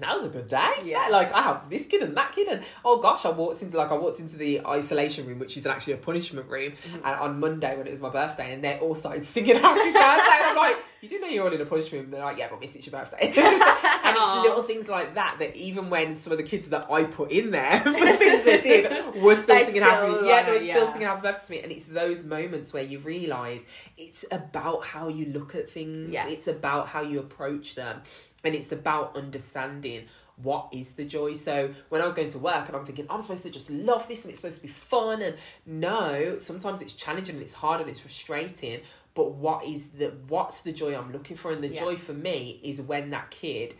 That 0.00 0.14
was 0.16 0.24
a 0.26 0.28
good 0.30 0.48
day. 0.48 0.70
Yeah. 0.84 1.08
Like 1.10 1.32
I 1.32 1.42
have 1.42 1.68
this 1.70 1.86
kid 1.86 2.02
and 2.02 2.16
that 2.16 2.32
kid, 2.32 2.48
and 2.48 2.64
oh 2.84 2.98
gosh, 2.98 3.24
I 3.24 3.30
walked 3.30 3.62
into 3.62 3.76
like 3.76 3.90
I 3.90 3.94
walked 3.94 4.18
into 4.20 4.36
the 4.36 4.60
isolation 4.66 5.26
room, 5.26 5.38
which 5.38 5.56
is 5.56 5.66
actually 5.66 5.92
a 5.94 5.98
punishment 5.98 6.48
room, 6.48 6.72
Mm-hmm. 6.72 6.96
and 6.96 7.04
on 7.04 7.40
Monday 7.40 7.76
when 7.76 7.86
it 7.86 7.90
was 7.90 8.00
my 8.00 8.10
birthday, 8.10 8.52
and 8.54 8.64
they 8.64 8.78
all 8.78 8.94
started 8.94 9.24
singing 9.24 9.56
happy 9.62 9.78
birthday. 9.92 9.98
and 9.98 10.46
I'm 10.50 10.56
like, 10.56 10.76
you 11.00 11.08
do 11.08 11.18
know 11.20 11.26
you're 11.28 11.44
all 11.46 11.52
in 11.52 11.60
a 11.60 11.66
punishment 11.66 12.02
room? 12.04 12.10
They're 12.10 12.20
like, 12.24 12.36
yeah, 12.38 12.48
but 12.50 12.60
miss, 12.60 12.76
it's 12.76 12.86
your 12.86 12.98
birthday. 12.98 13.28
and 13.36 13.36
Aw. 13.36 14.38
it's 14.40 14.48
little 14.48 14.62
things 14.62 14.88
like 14.88 15.14
that 15.14 15.36
that 15.38 15.56
even 15.56 15.90
when 15.90 16.14
some 16.14 16.32
of 16.32 16.38
the 16.38 16.44
kids 16.44 16.68
that 16.70 16.90
I 16.90 17.04
put 17.04 17.30
in 17.30 17.50
there 17.50 17.80
for 17.84 17.90
the 17.92 18.12
things 18.16 18.44
they 18.44 18.60
did 18.60 19.22
were 19.22 19.34
still 19.36 19.54
They 19.56 19.64
singing 19.66 19.82
still 19.82 19.90
happy. 20.14 20.26
Yeah, 20.26 20.42
they 20.44 20.52
were 20.52 20.60
still 20.60 20.92
singing 20.92 21.06
happy 21.08 21.22
birthday 21.22 21.46
to 21.46 21.52
me, 21.52 21.60
and 21.62 21.72
it's 21.72 21.86
those 21.86 22.24
moments 22.24 22.72
where 22.72 22.82
you 22.82 22.98
realise 22.98 23.64
it's 23.96 24.24
about 24.30 24.84
how 24.84 25.08
you 25.08 25.26
look 25.26 25.54
at 25.54 25.70
things. 25.70 26.10
Yes. 26.12 26.26
It's 26.30 26.48
about 26.48 26.88
how 26.88 27.02
you 27.02 27.18
approach 27.20 27.74
them, 27.74 28.02
and 28.44 28.54
it's 28.54 28.72
about 28.72 29.16
understanding 29.16 30.06
what 30.36 30.68
is 30.72 30.92
the 30.92 31.04
joy. 31.04 31.34
So 31.34 31.70
when 31.90 32.00
I 32.00 32.04
was 32.04 32.14
going 32.14 32.28
to 32.30 32.38
work 32.38 32.66
and 32.68 32.76
I'm 32.76 32.84
thinking 32.86 33.06
I'm 33.10 33.20
supposed 33.20 33.42
to 33.42 33.50
just 33.50 33.68
love 33.70 34.08
this 34.08 34.24
and 34.24 34.30
it's 34.30 34.40
supposed 34.40 34.58
to 34.58 34.66
be 34.66 34.72
fun, 34.72 35.20
and 35.22 35.36
no, 35.66 36.38
sometimes 36.38 36.80
it's 36.82 36.94
challenging 36.94 37.34
and 37.36 37.42
it's 37.42 37.52
hard 37.52 37.80
and 37.80 37.90
it's 37.90 38.00
frustrating. 38.00 38.80
But 39.14 39.32
what 39.32 39.64
is 39.64 39.88
the 39.88 40.14
what's 40.28 40.62
the 40.62 40.72
joy 40.72 40.96
I'm 40.96 41.12
looking 41.12 41.36
for? 41.36 41.52
And 41.52 41.62
the 41.62 41.68
Yeah. 41.68 41.80
joy 41.80 41.96
for 41.96 42.14
me 42.14 42.60
is 42.62 42.80
when 42.80 43.10
that 43.10 43.30
kid 43.30 43.74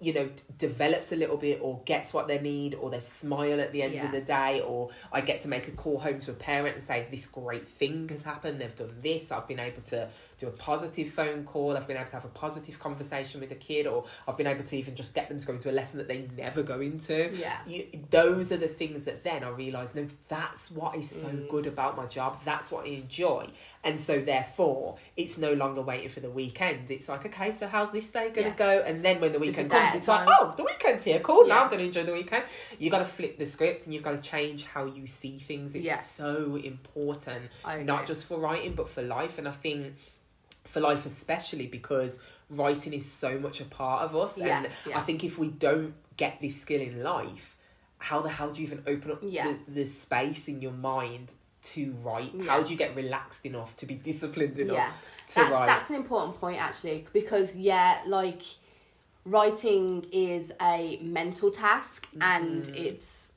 you 0.00 0.12
know 0.12 0.28
develops 0.58 1.12
a 1.12 1.16
little 1.16 1.36
bit 1.36 1.60
or 1.62 1.80
gets 1.84 2.12
what 2.12 2.26
they 2.26 2.40
need 2.40 2.74
or 2.74 2.90
they 2.90 2.98
smile 2.98 3.60
at 3.60 3.70
the 3.70 3.82
end 3.82 3.94
Yeah. 3.94 4.06
of 4.06 4.10
the 4.10 4.20
day 4.20 4.60
or 4.60 4.90
i 5.12 5.20
get 5.20 5.42
to 5.42 5.48
make 5.48 5.68
a 5.68 5.70
call 5.70 6.00
home 6.00 6.18
to 6.20 6.32
a 6.32 6.34
parent 6.34 6.74
and 6.74 6.82
say 6.82 7.06
this 7.08 7.24
great 7.26 7.68
thing 7.68 8.08
has 8.08 8.24
happened 8.24 8.60
they've 8.60 8.74
done 8.74 8.96
this 9.00 9.30
i've 9.30 9.46
been 9.46 9.60
able 9.60 9.82
to 9.82 10.08
do 10.42 10.48
a 10.48 10.50
positive 10.50 11.08
phone 11.08 11.44
call 11.44 11.76
i've 11.76 11.86
been 11.86 11.96
able 11.96 12.06
to 12.10 12.16
have 12.16 12.24
a 12.24 12.28
positive 12.28 12.78
conversation 12.78 13.40
with 13.40 13.50
a 13.52 13.54
kid 13.56 13.86
or 13.86 14.04
i've 14.26 14.36
been 14.36 14.46
able 14.46 14.64
to 14.64 14.76
even 14.76 14.94
just 14.94 15.14
get 15.14 15.28
them 15.28 15.38
to 15.38 15.46
go 15.46 15.52
into 15.54 15.70
a 15.70 15.72
lesson 15.80 15.98
that 15.98 16.08
they 16.08 16.28
never 16.36 16.62
go 16.62 16.80
into. 16.80 17.30
Yeah. 17.34 17.58
you, 17.66 17.86
those 18.10 18.50
are 18.52 18.56
the 18.56 18.68
things 18.68 19.04
that 19.04 19.22
then 19.24 19.42
i 19.44 19.48
realize 19.48 19.94
no 19.94 20.06
that's 20.28 20.70
what 20.70 20.96
is 20.96 21.08
so 21.10 21.28
Mm. 21.28 21.48
good 21.48 21.66
about 21.66 21.96
my 21.96 22.06
job 22.06 22.38
that's 22.44 22.70
what 22.72 22.84
i 22.84 22.88
enjoy. 22.88 23.46
And 23.84 23.98
so 23.98 24.20
therefore 24.20 24.96
it's 25.16 25.38
no 25.38 25.52
longer 25.54 25.82
waiting 25.82 26.08
for 26.08 26.20
the 26.20 26.30
weekend. 26.30 26.88
It's 26.90 27.08
like 27.08 27.24
okay 27.26 27.50
so 27.50 27.66
how's 27.66 27.90
this 27.92 28.08
day 28.10 28.26
going 28.30 28.52
to 28.52 28.56
Yeah. 28.62 28.66
go? 28.66 28.70
And 28.86 29.04
then 29.04 29.20
when 29.20 29.32
the 29.32 29.40
weekend 29.40 29.70
comes 29.70 29.94
it's 29.94 30.06
like 30.08 30.26
oh 30.28 30.54
the 30.56 30.62
weekend's 30.64 31.02
here 31.02 31.18
cool 31.20 31.46
now 31.46 31.62
i'm 31.64 31.68
going 31.70 31.80
to 31.80 31.86
enjoy 31.86 32.04
the 32.04 32.12
weekend. 32.12 32.44
You've 32.78 32.92
got 32.92 32.98
to 33.00 33.04
flip 33.18 33.38
the 33.38 33.46
script 33.46 33.84
and 33.86 33.94
you've 33.94 34.04
got 34.04 34.16
to 34.16 34.22
change 34.22 34.64
how 34.64 34.84
you 34.86 35.06
see 35.06 35.38
things. 35.38 35.74
It's 35.74 35.84
Yes. 35.84 36.10
so 36.10 36.56
important 36.56 37.50
not 37.92 38.06
just 38.06 38.24
for 38.24 38.38
writing 38.38 38.74
but 38.74 38.88
for 38.88 39.02
life. 39.02 39.38
And 39.38 39.48
i 39.48 39.52
think 39.52 39.94
for 40.64 40.80
life 40.80 41.06
especially 41.06 41.66
because 41.66 42.18
writing 42.50 42.92
is 42.92 43.10
so 43.10 43.38
much 43.38 43.60
a 43.60 43.64
part 43.64 44.02
of 44.02 44.16
us 44.16 44.36
and 44.36 44.46
yeah. 44.86 44.98
i 44.98 45.00
think 45.00 45.24
if 45.24 45.38
we 45.38 45.48
don't 45.48 45.94
get 46.16 46.40
this 46.40 46.60
skill 46.60 46.80
in 46.80 47.02
life 47.02 47.56
how 47.98 48.20
the 48.20 48.28
hell 48.28 48.50
do 48.52 48.60
you 48.60 48.66
even 48.66 48.82
open 48.86 49.10
up 49.12 49.18
Yeah. 49.22 49.54
the, 49.68 49.80
the 49.82 49.86
space 49.86 50.48
in 50.48 50.60
your 50.60 50.72
mind 50.72 51.34
to 51.62 51.92
write 52.04 52.32
Yeah. 52.34 52.44
how 52.50 52.62
do 52.62 52.70
you 52.72 52.76
get 52.76 52.94
relaxed 52.96 53.46
enough 53.46 53.76
to 53.76 53.86
be 53.86 53.94
disciplined 53.94 54.58
enough 54.58 54.76
Yeah. 54.76 54.90
to 55.28 55.34
that's 55.36 55.50
write 55.50 55.66
that's 55.66 55.90
an 55.90 55.96
important 55.96 56.38
point 56.40 56.60
actually 56.60 57.06
because 57.12 57.54
yeah 57.56 58.00
like 58.06 58.42
writing 59.24 60.04
is 60.12 60.52
a 60.60 60.98
mental 61.02 61.50
task 61.50 62.08
and 62.20 62.64
Mm-hmm. 62.64 62.74
it's 62.86 63.31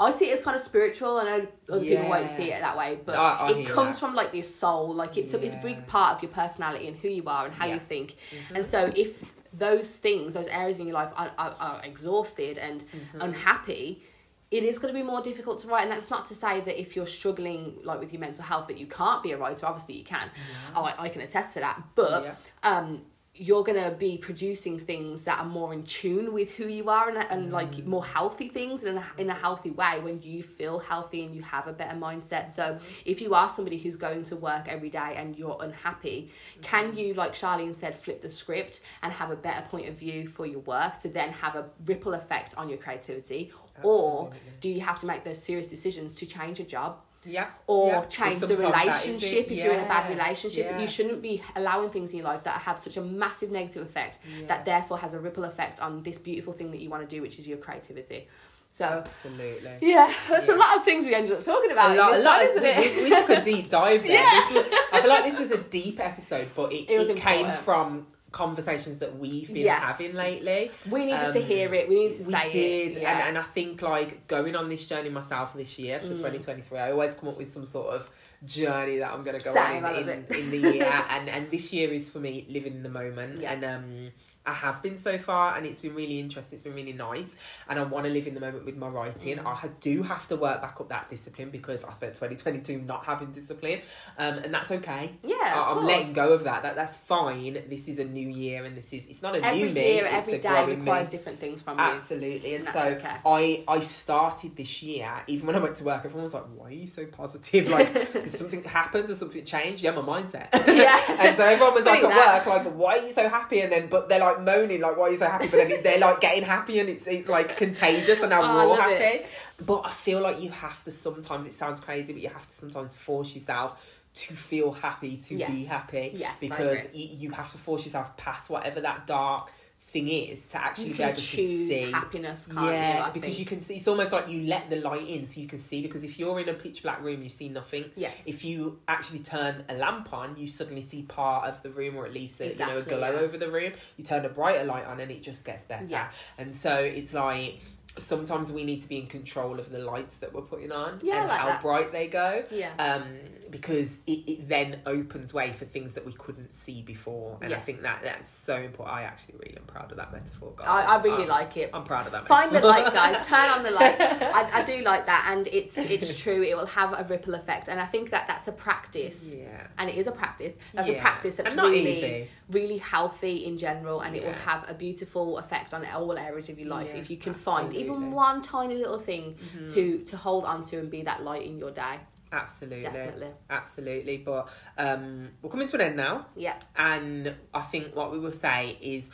I 0.00 0.10
see 0.10 0.30
it 0.30 0.38
as 0.38 0.44
kind 0.44 0.56
of 0.56 0.62
spiritual. 0.62 1.18
I 1.18 1.24
know 1.24 1.46
other 1.70 1.84
people 1.84 2.08
won't 2.08 2.30
see 2.30 2.50
it 2.52 2.60
that 2.60 2.76
way, 2.76 2.98
but 3.04 3.16
I- 3.16 3.48
I 3.48 3.50
it 3.50 3.66
comes 3.68 3.96
that. 3.96 4.00
from 4.06 4.14
like 4.14 4.32
your 4.34 4.44
soul. 4.44 4.94
Like 4.94 5.16
it's 5.16 5.34
a, 5.34 5.40
it's 5.44 5.54
a 5.54 5.58
big 5.58 5.86
part 5.86 6.16
of 6.16 6.22
your 6.22 6.32
personality 6.32 6.88
and 6.88 6.96
who 6.96 7.08
you 7.08 7.24
are 7.26 7.44
and 7.46 7.54
how 7.54 7.66
Yeah. 7.66 7.74
you 7.74 7.80
think. 7.80 8.16
Mm-hmm. 8.34 8.56
And 8.56 8.66
so 8.66 8.90
if 8.96 9.32
those 9.52 9.96
things, 9.98 10.34
those 10.34 10.46
areas 10.48 10.78
in 10.80 10.86
your 10.86 10.94
life 10.94 11.10
are, 11.16 11.30
are, 11.38 11.54
are 11.60 11.80
exhausted 11.84 12.56
and 12.58 12.82
Mm-hmm. 12.82 13.20
unhappy, 13.20 14.02
it 14.50 14.64
is 14.64 14.78
going 14.80 14.92
to 14.92 14.98
be 14.98 15.04
more 15.06 15.20
difficult 15.22 15.60
to 15.60 15.68
write. 15.68 15.82
And 15.82 15.92
that's 15.92 16.10
not 16.10 16.26
to 16.26 16.34
say 16.34 16.60
that 16.62 16.80
if 16.80 16.96
you're 16.96 17.06
struggling 17.06 17.76
like 17.84 18.00
with 18.00 18.12
your 18.12 18.20
mental 18.20 18.42
health 18.42 18.66
that 18.68 18.78
you 18.78 18.86
can't 18.86 19.22
be 19.22 19.30
a 19.32 19.36
writer. 19.38 19.66
Obviously 19.66 19.94
you 19.96 20.04
can. 20.04 20.28
Oh, 20.74 20.82
I, 20.84 21.04
I 21.04 21.08
can 21.08 21.20
attest 21.20 21.54
to 21.54 21.60
that. 21.60 21.80
But 21.94 22.24
Yeah. 22.24 22.34
um, 22.64 23.00
you're 23.40 23.64
gonna 23.64 23.90
be 23.90 24.18
producing 24.18 24.78
things 24.78 25.24
that 25.24 25.38
are 25.38 25.46
more 25.46 25.72
in 25.72 25.82
tune 25.84 26.30
with 26.34 26.52
who 26.52 26.66
you 26.68 26.90
are 26.90 27.08
and, 27.08 27.16
and 27.30 27.50
like 27.50 27.72
mm. 27.72 27.86
more 27.86 28.04
healthy 28.04 28.48
things 28.48 28.82
in 28.82 28.98
a, 28.98 29.06
in 29.16 29.30
a 29.30 29.34
healthy 29.34 29.70
way 29.70 29.98
when 30.02 30.20
you 30.20 30.42
feel 30.42 30.78
healthy 30.78 31.24
and 31.24 31.34
you 31.34 31.40
have 31.40 31.66
a 31.66 31.72
better 31.72 31.96
mindset. 31.96 32.50
So 32.50 32.78
if 33.06 33.22
you 33.22 33.32
are 33.32 33.48
somebody 33.48 33.78
who's 33.78 33.96
going 33.96 34.24
to 34.24 34.36
work 34.36 34.68
every 34.68 34.90
day 34.90 35.14
and 35.16 35.34
you're 35.38 35.56
unhappy, 35.58 36.30
mm-hmm. 36.52 36.60
can 36.60 36.94
you, 36.94 37.14
like 37.14 37.32
Charlene 37.32 37.74
said, 37.74 37.94
flip 37.94 38.20
the 38.20 38.28
script 38.28 38.82
and 39.02 39.10
have 39.10 39.30
a 39.30 39.36
better 39.36 39.66
point 39.68 39.88
of 39.88 39.94
view 39.94 40.26
for 40.26 40.44
your 40.44 40.60
work 40.60 40.98
to 40.98 41.08
then 41.08 41.30
have 41.30 41.56
a 41.56 41.64
ripple 41.86 42.12
effect 42.12 42.54
on 42.58 42.68
your 42.68 42.76
creativity? 42.76 43.52
Or 43.82 44.30
do 44.60 44.68
you 44.68 44.82
have 44.82 44.98
to 44.98 45.06
make 45.06 45.24
those 45.24 45.42
serious 45.42 45.66
decisions 45.66 46.14
to 46.16 46.26
change 46.26 46.60
a 46.60 46.64
job 46.64 46.98
Yeah. 47.24 47.48
or 47.66 47.88
yeah. 47.88 48.00
change 48.04 48.40
the 48.40 48.46
Sometimes 48.46 48.60
that 48.72 48.86
is 48.86 49.04
it. 49.04 49.06
relationship 49.08 49.50
if 49.52 49.58
you're 49.58 49.74
in 49.74 49.84
a 49.84 49.88
bad 49.88 50.08
relationship. 50.10 50.66
Yeah. 50.70 50.80
You 50.80 50.86
shouldn't 50.86 51.20
be 51.22 51.42
allowing 51.56 51.90
things 51.90 52.12
in 52.12 52.18
your 52.18 52.26
life 52.26 52.44
that 52.44 52.60
have 52.62 52.78
such 52.78 52.96
a 52.96 53.02
massive 53.02 53.50
negative 53.50 53.82
effect 53.82 54.18
that 54.48 54.64
therefore 54.64 54.98
has 54.98 55.14
a 55.14 55.18
ripple 55.20 55.44
effect 55.44 55.80
on 55.80 56.02
this 56.02 56.18
beautiful 56.18 56.52
thing 56.52 56.70
that 56.70 56.80
you 56.80 56.88
want 56.88 57.08
to 57.08 57.14
do, 57.16 57.20
which 57.22 57.38
is 57.38 57.46
your 57.46 57.58
creativity. 57.58 58.26
So 58.72 58.84
Absolutely. 58.84 59.78
yeah, 59.82 60.12
that's 60.28 60.46
Yeah. 60.46 60.54
a 60.54 60.56
lot 60.56 60.76
of 60.76 60.84
things 60.84 61.04
we 61.04 61.12
ended 61.14 61.32
up 61.32 61.44
talking 61.44 61.72
about. 61.72 61.90
a 61.90 61.94
lot, 61.96 62.14
a 62.14 62.18
lot 62.22 62.42
of, 62.44 62.50
isn't 62.50 62.62
we, 62.62 62.68
it? 62.68 63.04
we, 63.04 63.10
took 63.10 63.28
a 63.30 63.44
deep 63.44 63.68
dive 63.68 64.02
there. 64.04 64.12
Yeah. 64.12 64.30
This 64.48 64.64
was, 64.64 64.74
I 64.92 65.00
feel 65.00 65.10
like 65.10 65.24
this 65.24 65.40
was 65.40 65.50
a 65.50 65.58
deep 65.58 65.98
episode, 65.98 66.48
but 66.54 66.72
it, 66.72 66.88
It 66.88 67.10
it 67.10 67.16
came 67.16 67.50
from 67.52 68.06
conversations 68.32 68.98
that 69.00 69.18
we've 69.18 69.48
been 69.48 69.64
Yes. 69.64 69.82
having 69.82 70.14
lately. 70.14 70.70
we 70.88 71.06
needed 71.06 71.32
to 71.32 71.38
Um, 71.40 71.42
hear 71.44 71.74
it. 71.74 71.88
We 71.88 71.96
needed 71.96 72.18
to 72.18 72.24
we 72.26 72.32
say 72.32 72.52
did, 72.52 72.96
it. 72.96 73.02
Yeah. 73.02 73.12
and, 73.12 73.28
and 73.28 73.38
I 73.38 73.42
think 73.42 73.82
like 73.82 74.26
going 74.28 74.54
on 74.56 74.68
this 74.68 74.86
journey 74.86 75.08
myself 75.10 75.54
this 75.54 75.78
year 75.78 75.98
Mm. 75.98 76.02
for 76.02 76.16
2023, 76.16 76.78
I 76.78 76.92
always 76.92 77.14
come 77.14 77.28
up 77.30 77.36
with 77.38 77.50
some 77.50 77.64
sort 77.64 77.94
of 77.94 78.08
journey 78.44 78.98
that 78.98 79.12
I'm 79.12 79.22
going 79.22 79.36
to 79.38 79.44
go 79.44 79.52
Same, 79.52 79.84
on 79.84 79.96
in, 79.96 80.08
in, 80.08 80.24
in 80.34 80.50
the 80.50 80.58
year, 80.74 80.84
and 81.10 81.28
and 81.28 81.50
this 81.50 81.72
year 81.72 81.90
is 81.92 82.08
for 82.08 82.20
me 82.20 82.46
living 82.48 82.74
in 82.74 82.82
the 82.82 82.88
moment, 82.88 83.40
Yeah. 83.40 83.52
and 83.52 83.64
um. 83.64 84.10
I 84.46 84.52
have 84.54 84.82
been 84.82 84.96
so 84.96 85.18
far, 85.18 85.56
and 85.56 85.66
it's 85.66 85.82
been 85.82 85.94
really 85.94 86.18
interesting. 86.18 86.56
It's 86.56 86.62
been 86.62 86.74
really 86.74 86.94
nice, 86.94 87.36
and 87.68 87.78
I 87.78 87.82
want 87.82 88.06
to 88.06 88.10
live 88.10 88.26
in 88.26 88.34
the 88.34 88.40
moment 88.40 88.64
with 88.64 88.76
my 88.76 88.88
writing. 88.88 89.36
Mm. 89.36 89.46
I 89.46 89.68
do 89.80 90.02
have 90.02 90.26
to 90.28 90.36
work 90.36 90.62
back 90.62 90.80
up 90.80 90.88
that 90.88 91.08
discipline 91.10 91.50
because 91.50 91.84
I 91.84 91.92
spent 91.92 92.14
twenty 92.14 92.36
twenty 92.36 92.60
two 92.60 92.78
not 92.78 93.04
having 93.04 93.32
discipline, 93.32 93.80
um, 94.18 94.38
and 94.38 94.52
that's 94.54 94.70
okay. 94.70 95.12
yeah, 95.22 95.36
I- 95.40 95.68
I'm 95.70 95.74
course. 95.74 95.86
letting 95.86 96.12
go 96.14 96.32
of 96.32 96.44
that. 96.44 96.62
That 96.62 96.74
that's 96.74 96.96
fine. 96.96 97.62
This 97.68 97.86
is 97.88 97.98
a 97.98 98.04
new 98.04 98.28
year, 98.30 98.64
and 98.64 98.76
this 98.76 98.92
is 98.94 99.06
it's 99.08 99.20
not 99.20 99.36
a 99.36 99.44
Every 99.44 99.64
new 99.64 99.70
me. 99.74 99.94
year, 99.96 100.04
it's 100.06 100.14
every 100.14 100.38
day 100.38 100.64
requires 100.66 101.08
me. 101.08 101.10
different 101.10 101.38
things 101.38 101.60
from 101.60 101.76
you. 101.78 101.84
Absolutely, 101.84 102.54
and 102.54 102.64
That's 102.64 102.72
so 102.74 102.88
okay. 102.94 103.16
I 103.26 103.64
I 103.68 103.80
started 103.80 104.56
this 104.56 104.82
year. 104.82 105.12
Even 105.26 105.46
when 105.48 105.56
I 105.56 105.58
went 105.58 105.76
to 105.76 105.84
work, 105.84 106.02
everyone 106.04 106.24
was 106.24 106.34
like, 106.34 106.44
"Why 106.56 106.68
are 106.68 106.72
you 106.72 106.86
so 106.86 107.04
positive? 107.06 107.68
Like, 107.68 107.88
something 108.26 108.64
happened 108.64 109.10
or 109.10 109.14
something 109.14 109.44
changed?" 109.44 109.82
Yeah, 109.82 109.90
my 109.90 110.00
mindset. 110.00 110.48
Yeah. 110.66 110.98
and 111.20 111.36
so 111.36 111.44
everyone 111.44 111.74
was 111.74 111.84
like 111.84 112.02
at 112.02 112.08
that. 112.08 112.46
work, 112.46 112.64
like, 112.64 112.72
"Why 112.74 112.98
are 112.98 113.06
you 113.06 113.12
so 113.12 113.28
happy?" 113.28 113.60
And 113.60 113.70
then, 113.70 113.88
but 113.88 114.08
they're 114.08 114.18
like 114.20 114.29
moaning, 114.38 114.80
like, 114.80 114.96
"Why 114.96 115.08
are 115.08 115.10
you 115.10 115.16
so 115.16 115.26
happy?" 115.26 115.48
But 115.48 115.68
then 115.68 115.82
they're 115.82 115.98
like 115.98 116.20
getting 116.20 116.44
happy, 116.44 116.78
and 116.78 116.88
it's 116.88 117.06
it's 117.06 117.28
like 117.28 117.56
contagious, 117.56 118.20
and 118.20 118.30
now 118.30 118.42
Oh, 118.44 118.54
we're 118.54 118.60
all 118.70 118.76
happy. 118.76 118.94
it. 118.94 119.26
But 119.64 119.82
I 119.86 119.90
feel 119.90 120.20
like 120.20 120.40
you 120.40 120.50
have 120.50 120.82
to 120.84 120.92
sometimes. 120.92 121.46
It 121.46 121.52
sounds 121.52 121.80
crazy, 121.80 122.12
but 122.12 122.22
you 122.22 122.28
have 122.28 122.46
to 122.46 122.54
sometimes 122.54 122.94
force 122.94 123.34
yourself 123.34 123.84
to 124.12 124.34
feel 124.34 124.72
happy, 124.72 125.16
to 125.16 125.36
be 125.36 125.64
happy. 125.64 126.12
Yes, 126.14 126.40
because 126.40 126.86
agree. 126.86 127.10
y- 127.10 127.16
you 127.18 127.30
have 127.30 127.50
to 127.52 127.58
force 127.58 127.84
yourself 127.84 128.16
past 128.16 128.50
whatever 128.50 128.80
that 128.80 129.06
dark 129.06 129.50
thing 129.90 130.08
is 130.08 130.44
to 130.46 130.62
actually 130.62 130.92
be 130.92 131.02
able 131.02 131.14
to 131.14 131.20
choose 131.20 131.68
see. 131.68 131.90
happiness, 131.90 132.48
yeah, 132.52 133.06
you? 133.06 133.12
Because 133.12 133.30
think. 133.30 133.38
you 133.38 133.44
can 133.44 133.60
see. 133.60 133.74
It's 133.74 133.88
almost 133.88 134.12
like 134.12 134.28
you 134.28 134.42
let 134.42 134.70
the 134.70 134.76
light 134.76 135.08
in, 135.08 135.26
so 135.26 135.40
you 135.40 135.46
can 135.46 135.58
see. 135.58 135.82
Because 135.82 136.04
if 136.04 136.18
you're 136.18 136.38
in 136.40 136.48
a 136.48 136.54
pitch 136.54 136.82
black 136.82 137.02
room, 137.02 137.22
you 137.22 137.30
see 137.30 137.48
nothing. 137.48 137.86
Yes. 137.96 138.26
If 138.26 138.44
you 138.44 138.78
actually 138.86 139.20
turn 139.20 139.64
a 139.68 139.74
lamp 139.74 140.12
on, 140.12 140.36
you 140.36 140.46
suddenly 140.46 140.82
see 140.82 141.02
part 141.02 141.48
of 141.48 141.62
the 141.62 141.70
room, 141.70 141.96
or 141.96 142.06
at 142.06 142.12
least 142.12 142.40
a, 142.40 142.52
you 142.52 142.58
know 142.58 142.78
a 142.78 142.82
glow 142.82 143.12
yeah. 143.12 143.18
over 143.18 143.36
the 143.36 143.50
room. 143.50 143.72
You 143.96 144.04
turn 144.04 144.24
a 144.24 144.28
brighter 144.28 144.64
light 144.64 144.86
on, 144.86 145.00
and 145.00 145.10
it 145.10 145.22
just 145.22 145.44
gets 145.44 145.64
better. 145.64 145.86
Yeah. 145.86 146.10
And 146.38 146.54
so 146.54 146.74
it's 146.74 147.12
like 147.12 147.60
sometimes 147.98 148.52
we 148.52 148.64
need 148.64 148.80
to 148.80 148.88
be 148.88 148.98
in 148.98 149.06
control 149.06 149.58
of 149.58 149.70
the 149.70 149.78
lights 149.78 150.18
that 150.18 150.32
we're 150.32 150.42
putting 150.42 150.72
on 150.72 151.00
Yeah, 151.02 151.20
and 151.20 151.28
like 151.28 151.40
how 151.40 151.46
that. 151.46 151.62
bright 151.62 151.92
they 151.92 152.06
go 152.06 152.44
Yeah. 152.50 152.72
um, 152.78 153.04
because 153.50 153.98
it, 154.06 154.20
it 154.30 154.48
then 154.48 154.80
opens 154.86 155.34
way 155.34 155.52
for 155.52 155.64
things 155.64 155.94
that 155.94 156.06
we 156.06 156.12
couldn't 156.12 156.54
see 156.54 156.82
before. 156.82 157.36
And 157.42 157.52
I 157.52 157.58
think 157.58 157.80
that 157.80 158.00
that's 158.02 158.28
so 158.28 158.54
important. 158.56 158.96
I 158.96 159.02
actually 159.02 159.34
really 159.38 159.56
am 159.56 159.64
proud 159.64 159.90
of 159.90 159.96
that 159.96 160.12
metaphor, 160.12 160.52
guys. 160.56 160.68
I, 160.68 160.82
I 160.96 161.02
really 161.02 161.24
Um, 161.24 161.28
like 161.28 161.56
it. 161.56 161.70
I'm 161.74 161.84
proud 161.84 162.06
of 162.06 162.12
that. 162.12 162.28
Find 162.28 162.54
the 162.54 162.60
light, 162.60 162.92
guys. 162.92 163.26
Turn 163.26 163.50
on 163.50 163.62
the 163.62 163.70
light. 163.72 163.96
I, 164.00 164.60
I 164.60 164.62
do 164.62 164.82
like 164.82 165.06
that, 165.06 165.28
and 165.32 165.46
it's 165.48 165.76
it's 165.78 166.18
true. 166.20 166.42
It 166.42 166.56
will 166.56 166.66
have 166.66 166.92
a 166.92 167.04
ripple 167.08 167.34
effect, 167.34 167.68
and 167.68 167.80
I 167.80 167.86
think 167.86 168.10
that 168.10 168.26
that's 168.28 168.46
a 168.48 168.52
practice, 168.52 169.34
Yeah. 169.34 169.66
and 169.78 169.90
it 169.90 169.96
is 169.96 170.06
a 170.06 170.12
practice. 170.12 170.52
That's 170.74 170.88
a 170.90 170.94
practice 170.94 171.36
that's 171.36 171.54
really 171.54 171.96
easy. 171.96 172.28
really 172.50 172.78
healthy 172.78 173.44
in 173.46 173.58
general, 173.58 174.00
and 174.00 174.14
it 174.14 174.24
will 174.24 174.32
have 174.32 174.64
a 174.68 174.74
beautiful 174.74 175.38
effect 175.38 175.74
on 175.74 175.84
all 175.86 176.16
areas 176.16 176.48
of 176.48 176.58
your 176.58 176.68
life 176.68 176.90
Yeah, 176.94 177.00
if 177.00 177.10
you 177.10 177.16
can 177.16 177.34
find 177.34 177.74
even 177.74 178.12
one 178.12 178.42
tiny 178.42 178.76
little 178.76 178.98
thing 178.98 179.34
Mhm. 179.34 179.72
to 179.74 180.04
to 180.04 180.16
hold 180.16 180.44
on 180.44 180.62
to 180.64 180.78
and 180.78 180.90
be 180.90 181.02
that 181.02 181.22
light 181.22 181.44
in 181.44 181.58
your 181.58 181.70
day. 181.72 181.98
Absolutely. 182.32 182.82
Definitely. 182.82 183.28
Absolutely. 183.48 184.16
But 184.18 184.48
um, 184.78 185.28
we're 185.42 185.50
coming 185.50 185.68
to 185.68 185.74
an 185.76 185.80
end 185.82 185.96
now. 185.96 186.26
Yeah. 186.36 186.56
And 186.76 187.34
I 187.52 187.60
think 187.62 187.94
what 187.94 188.12
we 188.12 188.18
will 188.18 188.32
say 188.32 188.78
is 188.80 189.10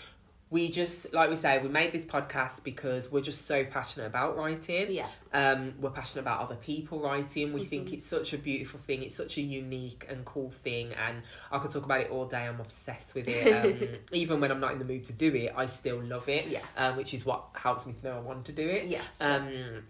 we 0.49 0.71
just, 0.71 1.13
like 1.13 1.29
we 1.29 1.35
say, 1.35 1.59
we 1.59 1.69
made 1.69 1.91
this 1.91 2.05
podcast 2.05 2.63
because 2.63 3.11
we're 3.11 3.21
just 3.21 3.47
so 3.47 3.65
passionate 3.65 4.07
about 4.07 4.37
writing. 4.37 4.93
Yeah. 4.93 5.09
Um, 5.33 5.75
we're 5.81 5.91
passionate 5.91 6.23
about 6.23 6.41
other 6.41 6.55
people 6.55 7.01
writing. 7.01 7.53
We 7.53 7.65
think 7.65 7.89
Mhm. 7.89 7.95
it's 7.95 8.07
such 8.07 8.33
a 8.33 8.39
beautiful 8.39 8.79
thing. 8.79 9.03
It's 9.03 9.15
such 9.17 9.39
a 9.39 9.41
unique 9.41 10.07
and 10.09 10.25
cool 10.25 10.51
thing. 10.51 10.93
And 10.93 11.23
I 11.51 11.59
could 11.59 11.73
talk 11.73 11.85
about 11.85 12.03
it 12.03 12.11
all 12.11 12.27
day. 12.27 12.47
I'm 12.47 12.61
obsessed 12.61 13.17
with 13.17 13.27
it. 13.29 13.47
Um, 13.53 13.89
even 14.13 14.41
when 14.41 14.53
I'm 14.53 14.61
not 14.61 14.71
in 14.73 14.79
the 14.79 14.85
mood 14.85 15.03
to 15.05 15.13
do 15.13 15.35
it, 15.35 15.53
I 15.57 15.67
still 15.67 16.01
love 16.01 16.29
it. 16.29 16.47
Yes. 16.47 16.79
Um, 16.79 16.97
which 16.97 17.13
is 17.13 17.27
what 17.27 17.47
helps 17.55 17.85
me 17.87 17.95
to 17.95 18.07
know 18.07 18.17
I 18.17 18.21
want 18.21 18.45
to 18.47 18.53
do 18.53 18.69
it. 18.69 18.85
Yes. 18.87 19.19
Um, 19.21 19.83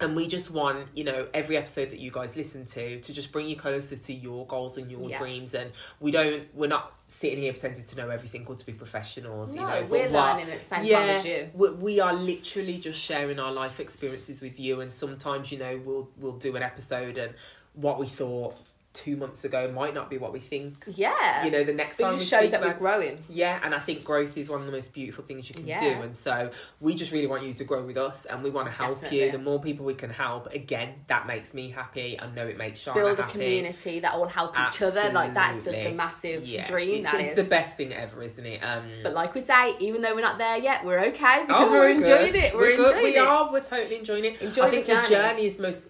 and 0.00 0.14
we 0.16 0.26
just 0.28 0.50
want, 0.50 0.86
you 0.94 1.04
know, 1.04 1.26
every 1.34 1.56
episode 1.56 1.90
that 1.90 1.98
you 2.00 2.10
guys 2.10 2.36
listen 2.36 2.64
to 2.66 3.00
to 3.00 3.12
just 3.12 3.32
bring 3.32 3.46
you 3.48 3.56
closer 3.56 3.96
to 3.96 4.12
your 4.12 4.46
goals 4.46 4.78
and 4.78 4.90
your 4.90 5.08
Yeah. 5.08 5.18
dreams. 5.18 5.54
And 5.54 5.70
we 6.00 6.10
don't, 6.10 6.44
we're 6.54 6.68
not 6.68 6.92
sitting 7.08 7.38
here 7.40 7.52
pretending 7.52 7.84
to 7.84 7.96
know 7.96 8.08
everything 8.10 8.44
or 8.48 8.54
to 8.54 8.66
be 8.66 8.72
professionals. 8.72 9.54
no, 9.54 9.62
you 9.62 9.68
know, 9.68 9.86
we're 9.88 10.08
learning 10.08 10.50
at 10.50 10.60
the 10.60 10.64
same 10.64 10.78
time 10.88 11.08
as 11.10 11.24
you. 11.24 11.50
we, 11.54 11.70
we 11.70 12.00
are 12.00 12.14
literally 12.14 12.78
just 12.78 13.00
sharing 13.00 13.38
our 13.38 13.52
life 13.52 13.80
experiences 13.80 14.40
with 14.40 14.58
you. 14.58 14.80
And 14.80 14.92
sometimes, 14.92 15.52
you 15.52 15.58
know, 15.58 15.80
we'll 15.84 16.08
we'll 16.16 16.38
do 16.38 16.54
an 16.56 16.62
episode 16.62 17.18
and 17.18 17.34
what 17.74 17.98
we 17.98 18.06
thought 18.06 18.56
two 18.94 19.16
months 19.16 19.44
ago 19.44 19.70
might 19.72 19.94
not 19.94 20.10
be 20.10 20.18
what 20.18 20.32
we 20.34 20.38
think. 20.38 20.84
Yeah. 20.86 21.44
You 21.44 21.50
know, 21.50 21.64
the 21.64 21.72
next 21.72 21.96
but 21.96 22.04
time 22.04 22.12
it 22.12 22.16
we 22.16 22.18
just 22.20 22.30
shows 22.30 22.50
that 22.50 22.60
we're 22.60 22.74
growing. 22.74 23.18
yeah, 23.28 23.58
and 23.62 23.74
I 23.74 23.78
think 23.78 24.04
growth 24.04 24.36
is 24.36 24.50
one 24.50 24.60
of 24.60 24.66
the 24.66 24.72
most 24.72 24.92
beautiful 24.92 25.24
things 25.24 25.48
you 25.48 25.54
can 25.54 25.66
Yeah. 25.66 25.80
do. 25.80 26.02
And 26.02 26.14
so 26.16 26.50
we 26.80 26.94
just 26.94 27.10
really 27.10 27.26
want 27.26 27.42
you 27.44 27.54
to 27.54 27.64
grow 27.64 27.84
with 27.86 27.96
us 27.96 28.26
and 28.26 28.42
we 28.42 28.50
want 28.50 28.66
to 28.68 28.72
help 28.72 28.96
Definitely. 29.00 29.24
you. 29.26 29.32
The 29.32 29.38
more 29.38 29.60
people 29.60 29.86
we 29.86 29.94
can 29.94 30.10
help, 30.10 30.52
again, 30.52 30.94
that 31.06 31.26
makes 31.26 31.54
me 31.54 31.70
happy. 31.70 32.20
I 32.20 32.26
know 32.34 32.46
it 32.46 32.58
makes 32.58 32.84
Shana 32.84 32.94
Build 32.94 33.18
a 33.18 33.22
happy. 33.22 33.32
community 33.32 34.00
that 34.00 34.12
all 34.12 34.28
help 34.28 34.54
each 34.58 34.82
other. 34.82 35.10
Like 35.10 35.32
that's 35.34 35.64
just 35.64 35.78
a 35.78 35.92
massive 35.92 36.46
Yeah, 36.46 36.66
dream. 36.66 36.96
It's, 37.02 37.12
that 37.12 37.20
it's 37.20 37.38
is. 37.38 37.44
the 37.44 37.50
best 37.50 37.76
thing 37.78 37.92
ever, 37.94 38.22
isn't 38.22 38.44
it? 38.44 38.58
Um, 38.62 38.84
But 39.02 39.14
like 39.14 39.34
we 39.34 39.40
say, 39.40 39.74
even 39.80 40.02
though 40.02 40.14
we're 40.14 40.20
not 40.20 40.38
there 40.38 40.58
yet, 40.58 40.84
we're 40.84 41.00
okay 41.06 41.44
because 41.46 41.70
oh, 41.70 41.72
we're 41.72 41.88
enjoying 41.88 42.32
good. 42.32 42.44
it. 42.44 42.54
We're, 42.54 42.76
good. 42.76 42.86
enjoying 42.90 43.04
We 43.04 43.16
it. 43.16 43.26
are. 43.26 43.50
We're 43.52 43.60
totally 43.60 43.96
enjoying 43.96 44.24
it. 44.26 44.42
Enjoy 44.42 44.62
I 44.62 44.66
the 44.66 44.70
think 44.70 44.86
journey. 44.86 45.02
the 45.02 45.08
journey 45.08 45.46
is 45.46 45.54
the 45.56 45.62
most 45.62 45.86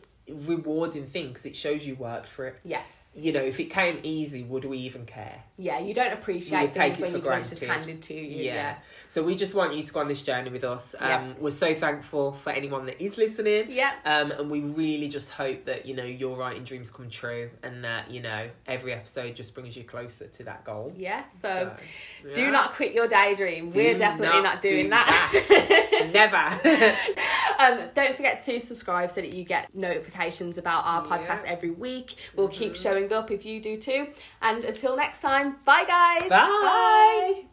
rewarding 0.46 1.06
thing 1.06 1.28
because 1.28 1.46
it 1.46 1.56
shows 1.56 1.86
you 1.86 1.94
worked 1.94 2.28
for 2.28 2.46
it. 2.46 2.60
Yes. 2.64 3.16
You 3.18 3.32
know, 3.32 3.40
if 3.42 3.60
it 3.60 3.66
came 3.70 4.00
easy, 4.02 4.42
would 4.42 4.64
we 4.64 4.78
even 4.78 5.04
care? 5.06 5.42
Yeah, 5.56 5.78
you 5.80 5.94
don't 5.94 6.12
appreciate 6.12 6.74
things 6.74 6.98
it 6.98 7.02
when, 7.02 7.12
you, 7.12 7.30
it's 7.32 7.50
just 7.50 7.60
granted. 7.62 7.68
handed 7.68 8.02
to 8.02 8.14
you. 8.14 8.44
Yeah. 8.44 8.54
Yeah. 8.54 8.74
So 9.08 9.22
we 9.22 9.34
just 9.34 9.54
want 9.54 9.74
you 9.74 9.82
to 9.82 9.92
go 9.92 10.00
on 10.00 10.08
this 10.08 10.22
journey 10.22 10.50
with 10.50 10.64
us. 10.64 10.94
Um, 10.98 11.08
Yeah. 11.08 11.32
We're 11.38 11.50
so 11.50 11.74
thankful 11.74 12.32
for 12.32 12.50
anyone 12.50 12.86
that 12.86 13.02
is 13.02 13.18
listening. 13.18 13.66
Yeah. 13.70 13.92
Um, 14.04 14.30
and 14.32 14.50
we 14.50 14.60
really 14.60 15.08
just 15.08 15.30
hope 15.30 15.66
that 15.66 15.86
you 15.86 15.94
know 15.94 16.04
your 16.04 16.36
writing 16.36 16.64
dreams 16.64 16.90
come 16.90 17.10
true, 17.10 17.50
and 17.62 17.84
that 17.84 18.10
you 18.10 18.20
know 18.20 18.48
every 18.66 18.92
episode 18.92 19.36
just 19.36 19.54
brings 19.54 19.76
you 19.76 19.84
closer 19.84 20.28
to 20.28 20.44
that 20.44 20.64
goal. 20.64 20.92
Yeah. 20.96 21.28
So, 21.28 21.72
So, 22.22 22.32
do 22.32 22.50
not 22.50 22.72
quit 22.72 22.94
your 22.94 23.08
daydream. 23.08 23.68
Do 23.68 23.78
we're 23.78 23.98
definitely 23.98 24.40
not 24.40 24.54
not, 24.54 24.62
doing 24.62 24.84
do 24.84 24.90
that. 24.90 26.10
never. 26.12 26.36
um, 27.58 27.90
don't 27.94 28.16
forget 28.16 28.42
to 28.44 28.60
subscribe 28.60 29.10
so 29.10 29.20
that 29.20 29.32
you 29.32 29.44
get 29.44 29.68
notifications 29.74 30.21
about 30.58 30.84
our 30.86 31.04
Yeah. 31.04 31.18
podcast 31.18 31.44
every 31.44 31.70
week. 31.70 32.14
We'll 32.36 32.48
keep 32.48 32.72
Mhm. 32.72 32.82
showing 32.82 33.12
up 33.12 33.30
if 33.30 33.44
you 33.44 33.60
do 33.60 33.76
too. 33.76 34.08
And 34.40 34.64
until 34.64 34.96
next 34.96 35.20
time, 35.20 35.56
bye 35.64 35.84
guys. 35.84 36.28
Bye. 36.28 37.51